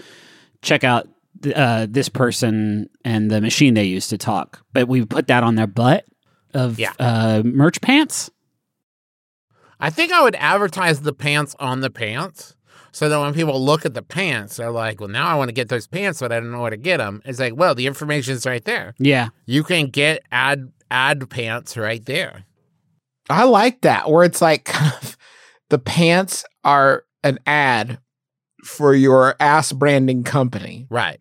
check 0.63 0.85
out 0.85 1.09
uh, 1.55 1.87
this 1.89 2.09
person 2.09 2.89
and 3.05 3.31
the 3.31 3.41
machine 3.41 3.75
they 3.75 3.85
used 3.85 4.11
to 4.11 4.19
talk. 4.19 4.63
But 4.73 4.89
we 4.89 5.05
put 5.05 5.27
that 5.29 5.43
on 5.43 5.55
their 5.55 5.67
butt 5.67 6.05
of 6.55 6.79
Yeah. 6.79 6.93
uh, 6.99 7.43
merch 7.45 7.81
pants. 7.81 8.31
I 9.79 9.89
think 9.91 10.13
I 10.13 10.23
would 10.23 10.35
advertise 10.37 11.01
the 11.01 11.13
pants 11.15 11.57
on 11.59 11.81
the 11.81 11.89
pants 11.91 12.55
so 12.93 13.09
that 13.09 13.19
when 13.21 13.35
people 13.35 13.63
look 13.65 13.85
at 13.87 13.95
the 13.95 14.03
pants, 14.03 14.57
they're 14.57 14.71
like, 14.71 15.01
well, 15.01 15.09
now 15.09 15.27
I 15.29 15.35
want 15.35 15.49
to 15.49 15.55
get 15.55 15.69
those 15.69 15.87
pants, 15.87 16.21
but 16.21 16.33
I 16.33 16.41
don't 16.41 16.51
know 16.51 16.61
where 16.61 16.71
to 16.71 16.77
get 16.77 16.97
them. 16.99 17.23
It's 17.25 17.39
like, 17.39 17.55
well, 17.57 17.75
the 17.75 17.87
information's 17.87 18.47
right 18.47 18.65
there. 18.65 18.95
Yeah, 18.99 19.29
You 19.47 19.63
can 19.65 19.87
get 19.87 20.23
ad 20.33 20.73
ad 20.91 21.29
pants 21.31 21.77
right 21.77 22.05
there. 22.05 22.45
I 23.29 23.45
like 23.45 23.83
that, 23.83 24.11
where 24.11 24.25
it's 24.25 24.43
like 24.43 24.65
kind 24.67 24.93
of 25.03 25.17
the 25.69 25.79
pants 25.79 26.45
are 26.65 27.05
an 27.23 27.39
ad 27.47 27.99
for 28.65 28.95
your 28.95 29.37
ass 29.41 29.73
branding 29.73 30.25
company, 30.25 30.87
Right. 30.91 31.21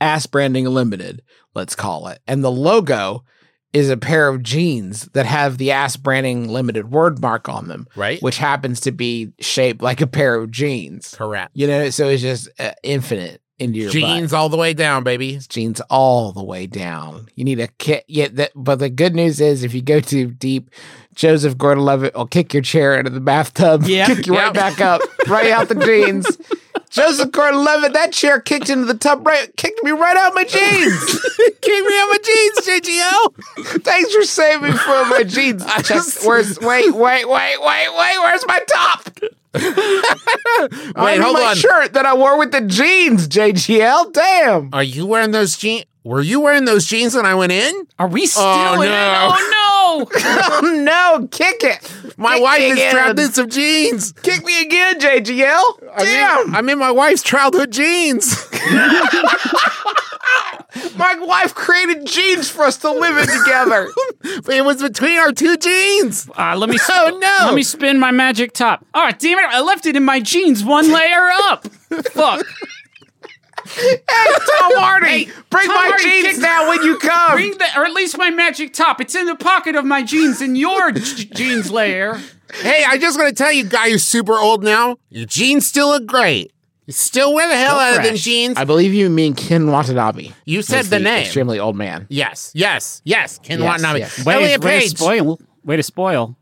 Ass 0.00 0.26
Branding 0.26 0.64
Limited, 0.66 1.22
let's 1.56 1.74
call 1.74 2.06
it. 2.06 2.20
And 2.28 2.44
the 2.44 2.52
logo 2.52 3.24
is 3.72 3.90
a 3.90 3.96
pair 3.96 4.28
of 4.28 4.42
jeans 4.42 5.02
that 5.12 5.26
have 5.26 5.58
the 5.58 5.70
Ass 5.72 5.96
Branding 5.96 6.48
Limited 6.48 6.90
word 6.90 7.20
mark 7.20 7.48
on 7.48 7.68
them, 7.68 7.86
Right. 7.96 8.20
which 8.22 8.38
happens 8.38 8.80
to 8.80 8.92
be 8.92 9.32
shaped 9.40 9.82
like 9.82 10.00
a 10.00 10.06
pair 10.06 10.34
of 10.36 10.50
jeans. 10.50 11.14
Correct. 11.16 11.50
You 11.54 11.66
know, 11.66 11.90
so 11.90 12.08
it's 12.08 12.22
just 12.22 12.48
uh, 12.58 12.72
infinite 12.82 13.42
into 13.58 13.78
your 13.78 13.88
butt. 13.88 13.92
Jeans 13.94 14.32
all 14.32 14.48
the 14.48 14.56
way 14.56 14.72
down, 14.72 15.02
baby. 15.04 15.38
jeans 15.48 15.80
all 15.90 16.32
the 16.32 16.44
way 16.44 16.66
down. 16.66 17.28
You 17.34 17.44
need 17.44 17.60
a 17.60 17.66
kit. 17.68 18.04
Yeah, 18.08 18.28
that, 18.34 18.52
but 18.54 18.76
the 18.76 18.88
good 18.88 19.14
news 19.14 19.40
is 19.40 19.64
if 19.64 19.74
you 19.74 19.82
go 19.82 20.00
too 20.00 20.30
deep, 20.30 20.70
Joseph 21.14 21.58
Gordon-Levitt 21.58 22.14
will 22.14 22.26
kick 22.26 22.54
your 22.54 22.62
chair 22.62 22.96
out 22.96 23.06
of 23.06 23.12
the 23.12 23.20
bathtub, 23.20 23.82
Yeah. 23.84 24.06
kick 24.14 24.26
you 24.26 24.34
right 24.34 24.54
back 24.54 24.80
up, 24.80 25.00
right 25.26 25.50
out 25.50 25.68
the 25.68 25.74
jeans. 25.74 26.26
Joseph 26.90 27.30
Gordon-Levitt, 27.32 27.92
that 27.92 28.12
chair 28.12 28.40
kicked 28.40 28.70
into 28.70 28.86
the 28.86 28.94
tub, 28.94 29.26
right, 29.26 29.54
kicked 29.56 29.82
me 29.84 29.90
right 29.90 30.16
out 30.16 30.28
of 30.28 30.34
my 30.34 30.44
jeans. 30.44 31.20
Keep 31.60 31.84
me 31.84 31.92
on 31.94 32.08
my 32.10 32.18
jeans, 32.24 32.66
JGL. 32.66 33.82
Thanks 33.82 34.14
for 34.14 34.22
saving 34.22 34.72
for 34.72 35.04
my 35.06 35.22
jeans. 35.26 35.62
I 35.64 35.82
just, 35.82 36.26
where's 36.26 36.58
wait, 36.60 36.92
wait, 36.94 37.28
wait, 37.28 37.56
wait, 37.60 37.88
wait? 37.96 38.18
Where's 38.18 38.46
my 38.46 38.60
top? 38.68 39.08
Wait, 39.54 41.20
hold 41.20 41.34
my 41.34 41.46
on. 41.50 41.56
shirt 41.56 41.94
that 41.94 42.04
I 42.06 42.14
wore 42.14 42.38
with 42.38 42.52
the 42.52 42.60
jeans. 42.60 43.26
JGL, 43.28 44.12
damn. 44.12 44.70
Are 44.72 44.82
you 44.82 45.06
wearing 45.06 45.30
those 45.30 45.56
jeans? 45.56 45.84
Were 46.04 46.20
you 46.20 46.40
wearing 46.40 46.64
those 46.64 46.86
jeans 46.86 47.14
when 47.14 47.26
I 47.26 47.34
went 47.34 47.52
in? 47.52 47.86
are 47.98 48.08
we 48.08 48.26
still 48.26 48.44
Oh, 48.44 48.74
in 48.80 48.88
it? 48.88 48.90
no. 48.92 49.28
Oh 49.32 49.50
no! 49.50 49.57
Oh 50.60 50.82
no, 50.84 51.28
kick 51.28 51.62
it. 51.62 51.92
My 52.16 52.34
Kick 52.34 52.42
wife 52.42 52.58
me 52.60 52.66
is 52.66 52.72
again. 52.74 52.92
trapped 52.92 53.18
in 53.20 53.32
some 53.32 53.48
jeans. 53.50 54.12
Kick 54.22 54.44
me 54.44 54.62
again, 54.62 54.98
JGL. 55.00 55.88
I'm 55.94 56.04
Damn. 56.04 56.48
in, 56.48 56.54
I'm 56.54 56.68
in 56.68 56.78
my 56.78 56.90
wife's 56.90 57.22
childhood 57.22 57.70
jeans. 57.72 58.46
My 60.96 61.14
wife 61.20 61.54
created 61.54 62.06
jeans 62.06 62.50
for 62.50 62.64
us 62.64 62.76
to 62.78 62.90
live 62.90 63.16
in 63.16 63.26
together. 63.26 63.88
it 64.52 64.64
was 64.64 64.82
between 64.82 65.18
our 65.18 65.32
two 65.32 65.56
jeans. 65.56 66.28
Uh, 66.36 66.54
let 66.56 66.68
me. 66.68 66.76
Sp- 66.78 66.90
Oh, 66.92 67.18
no. 67.18 67.46
Let 67.46 67.54
me 67.54 67.62
spin 67.62 67.98
my 67.98 68.10
magic 68.10 68.52
top. 68.52 68.84
Oh 68.94 69.10
damn 69.18 69.38
it! 69.38 69.44
I 69.44 69.60
left 69.60 69.86
it 69.86 69.96
in 69.96 70.04
my 70.04 70.20
jeans, 70.20 70.64
one 70.64 70.90
layer 70.92 71.28
up. 71.50 71.66
Fuck. 72.12 72.44
Tom 73.78 74.72
Hardy, 74.76 75.28
bring 75.50 75.66
Tom 75.66 75.74
my 75.74 75.86
Hardy 75.88 76.02
jeans 76.04 76.26
kicked- 76.26 76.40
now 76.40 76.68
when 76.68 76.82
you 76.82 76.98
come. 76.98 77.32
Bring 77.32 77.52
the, 77.52 77.66
or 77.76 77.84
at 77.84 77.92
least 77.92 78.18
my 78.18 78.30
magic 78.30 78.72
top. 78.72 79.00
It's 79.00 79.14
in 79.14 79.26
the 79.26 79.36
pocket 79.36 79.76
of 79.76 79.84
my 79.84 80.02
jeans 80.02 80.40
in 80.42 80.56
your 80.56 80.92
j- 80.92 81.24
jeans 81.26 81.70
layer. 81.70 82.20
Hey, 82.54 82.84
I 82.86 82.96
just 82.98 83.18
want 83.18 83.28
to 83.28 83.34
tell 83.34 83.52
you, 83.52 83.64
guy 83.64 83.90
who's 83.90 84.04
super 84.04 84.32
old 84.34 84.64
now, 84.64 84.96
your 85.10 85.26
jeans 85.26 85.66
still 85.66 85.88
look 85.88 86.06
great. 86.06 86.52
You 86.86 86.92
still 86.94 87.34
wear 87.34 87.46
the 87.46 87.54
hell 87.56 87.72
Still 87.78 87.80
out 87.80 87.98
of 87.98 88.04
them 88.04 88.16
jeans. 88.16 88.56
I 88.56 88.64
believe 88.64 88.94
you 88.94 89.10
mean 89.10 89.34
Ken 89.34 89.70
Watanabe. 89.70 90.30
You 90.46 90.62
said 90.62 90.78
He's 90.78 90.88
the 90.90 90.98
name. 90.98 91.20
Extremely 91.24 91.58
old 91.60 91.76
man. 91.76 92.06
yes, 92.08 92.50
yes, 92.54 93.02
yes. 93.04 93.38
Ken 93.42 93.58
Yes, 93.60 93.66
Watanabe. 93.68 93.98
yes. 93.98 94.24
Way, 94.24 94.34
Elliot 94.34 94.64
way 94.64 94.80
to 94.80 94.88
spoil. 94.88 95.38
Way 95.64 95.76
to 95.76 95.82
spoil. 95.82 96.37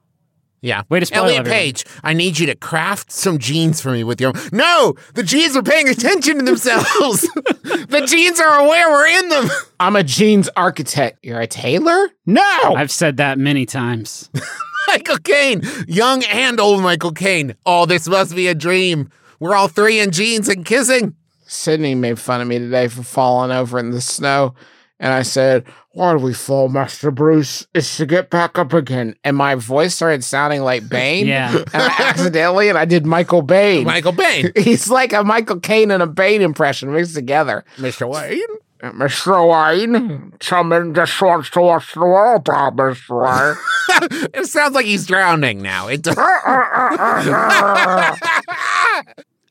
Yeah. 0.66 0.82
Way 0.88 0.98
to 0.98 1.06
spoil 1.06 1.20
Elliot 1.20 1.40
everyone. 1.40 1.58
Page, 1.58 1.84
I 2.02 2.12
need 2.12 2.40
you 2.40 2.46
to 2.46 2.56
craft 2.56 3.12
some 3.12 3.38
jeans 3.38 3.80
for 3.80 3.92
me 3.92 4.02
with 4.02 4.20
your. 4.20 4.32
No! 4.50 4.94
The 5.14 5.22
jeans 5.22 5.56
are 5.56 5.62
paying 5.62 5.88
attention 5.88 6.38
to 6.38 6.44
themselves. 6.44 7.20
the 7.20 8.04
jeans 8.04 8.40
are 8.40 8.58
aware 8.58 8.90
we're 8.90 9.06
in 9.06 9.28
them. 9.28 9.48
I'm 9.80 9.94
a 9.94 10.02
jeans 10.02 10.48
architect. 10.56 11.20
You're 11.22 11.40
a 11.40 11.46
tailor? 11.46 12.08
No. 12.26 12.42
I've 12.76 12.90
said 12.90 13.18
that 13.18 13.38
many 13.38 13.64
times. 13.64 14.28
Michael 14.88 15.18
Caine, 15.18 15.62
young 15.86 16.24
and 16.24 16.58
old 16.58 16.82
Michael 16.82 17.12
Caine. 17.12 17.54
Oh, 17.64 17.86
this 17.86 18.08
must 18.08 18.34
be 18.34 18.48
a 18.48 18.54
dream. 18.54 19.08
We're 19.38 19.54
all 19.54 19.68
three 19.68 20.00
in 20.00 20.10
jeans 20.10 20.48
and 20.48 20.64
kissing. 20.64 21.14
Sydney 21.46 21.94
made 21.94 22.18
fun 22.18 22.40
of 22.40 22.48
me 22.48 22.58
today 22.58 22.88
for 22.88 23.04
falling 23.04 23.52
over 23.52 23.78
in 23.78 23.90
the 23.90 24.00
snow. 24.00 24.54
And 24.98 25.12
I 25.12 25.22
said, 25.22 25.64
Why 25.92 26.12
do 26.12 26.18
we 26.18 26.32
fall, 26.32 26.68
Master 26.68 27.10
Bruce? 27.10 27.66
It's 27.74 27.96
to 27.98 28.06
get 28.06 28.30
back 28.30 28.58
up 28.58 28.72
again. 28.72 29.14
And 29.24 29.36
my 29.36 29.54
voice 29.54 29.94
started 29.94 30.24
sounding 30.24 30.62
like 30.62 30.88
Bane. 30.88 31.26
Yeah. 31.26 31.56
And 31.72 31.82
I 31.82 32.08
accidentally, 32.08 32.68
and 32.68 32.78
I 32.78 32.84
did 32.84 33.04
Michael 33.06 33.42
Bane. 33.42 33.84
Michael 33.86 34.12
Bane. 34.12 34.52
He's 34.56 34.88
like 34.88 35.12
a 35.12 35.22
Michael 35.22 35.60
Caine 35.60 35.90
and 35.90 36.02
a 36.02 36.06
Bane 36.06 36.42
impression 36.42 36.92
mixed 36.92 37.14
together. 37.14 37.64
Mr. 37.76 38.08
Wayne. 38.08 38.40
Mr. 38.82 39.48
Wayne, 39.48 40.34
someone 40.40 40.94
just 40.94 41.20
wants 41.20 41.48
to 41.50 41.60
watch 41.62 41.94
the 41.94 42.00
world, 42.00 42.46
uh, 42.48 42.70
Mr. 42.70 43.24
Wayne. 43.24 44.30
It 44.34 44.46
sounds 44.46 44.74
like 44.74 44.84
he's 44.84 45.06
drowning 45.06 45.62
now. 45.62 45.88
It 45.88 46.02
does. 46.02 46.16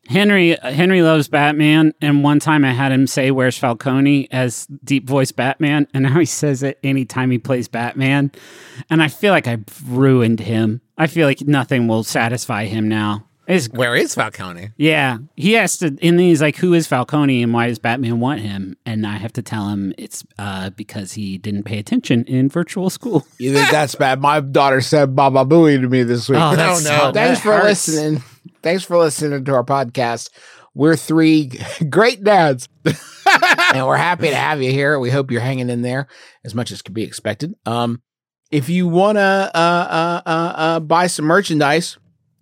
Henry 0.07 0.55
Henry 0.61 1.01
loves 1.01 1.27
Batman, 1.27 1.93
and 2.01 2.23
one 2.23 2.39
time 2.39 2.63
I 2.63 2.71
had 2.71 2.91
him 2.91 3.07
say 3.07 3.31
"Where's 3.31 3.57
Falcone" 3.57 4.27
as 4.31 4.67
deep 4.83 5.07
voice 5.07 5.31
Batman, 5.31 5.87
and 5.93 6.03
now 6.03 6.19
he 6.19 6.25
says 6.25 6.61
it 6.63 6.79
anytime 6.83 7.31
he 7.31 7.37
plays 7.39 7.67
Batman, 7.67 8.31
and 8.89 9.01
I 9.01 9.07
feel 9.07 9.31
like 9.31 9.47
I've 9.47 9.63
ruined 9.87 10.39
him. 10.41 10.81
I 10.97 11.07
feel 11.07 11.27
like 11.27 11.41
nothing 11.41 11.87
will 11.87 12.03
satisfy 12.03 12.65
him 12.65 12.87
now. 12.87 13.25
It's, 13.47 13.67
Where 13.69 13.95
is 13.95 14.15
Falcone? 14.15 14.71
yeah, 14.75 15.19
he 15.35 15.53
has 15.53 15.77
to, 15.77 15.85
and 15.85 15.99
then 16.01 16.17
he's 16.19 16.41
like, 16.41 16.55
"Who 16.57 16.73
is 16.73 16.87
Falcone, 16.87 17.43
and 17.43 17.53
why 17.53 17.67
does 17.67 17.77
Batman 17.77 18.19
want 18.19 18.41
him?" 18.41 18.75
And 18.87 19.05
I 19.05 19.17
have 19.17 19.33
to 19.33 19.43
tell 19.43 19.69
him 19.69 19.93
it's 19.99 20.23
uh, 20.39 20.71
because 20.71 21.13
he 21.13 21.37
didn't 21.37 21.63
pay 21.63 21.77
attention 21.77 22.23
in 22.25 22.49
virtual 22.49 22.89
school. 22.89 23.25
You 23.37 23.53
think 23.53 23.69
that's 23.69 23.93
bad? 23.95 24.19
My 24.19 24.39
daughter 24.39 24.81
said 24.81 25.15
Baba 25.15 25.45
Booey 25.45 25.79
to 25.79 25.87
me 25.87 26.01
this 26.01 26.27
week. 26.27 26.39
Oh, 26.41 26.55
that's 26.55 26.83
no. 26.85 27.11
Thanks 27.11 27.39
that 27.39 27.43
for 27.43 27.53
hurts. 27.53 27.87
listening. 27.87 28.23
Thanks 28.65 28.83
for 28.83 28.97
listening 28.97 29.45
to 29.45 29.53
our 29.53 29.63
podcast. 29.63 30.31
We're 30.73 30.95
three 30.95 31.51
great 31.91 32.23
dads, 32.23 32.67
and 32.83 33.85
we're 33.85 33.95
happy 33.95 34.29
to 34.29 34.35
have 34.35 34.59
you 34.59 34.71
here. 34.71 34.99
We 34.99 35.11
hope 35.11 35.29
you're 35.29 35.39
hanging 35.39 35.69
in 35.69 35.83
there 35.83 36.07
as 36.43 36.55
much 36.55 36.71
as 36.71 36.81
can 36.81 36.95
be 36.95 37.03
expected. 37.03 37.53
Um, 37.67 38.01
if 38.49 38.67
you 38.67 38.87
want 38.87 39.19
to 39.19 39.21
uh, 39.21 39.51
uh, 39.53 40.21
uh, 40.25 40.53
uh, 40.55 40.79
buy 40.79 41.05
some 41.05 41.25
merchandise, 41.25 41.99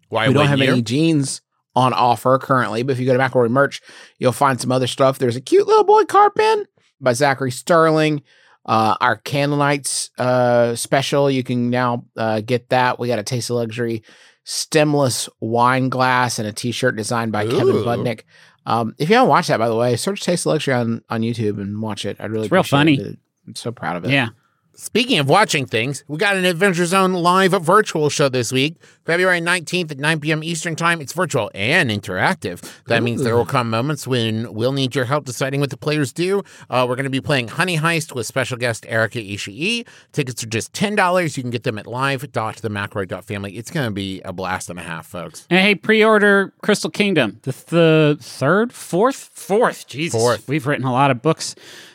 Why 0.07 0.29
we 0.29 0.33
don't 0.33 0.47
have 0.47 0.61
any 0.61 0.81
jeans 0.81 1.41
on 1.75 1.91
offer 1.91 2.39
currently, 2.39 2.83
but 2.83 2.93
if 2.93 3.01
you 3.01 3.05
go 3.05 3.11
to 3.11 3.19
McElroy 3.19 3.49
merch, 3.49 3.81
you'll 4.17 4.31
find 4.31 4.61
some 4.61 4.71
other 4.71 4.87
stuff. 4.87 5.19
There's 5.19 5.35
a 5.35 5.41
cute 5.41 5.67
little 5.67 5.83
boy 5.83 6.05
card 6.05 6.35
pen 6.35 6.63
by 7.01 7.11
Zachary 7.11 7.51
Sterling. 7.51 8.23
Uh, 8.65 8.95
our 9.01 9.17
Candle 9.17 9.57
Nights 9.57 10.09
uh, 10.17 10.73
special, 10.75 11.29
you 11.29 11.43
can 11.43 11.69
now 11.69 12.05
uh, 12.15 12.39
get 12.39 12.69
that. 12.69 12.97
We 12.97 13.09
got 13.09 13.19
a 13.19 13.23
Taste 13.23 13.49
of 13.49 13.57
Luxury 13.57 14.03
stemless 14.43 15.29
wine 15.39 15.89
glass 15.89 16.39
and 16.39 16.47
a 16.47 16.51
T-shirt 16.53 16.95
designed 16.95 17.31
by 17.31 17.45
Kevin 17.45 17.67
Ooh. 17.75 17.83
Budnick. 17.85 18.21
Um, 18.65 18.95
if 18.97 19.09
you 19.09 19.15
haven't 19.15 19.29
watched 19.29 19.49
that, 19.49 19.59
by 19.59 19.67
the 19.67 19.75
way, 19.75 19.95
search 19.95 20.21
Taste 20.21 20.45
of 20.45 20.51
Luxury 20.53 20.73
on, 20.73 21.03
on 21.09 21.21
YouTube 21.21 21.59
and 21.61 21.81
watch 21.81 22.05
it. 22.05 22.17
I'd 22.19 22.31
really 22.31 22.45
It's 22.45 22.51
real 22.51 22.63
funny. 22.63 22.95
it. 22.99 23.17
I'm 23.47 23.55
so 23.55 23.71
proud 23.71 23.97
of 23.97 24.05
it. 24.05 24.11
Yeah, 24.11 24.29
Speaking 24.75 25.19
of 25.19 25.29
watching 25.29 25.67
things, 25.67 26.03
we 26.07 26.17
got 26.17 26.35
an 26.35 26.45
Adventure 26.45 26.87
Zone 26.87 27.13
live 27.13 27.51
virtual 27.51 28.09
show 28.09 28.27
this 28.27 28.51
week, 28.51 28.75
February 29.05 29.39
19th 29.39 29.91
at 29.91 29.99
9 29.99 30.19
p.m. 30.19 30.43
Eastern 30.43 30.75
Time. 30.75 30.99
It's 30.99 31.13
virtual 31.13 31.51
and 31.53 31.91
interactive. 31.91 32.67
That 32.87 33.03
means 33.03 33.23
there 33.23 33.35
will 33.35 33.45
come 33.45 33.69
moments 33.69 34.07
when 34.07 34.51
we'll 34.51 34.71
need 34.71 34.95
your 34.95 35.05
help 35.05 35.25
deciding 35.25 35.59
what 35.59 35.69
the 35.69 35.77
players 35.77 36.11
do. 36.11 36.41
Uh, 36.71 36.87
we're 36.89 36.95
going 36.95 37.03
to 37.03 37.11
be 37.11 37.21
playing 37.21 37.49
Honey 37.49 37.77
Heist 37.77 38.15
with 38.15 38.25
special 38.25 38.57
guest 38.57 38.87
Erica 38.89 39.19
Ishii. 39.19 39.85
Tickets 40.11 40.43
are 40.43 40.47
just 40.47 40.73
$10. 40.73 41.37
You 41.37 41.43
can 41.43 41.51
get 41.51 41.61
them 41.63 41.77
at 41.77 41.85
live.themcelroy.family. 41.85 43.55
It's 43.55 43.69
going 43.69 43.85
to 43.85 43.91
be 43.93 44.21
a 44.21 44.33
blast 44.33 44.71
and 44.71 44.79
a 44.79 44.83
half, 44.83 45.05
folks. 45.05 45.45
And 45.51 45.59
hey, 45.59 45.75
pre-order 45.75 46.51
Crystal 46.63 46.89
Kingdom, 46.89 47.39
the, 47.43 47.51
the 47.67 48.17
third, 48.19 48.73
fourth, 48.73 49.29
fourth. 49.33 49.85
Jesus, 49.85 50.19
Fourth. 50.19 50.47
We've 50.47 50.65
written 50.65 50.85
a 50.85 50.91
lot 50.91 51.11
of 51.11 51.21
books. 51.21 51.53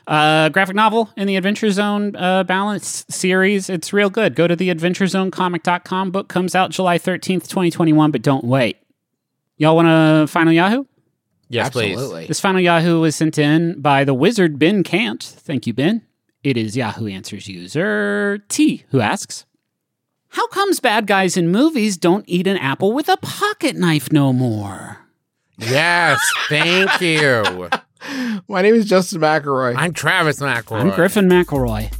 Uh, 0.08 0.48
graphic 0.48 0.74
novel 0.74 1.10
in 1.18 1.26
the 1.26 1.36
Adventure 1.36 1.70
Zone 1.70 2.16
uh, 2.16 2.42
balance 2.42 3.04
series. 3.10 3.68
It's 3.68 3.92
real 3.92 4.08
good. 4.08 4.34
Go 4.34 4.46
to 4.48 4.56
the 4.56 4.70
AdventureZoneComic.com. 4.70 6.10
Book 6.10 6.28
comes 6.28 6.54
out 6.54 6.70
July 6.70 6.96
thirteenth, 6.96 7.46
twenty 7.48 7.70
twenty 7.70 7.92
one. 7.92 8.10
But 8.10 8.22
don't 8.22 8.44
wait. 8.44 8.78
Y'all 9.58 9.76
want 9.76 9.88
a 9.88 10.26
final 10.26 10.52
Yahoo? 10.52 10.84
Yes, 11.50 11.68
please. 11.70 11.92
Absolutely. 11.92 12.26
This 12.26 12.40
final 12.40 12.60
Yahoo 12.60 13.00
was 13.00 13.16
sent 13.16 13.36
in 13.36 13.80
by 13.82 14.04
the 14.04 14.14
wizard 14.14 14.58
Ben 14.58 14.82
Cant. 14.82 15.22
Thank 15.22 15.66
you, 15.66 15.74
Ben. 15.74 16.02
It 16.42 16.56
is 16.56 16.74
Yahoo 16.74 17.06
Answers 17.06 17.46
user 17.46 18.38
T 18.48 18.84
who 18.90 19.00
asks, 19.00 19.44
"How 20.30 20.46
comes 20.48 20.80
bad 20.80 21.06
guys 21.06 21.36
in 21.36 21.50
movies 21.50 21.98
don't 21.98 22.24
eat 22.26 22.46
an 22.46 22.56
apple 22.56 22.94
with 22.94 23.10
a 23.10 23.18
pocket 23.18 23.76
knife 23.76 24.10
no 24.10 24.32
more?" 24.32 25.00
Yes, 25.58 26.18
thank 26.48 26.98
you. 27.02 27.68
My 28.48 28.62
name 28.62 28.74
is 28.74 28.86
Justin 28.86 29.20
McElroy. 29.20 29.74
I'm 29.76 29.92
Travis 29.92 30.40
McElroy. 30.40 30.80
I'm 30.80 30.90
Griffin 30.90 31.28
McElroy. 31.28 31.90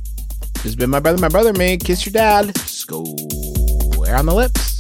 This 0.55 0.62
has 0.64 0.76
been 0.76 0.90
my 0.90 1.01
brother, 1.01 1.18
my 1.18 1.28
brother, 1.28 1.53
man. 1.53 1.78
Kiss 1.78 2.05
your 2.05 2.12
dad. 2.12 2.57
Square 2.59 4.16
on 4.16 4.26
the 4.26 4.34
lips. 4.34 4.78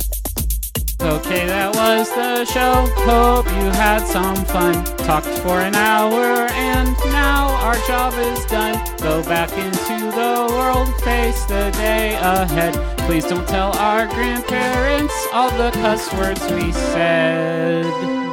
Okay, 1.00 1.46
that 1.46 1.74
was 1.76 2.08
the 2.10 2.44
show. 2.44 2.86
Hope 3.04 3.46
you 3.46 3.70
had 3.70 4.04
some 4.04 4.44
fun. 4.46 4.84
Talked 5.06 5.26
for 5.26 5.60
an 5.60 5.76
hour, 5.76 6.48
and 6.50 6.88
now 7.12 7.48
our 7.62 7.76
job 7.86 8.14
is 8.14 8.44
done. 8.46 8.74
Go 8.98 9.22
back 9.22 9.50
into 9.52 10.10
the 10.10 10.46
world, 10.50 10.88
face 11.02 11.44
the 11.44 11.70
day 11.78 12.16
ahead. 12.16 12.74
Please 13.06 13.24
don't 13.26 13.46
tell 13.48 13.70
our 13.78 14.06
grandparents 14.08 15.14
all 15.32 15.50
the 15.50 15.70
cuss 15.70 16.12
words 16.14 16.42
we 16.52 16.72
said. 16.72 18.27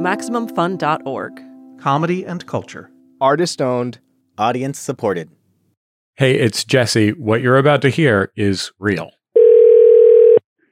MaximumFun.org. 0.00 1.42
Comedy 1.80 2.24
and 2.24 2.46
culture. 2.46 2.90
Artist 3.20 3.62
owned, 3.62 3.98
audience 4.36 4.78
supported. 4.78 5.30
Hey, 6.16 6.34
it's 6.38 6.64
Jesse. 6.64 7.10
What 7.12 7.40
you're 7.40 7.56
about 7.56 7.82
to 7.82 7.88
hear 7.88 8.30
is 8.36 8.72
real. 8.78 9.10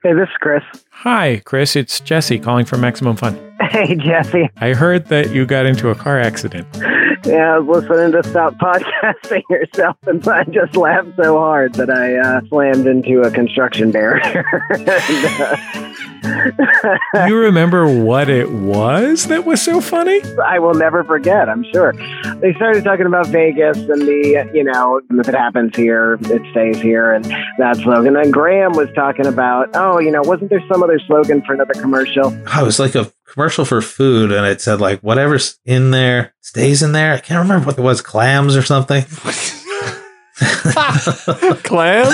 Hey, 0.02 0.12
this 0.12 0.28
is 0.28 0.36
Chris. 0.40 0.62
Hi, 0.90 1.40
Chris. 1.46 1.74
It's 1.74 2.00
Jesse 2.00 2.38
calling 2.38 2.66
from 2.66 2.82
Maximum 2.82 3.16
Fun. 3.16 3.38
Hey, 3.60 3.96
Jesse. 3.96 4.50
I 4.58 4.74
heard 4.74 5.06
that 5.06 5.30
you 5.30 5.46
got 5.46 5.64
into 5.66 5.88
a 5.88 5.94
car 5.94 6.20
accident. 6.20 6.66
Yeah, 7.26 7.54
I 7.54 7.58
was 7.58 7.84
listening 7.84 8.12
to 8.12 8.28
Stop 8.28 8.54
Podcasting 8.58 9.42
yourself, 9.48 9.96
and 10.06 10.26
I 10.28 10.44
just 10.44 10.76
laughed 10.76 11.16
so 11.16 11.38
hard 11.38 11.72
that 11.74 11.88
I 11.88 12.16
uh, 12.16 12.42
slammed 12.48 12.86
into 12.86 13.22
a 13.22 13.30
construction 13.30 13.90
barrier. 13.90 14.44
and, 14.70 14.88
uh, 16.20 17.26
you 17.26 17.36
remember 17.36 17.86
what 18.02 18.28
it 18.28 18.50
was 18.50 19.26
that 19.28 19.46
was 19.46 19.62
so 19.62 19.80
funny? 19.80 20.20
I 20.44 20.58
will 20.58 20.74
never 20.74 21.02
forget, 21.02 21.48
I'm 21.48 21.64
sure. 21.72 21.94
They 22.40 22.52
started 22.54 22.84
talking 22.84 23.06
about 23.06 23.28
Vegas 23.28 23.78
and 23.78 24.02
the, 24.02 24.50
you 24.52 24.64
know, 24.64 25.00
if 25.10 25.26
it 25.26 25.34
happens 25.34 25.74
here, 25.74 26.18
it 26.20 26.42
stays 26.50 26.78
here, 26.78 27.10
and 27.10 27.24
that 27.56 27.78
slogan. 27.78 28.16
And 28.16 28.30
Graham 28.32 28.72
was 28.72 28.90
talking 28.94 29.24
about, 29.26 29.70
oh, 29.74 29.98
you 29.98 30.10
know, 30.10 30.20
wasn't 30.22 30.50
there 30.50 30.62
some 30.68 30.82
other 30.82 30.98
slogan 30.98 31.40
for 31.42 31.54
another 31.54 31.74
commercial? 31.74 32.26
Oh, 32.54 32.62
it 32.62 32.64
was 32.66 32.78
like 32.78 32.94
a 32.94 33.10
commercial 33.24 33.64
for 33.64 33.80
food, 33.82 34.32
and 34.32 34.46
it 34.46 34.60
said 34.60 34.80
like 34.80 35.00
whatever's 35.00 35.58
in 35.64 35.90
there 35.90 36.34
stays 36.40 36.82
in 36.82 36.92
there. 36.92 37.12
I 37.12 37.18
can't 37.18 37.42
remember 37.42 37.66
what 37.66 37.78
it 37.78 37.82
was, 37.82 38.00
clams 38.00 38.56
or 38.56 38.62
something. 38.62 39.04
Clam? 41.62 42.06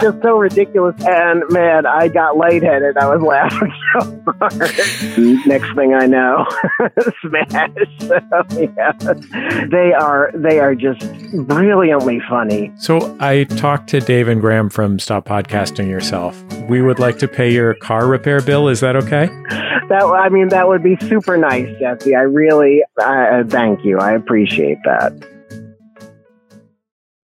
Just 0.00 0.22
so 0.22 0.38
ridiculous. 0.38 0.94
And 1.04 1.42
man, 1.50 1.84
I 1.84 2.08
got 2.08 2.36
lightheaded. 2.38 2.96
I 2.96 3.14
was 3.14 3.22
laughing 3.22 3.72
so 3.92 4.22
hard. 4.26 4.52
Next 5.46 5.74
thing 5.74 5.94
I 5.94 6.06
know, 6.06 6.46
smash. 7.20 7.70
So, 8.00 8.18
yeah. 8.50 8.92
They 9.70 9.92
are 9.92 10.30
they 10.34 10.58
are 10.58 10.74
just 10.74 11.00
brilliantly 11.46 12.20
funny. 12.28 12.72
So 12.78 13.16
I 13.20 13.44
talked 13.44 13.88
to 13.90 14.00
Dave 14.00 14.28
and 14.28 14.40
Graham 14.40 14.70
from 14.70 14.98
Stop 14.98 15.26
Podcasting 15.26 15.88
Yourself. 15.88 16.42
we 16.68 16.80
would 16.80 16.98
like 16.98 17.18
to 17.18 17.28
pay 17.28 17.52
your 17.52 17.74
car 17.74 18.06
repair 18.06 18.40
bill. 18.40 18.68
Is 18.68 18.80
that 18.80 18.96
okay? 18.96 19.26
That 19.88 20.04
I 20.04 20.30
mean, 20.30 20.48
that 20.48 20.68
would 20.68 20.82
be 20.82 20.96
super 21.08 21.36
nice, 21.36 21.68
Jesse. 21.78 22.14
I 22.14 22.22
really 22.22 22.82
uh, 23.02 23.44
thank 23.48 23.84
you. 23.84 23.98
I 23.98 24.12
appreciate 24.12 24.78
that. 24.84 25.31